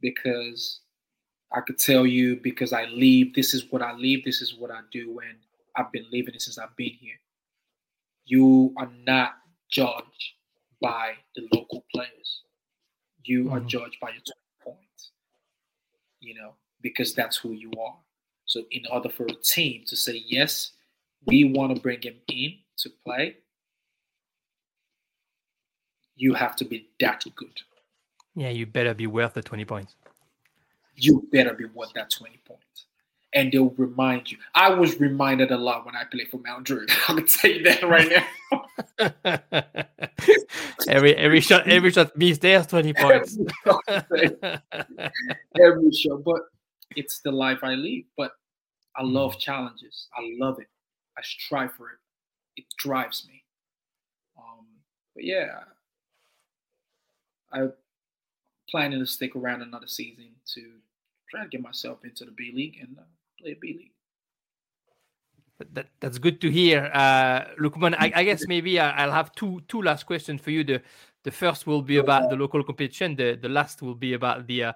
because 0.00 0.80
I 1.52 1.60
could 1.60 1.78
tell 1.78 2.06
you 2.06 2.36
because 2.36 2.72
I 2.72 2.86
leave, 2.86 3.34
this 3.34 3.54
is 3.54 3.70
what 3.70 3.80
I 3.80 3.92
leave, 3.92 4.24
this 4.24 4.42
is 4.42 4.54
what 4.56 4.70
I 4.70 4.80
do, 4.92 5.20
and 5.20 5.38
I've 5.76 5.92
been 5.92 6.06
living 6.12 6.34
it 6.34 6.42
since 6.42 6.58
I've 6.58 6.76
been 6.76 6.92
here. 7.00 7.18
You 8.28 8.74
are 8.76 8.90
not 9.06 9.36
judged 9.70 10.34
by 10.82 11.14
the 11.34 11.48
local 11.54 11.86
players. 11.94 12.42
You 13.24 13.44
mm-hmm. 13.44 13.54
are 13.54 13.60
judged 13.60 13.96
by 14.00 14.10
your 14.10 14.20
20 14.62 14.76
points, 14.76 15.12
you 16.20 16.34
know, 16.34 16.52
because 16.82 17.14
that's 17.14 17.38
who 17.38 17.52
you 17.52 17.72
are. 17.80 17.96
So, 18.44 18.64
in 18.70 18.82
order 18.90 19.08
for 19.08 19.24
a 19.24 19.34
team 19.34 19.84
to 19.86 19.96
say, 19.96 20.22
yes, 20.26 20.72
we 21.24 21.44
want 21.44 21.74
to 21.74 21.80
bring 21.80 22.02
him 22.02 22.16
in 22.28 22.58
to 22.78 22.90
play, 23.04 23.36
you 26.14 26.34
have 26.34 26.54
to 26.56 26.66
be 26.66 26.88
that 27.00 27.24
good. 27.34 27.60
Yeah, 28.34 28.50
you 28.50 28.66
better 28.66 28.92
be 28.92 29.06
worth 29.06 29.34
the 29.34 29.42
20 29.42 29.64
points. 29.64 29.96
You 30.94 31.26
better 31.32 31.54
be 31.54 31.64
worth 31.64 31.92
that 31.94 32.10
20 32.10 32.40
points. 32.46 32.87
And 33.34 33.52
they'll 33.52 33.70
remind 33.70 34.30
you. 34.30 34.38
I 34.54 34.70
was 34.70 34.98
reminded 34.98 35.50
a 35.50 35.58
lot 35.58 35.84
when 35.84 35.94
I 35.94 36.04
played 36.04 36.28
for 36.28 36.38
Mount 36.38 36.64
Druitt. 36.64 36.90
I 37.08 37.14
can 37.14 37.26
tell 37.26 37.50
you 37.50 37.62
that 37.64 37.82
right 37.82 38.10
now. 38.10 38.64
every 40.88 41.14
every 41.14 41.40
shot 41.40 41.68
every 41.68 41.90
shot 41.90 42.16
missed 42.16 42.40
there's 42.40 42.66
20 42.68 42.94
points. 42.94 43.38
every, 43.86 44.30
shot, 44.40 44.64
every 45.60 45.92
shot. 45.92 46.24
But 46.24 46.40
it's 46.96 47.20
the 47.20 47.30
life 47.30 47.58
I 47.62 47.74
lead. 47.74 48.06
But 48.16 48.32
I 48.96 49.02
love 49.02 49.36
mm. 49.36 49.40
challenges. 49.40 50.08
I 50.16 50.22
love 50.38 50.58
it. 50.58 50.68
I 51.16 51.22
strive 51.22 51.72
for 51.74 51.90
it. 51.90 51.98
It 52.56 52.64
drives 52.78 53.26
me. 53.28 53.44
Um, 54.38 54.66
but 55.14 55.24
yeah, 55.24 55.60
I'm 57.52 57.72
planning 58.70 59.00
to 59.00 59.06
stick 59.06 59.36
around 59.36 59.62
another 59.62 59.86
season 59.86 60.30
to 60.54 60.72
try 61.30 61.42
to 61.42 61.48
get 61.48 61.62
myself 61.62 62.04
into 62.04 62.24
the 62.24 62.30
B 62.30 62.52
League 62.54 62.78
and 62.80 62.96
uh, 62.98 63.02
play 63.40 63.52
a 63.52 63.56
B 63.60 63.68
League. 63.78 63.92
That, 65.72 65.86
that's 65.98 66.18
good 66.18 66.40
to 66.42 66.50
hear, 66.50 66.88
uh, 66.94 67.46
Lukman. 67.60 67.96
I, 67.98 68.12
I 68.14 68.24
guess 68.24 68.46
maybe 68.46 68.78
I'll 68.78 69.10
have 69.10 69.32
two 69.32 69.60
two 69.66 69.82
last 69.82 70.06
questions 70.06 70.40
for 70.40 70.52
you. 70.52 70.62
The 70.62 70.82
the 71.24 71.32
first 71.32 71.66
will 71.66 71.82
be 71.82 71.96
about 71.96 72.30
the 72.30 72.36
local 72.36 72.62
competition. 72.62 73.16
The 73.16 73.36
the 73.40 73.48
last 73.48 73.82
will 73.82 73.96
be 73.96 74.12
about 74.12 74.46
the 74.46 74.64
uh, 74.64 74.72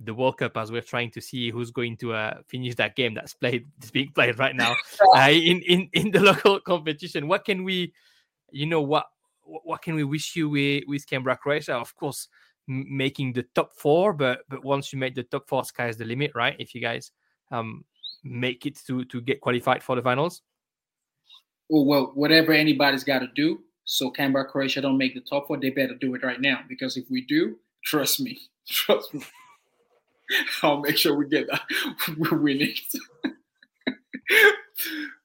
the 0.00 0.12
World 0.12 0.38
Cup 0.38 0.56
as 0.56 0.70
we're 0.70 0.82
trying 0.82 1.10
to 1.12 1.20
see 1.20 1.50
who's 1.50 1.70
going 1.70 1.96
to 1.98 2.12
uh, 2.12 2.38
finish 2.48 2.74
that 2.74 2.96
game 2.96 3.14
that's 3.14 3.34
played 3.34 3.66
that's 3.78 3.90
being 3.90 4.10
played 4.12 4.38
right 4.38 4.54
now 4.54 4.74
uh, 5.16 5.30
in 5.30 5.62
in 5.62 5.88
in 5.92 6.10
the 6.10 6.20
local 6.20 6.60
competition. 6.60 7.28
What 7.28 7.44
can 7.44 7.64
we, 7.64 7.94
you 8.50 8.66
know, 8.66 8.82
what 8.82 9.06
what 9.42 9.82
can 9.82 9.94
we 9.94 10.04
wish 10.04 10.36
you 10.36 10.50
with 10.50 10.84
with 10.86 11.06
Canberra 11.06 11.36
Croatia? 11.36 11.74
Of 11.76 11.94
course, 11.96 12.28
making 12.66 13.32
the 13.32 13.44
top 13.54 13.72
four, 13.74 14.12
but 14.12 14.40
but 14.48 14.64
once 14.64 14.92
you 14.92 14.98
make 14.98 15.14
the 15.14 15.22
top 15.22 15.48
four, 15.48 15.64
sky's 15.64 15.96
the 15.96 16.04
limit, 16.04 16.32
right? 16.34 16.56
If 16.58 16.74
you 16.74 16.80
guys 16.80 17.10
um 17.50 17.84
make 18.28 18.66
it 18.66 18.78
to 18.86 19.04
to 19.06 19.20
get 19.20 19.40
qualified 19.40 19.82
for 19.82 19.96
the 19.96 20.02
finals. 20.02 20.42
Well, 21.68 21.84
well, 21.84 22.12
whatever 22.14 22.52
anybody's 22.52 23.04
got 23.04 23.20
to 23.20 23.28
do, 23.34 23.60
so 23.84 24.10
Canberra 24.10 24.46
Croatia 24.46 24.80
don't 24.80 24.98
make 24.98 25.14
the 25.14 25.20
top 25.20 25.46
four, 25.46 25.58
they 25.58 25.70
better 25.70 25.94
do 25.94 26.14
it 26.14 26.22
right 26.22 26.40
now 26.40 26.60
because 26.68 26.96
if 26.96 27.04
we 27.10 27.22
do, 27.22 27.56
trust 27.84 28.20
me, 28.20 28.38
trust 28.68 29.14
me, 29.14 29.22
I'll 30.62 30.80
make 30.80 30.96
sure 30.96 31.14
we 31.14 31.28
get 31.28 31.48
that. 31.48 31.62
we 32.18 32.38
win 32.38 32.58
it. 32.60 32.80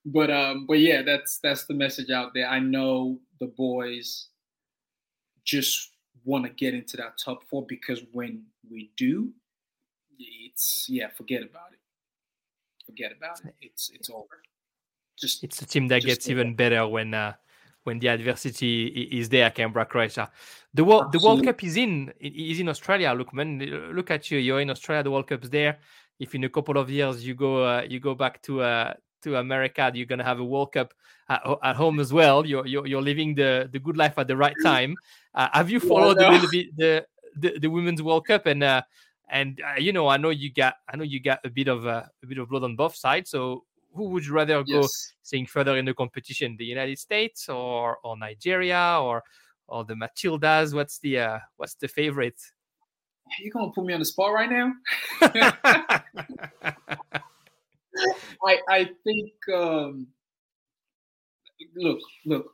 but 0.05 0.31
um, 0.31 0.65
but 0.67 0.79
yeah, 0.79 1.01
that's 1.01 1.39
that's 1.39 1.65
the 1.65 1.73
message 1.73 2.09
out 2.09 2.33
there. 2.33 2.47
I 2.47 2.59
know 2.59 3.19
the 3.39 3.47
boys 3.47 4.27
just 5.43 5.89
want 6.23 6.45
to 6.45 6.51
get 6.51 6.73
into 6.73 6.97
that 6.97 7.17
top 7.17 7.43
four 7.49 7.65
because 7.67 8.01
when 8.11 8.43
we 8.69 8.91
do, 8.95 9.31
it's 10.19 10.85
yeah, 10.89 11.07
forget 11.09 11.41
about 11.41 11.73
it. 11.73 11.79
Forget 12.91 13.13
about 13.17 13.39
it. 13.45 13.55
It's 13.61 13.89
it's 13.93 14.09
over. 14.09 14.43
Just 15.17 15.43
it's 15.43 15.61
a 15.61 15.65
team 15.65 15.87
that 15.87 16.03
gets 16.03 16.27
over. 16.27 16.39
even 16.39 16.55
better 16.55 16.87
when 16.87 17.13
uh, 17.13 17.33
when 17.83 17.99
the 17.99 18.07
adversity 18.07 18.87
is 19.19 19.29
there. 19.29 19.49
Canberra 19.49 19.85
Croatia. 19.85 20.29
The 20.73 20.83
world 20.83 21.05
Absolutely. 21.05 21.19
the 21.19 21.25
World 21.25 21.45
Cup 21.45 21.63
is 21.63 21.77
in 21.77 22.13
is 22.19 22.59
in 22.59 22.69
Australia. 22.69 23.13
Look, 23.13 23.33
man, 23.33 23.59
look 23.93 24.11
at 24.11 24.29
you. 24.29 24.39
You're 24.39 24.61
in 24.61 24.69
Australia. 24.69 25.03
The 25.03 25.11
World 25.11 25.27
Cup's 25.27 25.49
there. 25.49 25.79
If 26.19 26.35
in 26.35 26.43
a 26.43 26.49
couple 26.49 26.77
of 26.77 26.89
years 26.89 27.25
you 27.25 27.33
go 27.33 27.63
uh, 27.63 27.83
you 27.87 27.99
go 27.99 28.13
back 28.13 28.41
to 28.43 28.61
uh, 28.61 28.93
to 29.23 29.37
America, 29.37 29.91
you're 29.93 30.05
gonna 30.05 30.23
have 30.23 30.39
a 30.39 30.45
World 30.45 30.73
Cup 30.73 30.93
at, 31.29 31.41
at 31.63 31.75
home 31.75 31.99
as 31.99 32.11
well. 32.11 32.45
You're, 32.45 32.67
you're, 32.67 32.87
you're 32.87 33.01
living 33.01 33.35
the 33.35 33.69
the 33.71 33.79
good 33.79 33.97
life 33.97 34.17
at 34.17 34.27
the 34.27 34.35
right 34.35 34.55
time. 34.63 34.95
Uh, 35.33 35.47
have 35.53 35.69
you 35.69 35.79
followed 35.79 36.17
yeah, 36.19 36.27
no. 36.27 36.31
a 36.31 36.33
little 36.33 36.51
bit 36.51 36.75
the, 36.75 37.05
the, 37.37 37.59
the 37.59 37.69
women's 37.69 38.01
World 38.01 38.27
Cup 38.27 38.45
and 38.45 38.63
uh, 38.63 38.81
and 39.31 39.61
uh, 39.65 39.79
you 39.79 39.93
know 39.93 40.07
I 40.07 40.17
know 40.17 40.29
you 40.29 40.51
got 40.53 40.75
I 40.87 40.97
know 40.97 41.03
you 41.03 41.19
got 41.19 41.39
a 41.43 41.49
bit 41.49 41.67
of 41.67 41.87
uh, 41.87 42.03
a 42.21 42.27
bit 42.27 42.37
of 42.37 42.49
blood 42.49 42.63
on 42.63 42.75
both 42.75 42.95
sides. 42.95 43.31
So 43.31 43.63
who 43.95 44.09
would 44.09 44.25
you 44.25 44.33
rather 44.33 44.63
go 44.63 44.81
yes. 44.81 45.13
seeing 45.23 45.45
further 45.45 45.77
in 45.77 45.85
the 45.85 45.93
competition, 45.93 46.55
the 46.57 46.65
United 46.65 46.99
States 46.99 47.49
or 47.49 47.97
or 48.03 48.17
Nigeria 48.17 48.99
or 49.01 49.23
or 49.67 49.85
the 49.85 49.95
Matildas? 49.95 50.73
What's 50.73 50.99
the 50.99 51.19
uh, 51.19 51.39
what's 51.55 51.75
the 51.75 51.87
favorite? 51.87 52.39
You 53.39 53.51
gonna 53.51 53.71
put 53.71 53.85
me 53.85 53.93
on 53.93 53.99
the 53.99 54.05
spot 54.05 54.33
right 54.33 54.49
now? 54.49 54.73
I 58.45 58.59
I 58.69 58.89
think 59.03 59.31
um, 59.53 60.07
look 61.75 61.99
look 62.25 62.53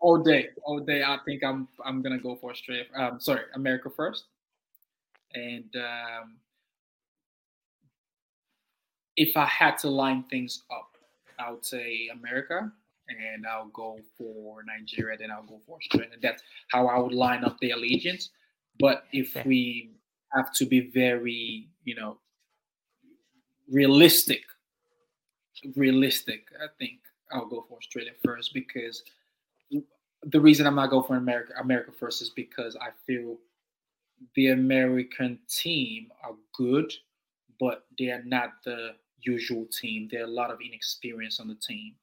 all 0.00 0.18
day 0.18 0.48
all 0.64 0.80
day 0.80 1.02
I 1.02 1.18
think 1.24 1.42
I'm 1.44 1.68
I'm 1.84 2.02
gonna 2.02 2.18
go 2.18 2.36
for 2.36 2.50
Australia 2.50 2.84
um 2.96 3.20
sorry 3.20 3.42
America 3.54 3.90
first. 3.90 4.24
And 5.34 5.74
um, 5.76 6.36
if 9.16 9.36
I 9.36 9.44
had 9.44 9.76
to 9.78 9.90
line 9.90 10.24
things 10.30 10.62
up 10.70 10.90
I 11.38 11.50
would 11.50 11.64
say 11.64 12.08
America 12.12 12.72
and 13.08 13.46
I'll 13.46 13.68
go 13.68 13.98
for 14.16 14.62
Nigeria 14.64 15.16
then 15.18 15.30
I'll 15.30 15.42
go 15.42 15.60
for 15.66 15.78
Australia. 15.78 16.16
That's 16.22 16.42
how 16.68 16.86
I 16.86 16.98
would 16.98 17.12
line 17.12 17.44
up 17.44 17.58
the 17.60 17.70
allegiance. 17.70 18.30
But 18.78 19.04
if 19.12 19.34
we 19.44 19.90
have 20.32 20.52
to 20.54 20.66
be 20.66 20.90
very 20.90 21.68
you 21.84 21.94
know 21.94 22.18
realistic, 23.70 24.42
realistic, 25.74 26.46
I 26.62 26.66
think 26.78 26.98
I'll 27.32 27.46
go 27.46 27.64
for 27.68 27.78
Australia 27.78 28.12
first 28.24 28.54
because 28.54 29.02
the 30.26 30.40
reason 30.40 30.66
I'm 30.66 30.74
not 30.74 30.90
going 30.90 31.06
for 31.06 31.16
America 31.16 31.52
America 31.60 31.92
first 31.92 32.20
is 32.20 32.30
because 32.30 32.76
I 32.76 32.88
feel 33.06 33.36
the 34.34 34.48
American 34.48 35.38
team 35.48 36.08
are 36.24 36.34
good, 36.54 36.92
but 37.60 37.84
they 37.98 38.10
are 38.10 38.22
not 38.24 38.54
the 38.64 38.94
usual 39.20 39.66
team. 39.66 40.08
There 40.10 40.22
are 40.22 40.26
a 40.26 40.30
lot 40.30 40.50
of 40.50 40.58
inexperience 40.60 41.38
on 41.38 41.48
the 41.48 41.54
team. 41.54 41.94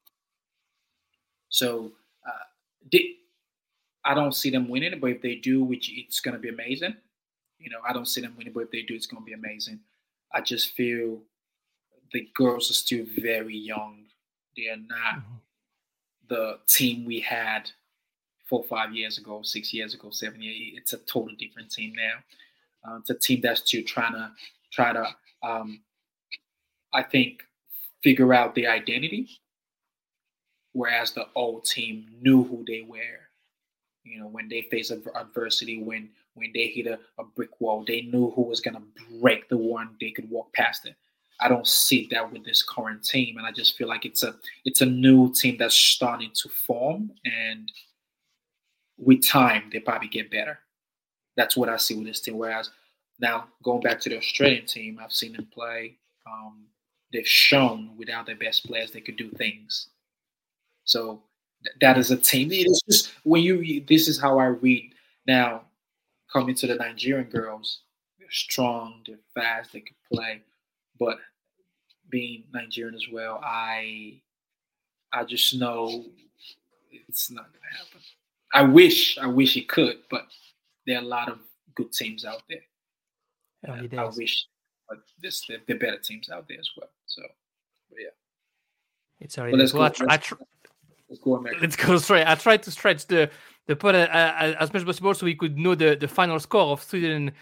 So 1.48 1.92
uh, 2.26 2.44
they, 2.92 3.16
I 4.04 4.14
don't 4.14 4.34
see 4.34 4.50
them 4.50 4.68
winning, 4.68 4.98
but 5.00 5.10
if 5.10 5.22
they 5.22 5.36
do, 5.36 5.62
which 5.64 5.90
it's 5.92 6.20
going 6.20 6.34
to 6.34 6.40
be 6.40 6.48
amazing. 6.48 6.94
You 7.58 7.70
know, 7.70 7.78
I 7.86 7.92
don't 7.92 8.08
see 8.08 8.20
them 8.20 8.34
winning, 8.36 8.52
but 8.52 8.64
if 8.64 8.70
they 8.70 8.82
do, 8.82 8.94
it's 8.94 9.06
going 9.06 9.22
to 9.22 9.26
be 9.26 9.32
amazing. 9.32 9.80
I 10.32 10.40
just 10.40 10.72
feel 10.72 11.20
the 12.12 12.28
girls 12.34 12.70
are 12.70 12.74
still 12.74 13.04
very 13.18 13.56
young. 13.56 14.04
They 14.56 14.68
are 14.68 14.76
not 14.76 15.16
mm-hmm. 15.16 15.34
the 16.28 16.58
team 16.68 17.04
we 17.04 17.20
had 17.20 17.70
four, 18.62 18.78
five 18.78 18.94
years 18.94 19.18
ago, 19.18 19.42
six 19.42 19.72
years 19.74 19.94
ago, 19.94 20.10
seven 20.10 20.42
years. 20.42 20.78
It's 20.78 20.92
a 20.92 20.98
totally 20.98 21.36
different 21.36 21.70
team 21.72 21.92
now. 21.96 22.92
Uh, 22.94 22.98
it's 22.98 23.10
a 23.10 23.14
team 23.14 23.40
that's 23.42 23.60
still 23.62 23.82
trying 23.84 24.12
to 24.12 24.30
try 24.72 24.92
to, 24.92 25.06
um, 25.42 25.80
I 26.92 27.02
think, 27.02 27.42
figure 28.02 28.34
out 28.34 28.54
the 28.54 28.66
identity. 28.68 29.40
whereas 30.72 31.12
the 31.12 31.26
old 31.34 31.64
team 31.64 32.06
knew 32.22 32.44
who 32.44 32.64
they 32.66 32.82
were. 32.82 33.20
You 34.04 34.20
know, 34.20 34.28
when 34.28 34.48
they 34.48 34.62
face 34.62 34.90
adversity, 34.90 35.82
when 35.82 36.10
when 36.34 36.52
they 36.52 36.68
hit 36.68 36.86
a, 36.86 36.98
a 37.18 37.24
brick 37.24 37.60
wall, 37.60 37.84
they 37.86 38.02
knew 38.02 38.30
who 38.30 38.42
was 38.42 38.60
gonna 38.60 38.82
break 39.20 39.48
the 39.48 39.56
one 39.56 39.96
they 40.00 40.10
could 40.10 40.28
walk 40.30 40.52
past 40.52 40.86
it. 40.86 40.96
I 41.40 41.48
don't 41.48 41.66
see 41.66 42.08
that 42.12 42.32
with 42.32 42.44
this 42.44 42.62
current 42.62 43.04
team, 43.04 43.38
and 43.38 43.46
I 43.46 43.52
just 43.52 43.76
feel 43.76 43.88
like 43.88 44.04
it's 44.04 44.22
a 44.22 44.36
it's 44.64 44.82
a 44.82 44.86
new 44.86 45.32
team 45.32 45.56
that's 45.58 45.76
starting 45.76 46.32
to 46.42 46.48
form, 46.50 47.12
and 47.24 47.72
with 48.98 49.26
time 49.26 49.64
they 49.72 49.80
probably 49.80 50.08
get 50.08 50.30
better. 50.30 50.58
That's 51.36 51.56
what 51.56 51.68
I 51.68 51.76
see 51.76 51.94
with 51.94 52.06
this 52.06 52.20
team. 52.20 52.38
Whereas 52.38 52.70
now 53.20 53.48
going 53.62 53.80
back 53.82 54.00
to 54.00 54.08
the 54.08 54.18
Australian 54.18 54.66
team, 54.66 54.98
I've 55.02 55.12
seen 55.12 55.32
them 55.32 55.48
play. 55.52 55.98
Um, 56.26 56.66
they've 57.12 57.26
shown 57.26 57.90
without 57.96 58.26
their 58.26 58.36
best 58.36 58.66
players 58.66 58.90
they 58.90 59.00
could 59.00 59.16
do 59.16 59.30
things. 59.30 59.88
So 60.84 61.22
th- 61.64 61.76
that 61.80 61.98
is 61.98 62.10
a 62.10 62.16
team. 62.16 62.48
It's 62.52 62.80
just 62.88 63.12
when 63.24 63.42
you. 63.42 63.84
This 63.88 64.08
is 64.08 64.20
how 64.20 64.38
I 64.38 64.46
read 64.46 64.94
now. 65.26 65.62
Coming 66.32 66.56
to 66.56 66.66
the 66.66 66.74
Nigerian 66.74 67.30
girls, 67.30 67.82
they're 68.18 68.26
strong, 68.28 69.04
they're 69.06 69.18
fast, 69.36 69.72
they 69.72 69.78
can 69.78 69.94
play, 70.12 70.42
but 70.98 71.18
being 72.10 72.42
Nigerian 72.52 72.96
as 72.96 73.06
well, 73.12 73.40
I 73.44 74.20
I 75.12 75.22
just 75.22 75.54
know 75.54 76.06
it's 76.90 77.30
not 77.30 77.46
gonna 77.46 77.76
happen. 77.78 78.00
I 78.54 78.62
wish, 78.62 79.18
I 79.18 79.26
wish 79.26 79.56
it 79.56 79.68
could, 79.68 79.96
but 80.10 80.22
there 80.86 80.98
are 80.98 81.02
a 81.02 81.06
lot 81.06 81.28
of 81.28 81.38
good 81.74 81.92
teams 81.92 82.24
out 82.24 82.42
there. 82.48 82.60
Early 83.68 83.90
I 83.98 84.04
wish, 84.16 84.46
but 84.88 84.98
this 85.20 85.44
there, 85.48 85.58
there 85.66 85.76
are 85.76 85.78
better 85.78 85.98
teams 85.98 86.30
out 86.30 86.46
there 86.48 86.58
as 86.58 86.68
well. 86.76 86.90
So, 87.06 87.22
but 87.90 87.98
yeah, 88.00 88.08
It's 89.20 89.36
already 89.38 89.56
let's 89.56 89.72
well, 89.72 89.84
I 89.84 89.88
go. 89.88 90.04
I 90.08 90.12
Let's, 90.12 90.26
tr- 90.26 90.34
let's 91.08 91.22
go 91.22 91.36
America. 91.36 91.60
let's 91.62 91.76
go 91.76 91.96
straight. 91.98 92.26
I 92.26 92.34
tried 92.34 92.62
to 92.64 92.70
stretch 92.70 93.06
the 93.06 93.30
the 93.66 93.74
pod 93.74 93.94
uh, 93.94 93.98
uh, 93.98 94.54
as 94.60 94.72
much 94.72 94.82
as 94.82 94.84
possible 94.84 95.14
so 95.14 95.24
we 95.26 95.34
could 95.34 95.56
know 95.58 95.74
the, 95.74 95.96
the 95.96 96.08
final 96.08 96.38
score 96.38 96.72
of 96.72 96.82
Sweden 96.82 97.32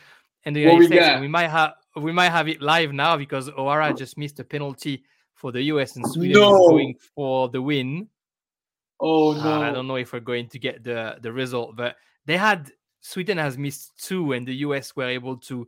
and 0.44 0.56
the 0.56 0.60
United 0.60 0.78
we 0.78 0.86
States. 0.86 1.06
got? 1.06 1.20
We 1.20 1.28
might 1.28 1.48
have 1.48 1.72
we 1.96 2.12
might 2.12 2.30
have 2.30 2.48
it 2.48 2.62
live 2.62 2.92
now 2.92 3.16
because 3.16 3.48
O'Hara 3.50 3.92
just 3.92 4.16
missed 4.16 4.38
a 4.40 4.44
penalty 4.44 5.04
for 5.34 5.50
the 5.50 5.62
US 5.62 5.96
and 5.96 6.06
Sweden 6.06 6.30
is 6.30 6.38
going 6.38 6.94
for 7.14 7.48
the 7.48 7.60
win. 7.60 8.08
Oh 9.02 9.32
Uh, 9.32 9.42
no! 9.42 9.62
I 9.62 9.72
don't 9.72 9.88
know 9.88 9.96
if 9.96 10.12
we're 10.12 10.20
going 10.20 10.48
to 10.48 10.58
get 10.58 10.84
the 10.84 11.18
the 11.20 11.32
result, 11.32 11.74
but 11.76 11.96
they 12.24 12.36
had 12.36 12.70
Sweden 13.00 13.36
has 13.38 13.58
missed 13.58 13.90
two, 13.98 14.32
and 14.32 14.46
the 14.46 14.54
US 14.66 14.94
were 14.94 15.08
able 15.08 15.36
to 15.48 15.66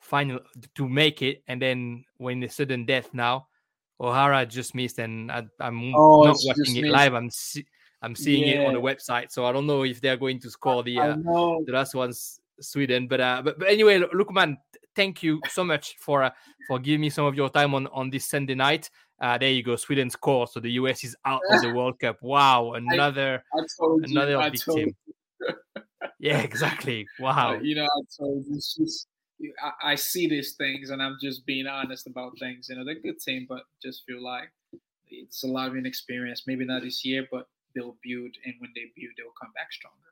final 0.00 0.38
to 0.74 0.88
make 0.88 1.22
it. 1.22 1.42
And 1.48 1.60
then 1.60 2.04
when 2.18 2.40
the 2.40 2.48
sudden 2.48 2.84
death 2.84 3.08
now, 3.14 3.48
O'Hara 3.98 4.44
just 4.46 4.74
missed, 4.74 4.98
and 4.98 5.32
I, 5.32 5.46
I'm 5.60 5.94
Oh, 5.94 6.22
not 6.24 6.36
watching 6.44 6.76
it 6.76 6.82
missed. 6.82 6.92
live. 6.92 7.14
I'm 7.14 7.30
see, 7.30 7.64
I'm 8.02 8.14
seeing 8.14 8.46
it 8.46 8.66
on 8.66 8.74
the 8.74 8.80
website, 8.80 9.32
so 9.32 9.46
I 9.46 9.52
don't 9.52 9.66
know 9.66 9.82
if 9.84 10.00
they're 10.00 10.16
going 10.18 10.38
to 10.40 10.50
score 10.50 10.82
the 10.82 10.98
uh, 11.00 11.16
the 11.64 11.72
last 11.72 11.94
one's 11.94 12.38
Sweden. 12.60 13.08
But 13.08 13.20
uh, 13.20 13.42
but, 13.42 13.58
but 13.58 13.68
anyway, 13.68 13.98
look, 13.98 14.12
look, 14.12 14.32
man, 14.32 14.58
th- 14.72 14.84
thank 14.98 15.22
you 15.22 15.40
so 15.48 15.62
much 15.64 15.94
for 16.00 16.24
uh, 16.24 16.30
for 16.66 16.78
giving 16.80 17.00
me 17.00 17.08
some 17.08 17.24
of 17.24 17.34
your 17.36 17.48
time 17.48 17.72
on 17.74 17.86
on 17.88 18.10
this 18.10 18.26
Sunday 18.26 18.56
night. 18.56 18.90
Uh, 19.20 19.38
there 19.38 19.50
you 19.50 19.62
go, 19.62 19.76
Sweden 19.76 20.10
scored, 20.10 20.48
so 20.50 20.60
the 20.60 20.72
US 20.72 21.04
is 21.04 21.16
out 21.24 21.40
of 21.50 21.62
the 21.62 21.72
World 21.76 21.98
Cup. 22.00 22.16
Wow, 22.20 22.72
another 22.72 23.42
I 23.54 23.62
you. 23.80 24.04
another 24.10 24.38
I 24.38 24.50
big 24.50 24.60
told 24.60 24.78
team. 24.78 24.96
Yeah, 26.20 26.40
exactly. 26.40 27.06
Wow. 27.20 27.60
You 27.60 27.76
know, 27.76 27.84
I 27.84 28.00
told 28.18 28.44
you, 28.46 28.56
it's 28.56 28.74
just 28.74 29.06
I, 29.62 29.92
I 29.92 29.94
see 29.94 30.28
these 30.28 30.54
things, 30.54 30.90
and 30.90 31.00
I'm 31.00 31.16
just 31.22 31.46
being 31.46 31.68
honest 31.68 32.08
about 32.08 32.32
things. 32.40 32.68
You 32.68 32.76
know, 32.76 32.84
they're 32.84 32.96
a 32.96 33.00
good 33.00 33.20
team, 33.20 33.46
but 33.48 33.62
just 33.80 34.04
feel 34.04 34.22
like 34.22 34.50
it's 35.06 35.44
a 35.44 35.46
lot 35.46 35.68
of 35.68 35.76
inexperience. 35.76 36.42
Maybe 36.46 36.64
not 36.64 36.82
this 36.82 37.04
year, 37.04 37.26
but 37.30 37.46
they'll 37.74 37.96
build, 38.02 38.32
and 38.44 38.54
when 38.58 38.72
they 38.74 38.86
build, 38.96 39.14
they'll 39.16 39.40
come 39.40 39.52
back 39.54 39.70
stronger. 39.72 40.07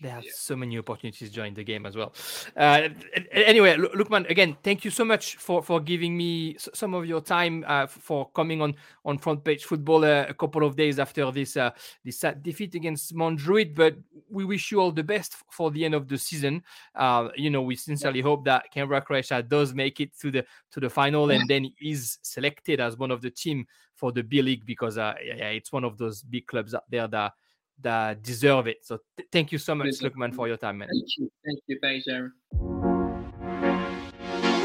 They 0.00 0.08
have 0.08 0.24
Yeah. 0.24 0.30
so 0.34 0.56
many 0.56 0.78
opportunities 0.78 1.30
during 1.30 1.54
the 1.54 1.62
game 1.62 1.86
as 1.86 1.94
well. 1.96 2.12
Uh, 2.56 2.88
anyway, 3.30 3.76
Lu- 3.76 3.90
Lukman, 3.90 4.28
again, 4.28 4.56
thank 4.64 4.84
you 4.84 4.90
so 4.90 5.04
much 5.04 5.36
for 5.36 5.62
for 5.62 5.80
giving 5.80 6.16
me 6.16 6.56
some 6.58 6.92
of 6.94 7.06
your 7.06 7.20
time 7.20 7.64
uh, 7.68 7.86
for 7.86 8.28
coming 8.30 8.60
on 8.62 8.74
on 9.04 9.18
front 9.18 9.44
page 9.44 9.64
football 9.64 10.04
uh, 10.04 10.26
a 10.28 10.34
couple 10.34 10.64
of 10.64 10.74
days 10.74 10.98
after 10.98 11.30
this 11.30 11.56
uh, 11.56 11.70
this 12.04 12.18
sad 12.18 12.42
defeat 12.42 12.74
against 12.74 13.14
Mount 13.14 13.38
Druitt. 13.38 13.74
But 13.76 13.96
we 14.28 14.44
wish 14.44 14.72
you 14.72 14.80
all 14.80 14.90
the 14.90 15.04
best 15.04 15.36
for 15.50 15.70
the 15.70 15.84
end 15.84 15.94
of 15.94 16.08
the 16.08 16.18
season. 16.18 16.64
Uh, 16.96 17.28
you 17.36 17.50
know, 17.50 17.62
we 17.62 17.76
sincerely 17.76 18.22
hope 18.22 18.44
that 18.46 18.72
Canberra 18.72 19.02
Croatia 19.02 19.42
does 19.42 19.72
make 19.72 20.00
it 20.00 20.18
to 20.18 20.30
the 20.32 20.44
to 20.72 20.80
the 20.80 20.90
final 20.90 21.30
and 21.30 21.46
then 21.48 21.70
is 21.80 22.18
selected 22.22 22.80
as 22.80 22.96
one 22.96 23.10
of 23.12 23.20
the 23.20 23.30
team 23.30 23.66
for 23.94 24.10
the 24.10 24.22
B 24.24 24.42
League 24.42 24.66
because 24.66 24.98
uh, 24.98 25.14
yeah, 25.24 25.34
yeah, 25.36 25.48
it's 25.50 25.70
one 25.70 25.84
of 25.84 25.96
those 25.96 26.22
big 26.22 26.46
clubs 26.48 26.74
out 26.74 26.90
there 26.90 27.06
that 27.06 27.34
that 27.82 28.22
deserve 28.22 28.66
it. 28.66 28.84
So 28.84 29.00
th- 29.16 29.28
thank 29.30 29.52
you 29.52 29.58
so 29.58 29.74
much, 29.74 29.86
Listen, 29.86 30.10
Lukman, 30.10 30.34
for 30.34 30.48
your 30.48 30.56
time, 30.56 30.78
man. 30.78 30.88
thank 30.88 31.08
you, 31.18 31.30
thank 31.44 31.58
you, 31.66 31.78
thanks, 31.82 32.04
Jeremy. 32.06 32.30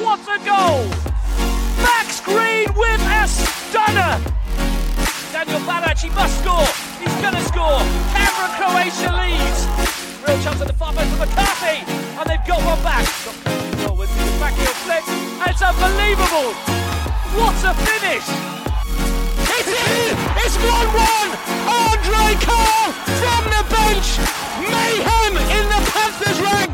What 0.03 0.21
a 0.27 0.37
goal! 0.45 0.85
Max 1.83 2.21
Green 2.21 2.67
with 2.75 3.01
a 3.01 3.27
stunner! 3.27 4.17
Daniel 5.31 5.59
Balac, 5.67 5.99
he 6.01 6.09
must 6.11 6.39
score! 6.41 6.65
He's 7.01 7.13
gonna 7.21 7.41
score! 7.41 7.81
Canberra, 8.15 8.49
Croatia 8.57 9.11
leads! 9.19 9.59
Real 10.25 10.39
chance 10.41 10.61
at 10.61 10.67
the 10.67 10.73
far 10.73 10.93
post 10.93 11.09
for 11.11 11.17
McCarthy! 11.25 11.83
And 12.17 12.25
they've 12.29 12.47
got 12.47 12.63
one 12.63 12.81
back! 12.83 13.05
Got 13.25 13.35
control 13.43 13.97
with 13.97 14.09
the 14.15 14.23
backheel 14.39 14.73
flick! 14.85 15.03
It's 15.49 15.61
unbelievable! 15.61 16.53
What 17.35 17.55
a 17.65 17.73
finish! 17.85 18.25
It's 19.49 19.67
in! 19.67 20.26
It's 20.47 20.55
1 20.55 20.63
1. 20.63 20.77
Andre 21.67 22.27
Carr 22.39 22.93
from 23.19 23.43
the 23.51 23.63
bench. 23.67 24.17
Mayhem 24.71 25.35
in 25.35 25.67
the 25.67 25.81
Panthers' 25.91 26.39
ranks. 26.39 26.66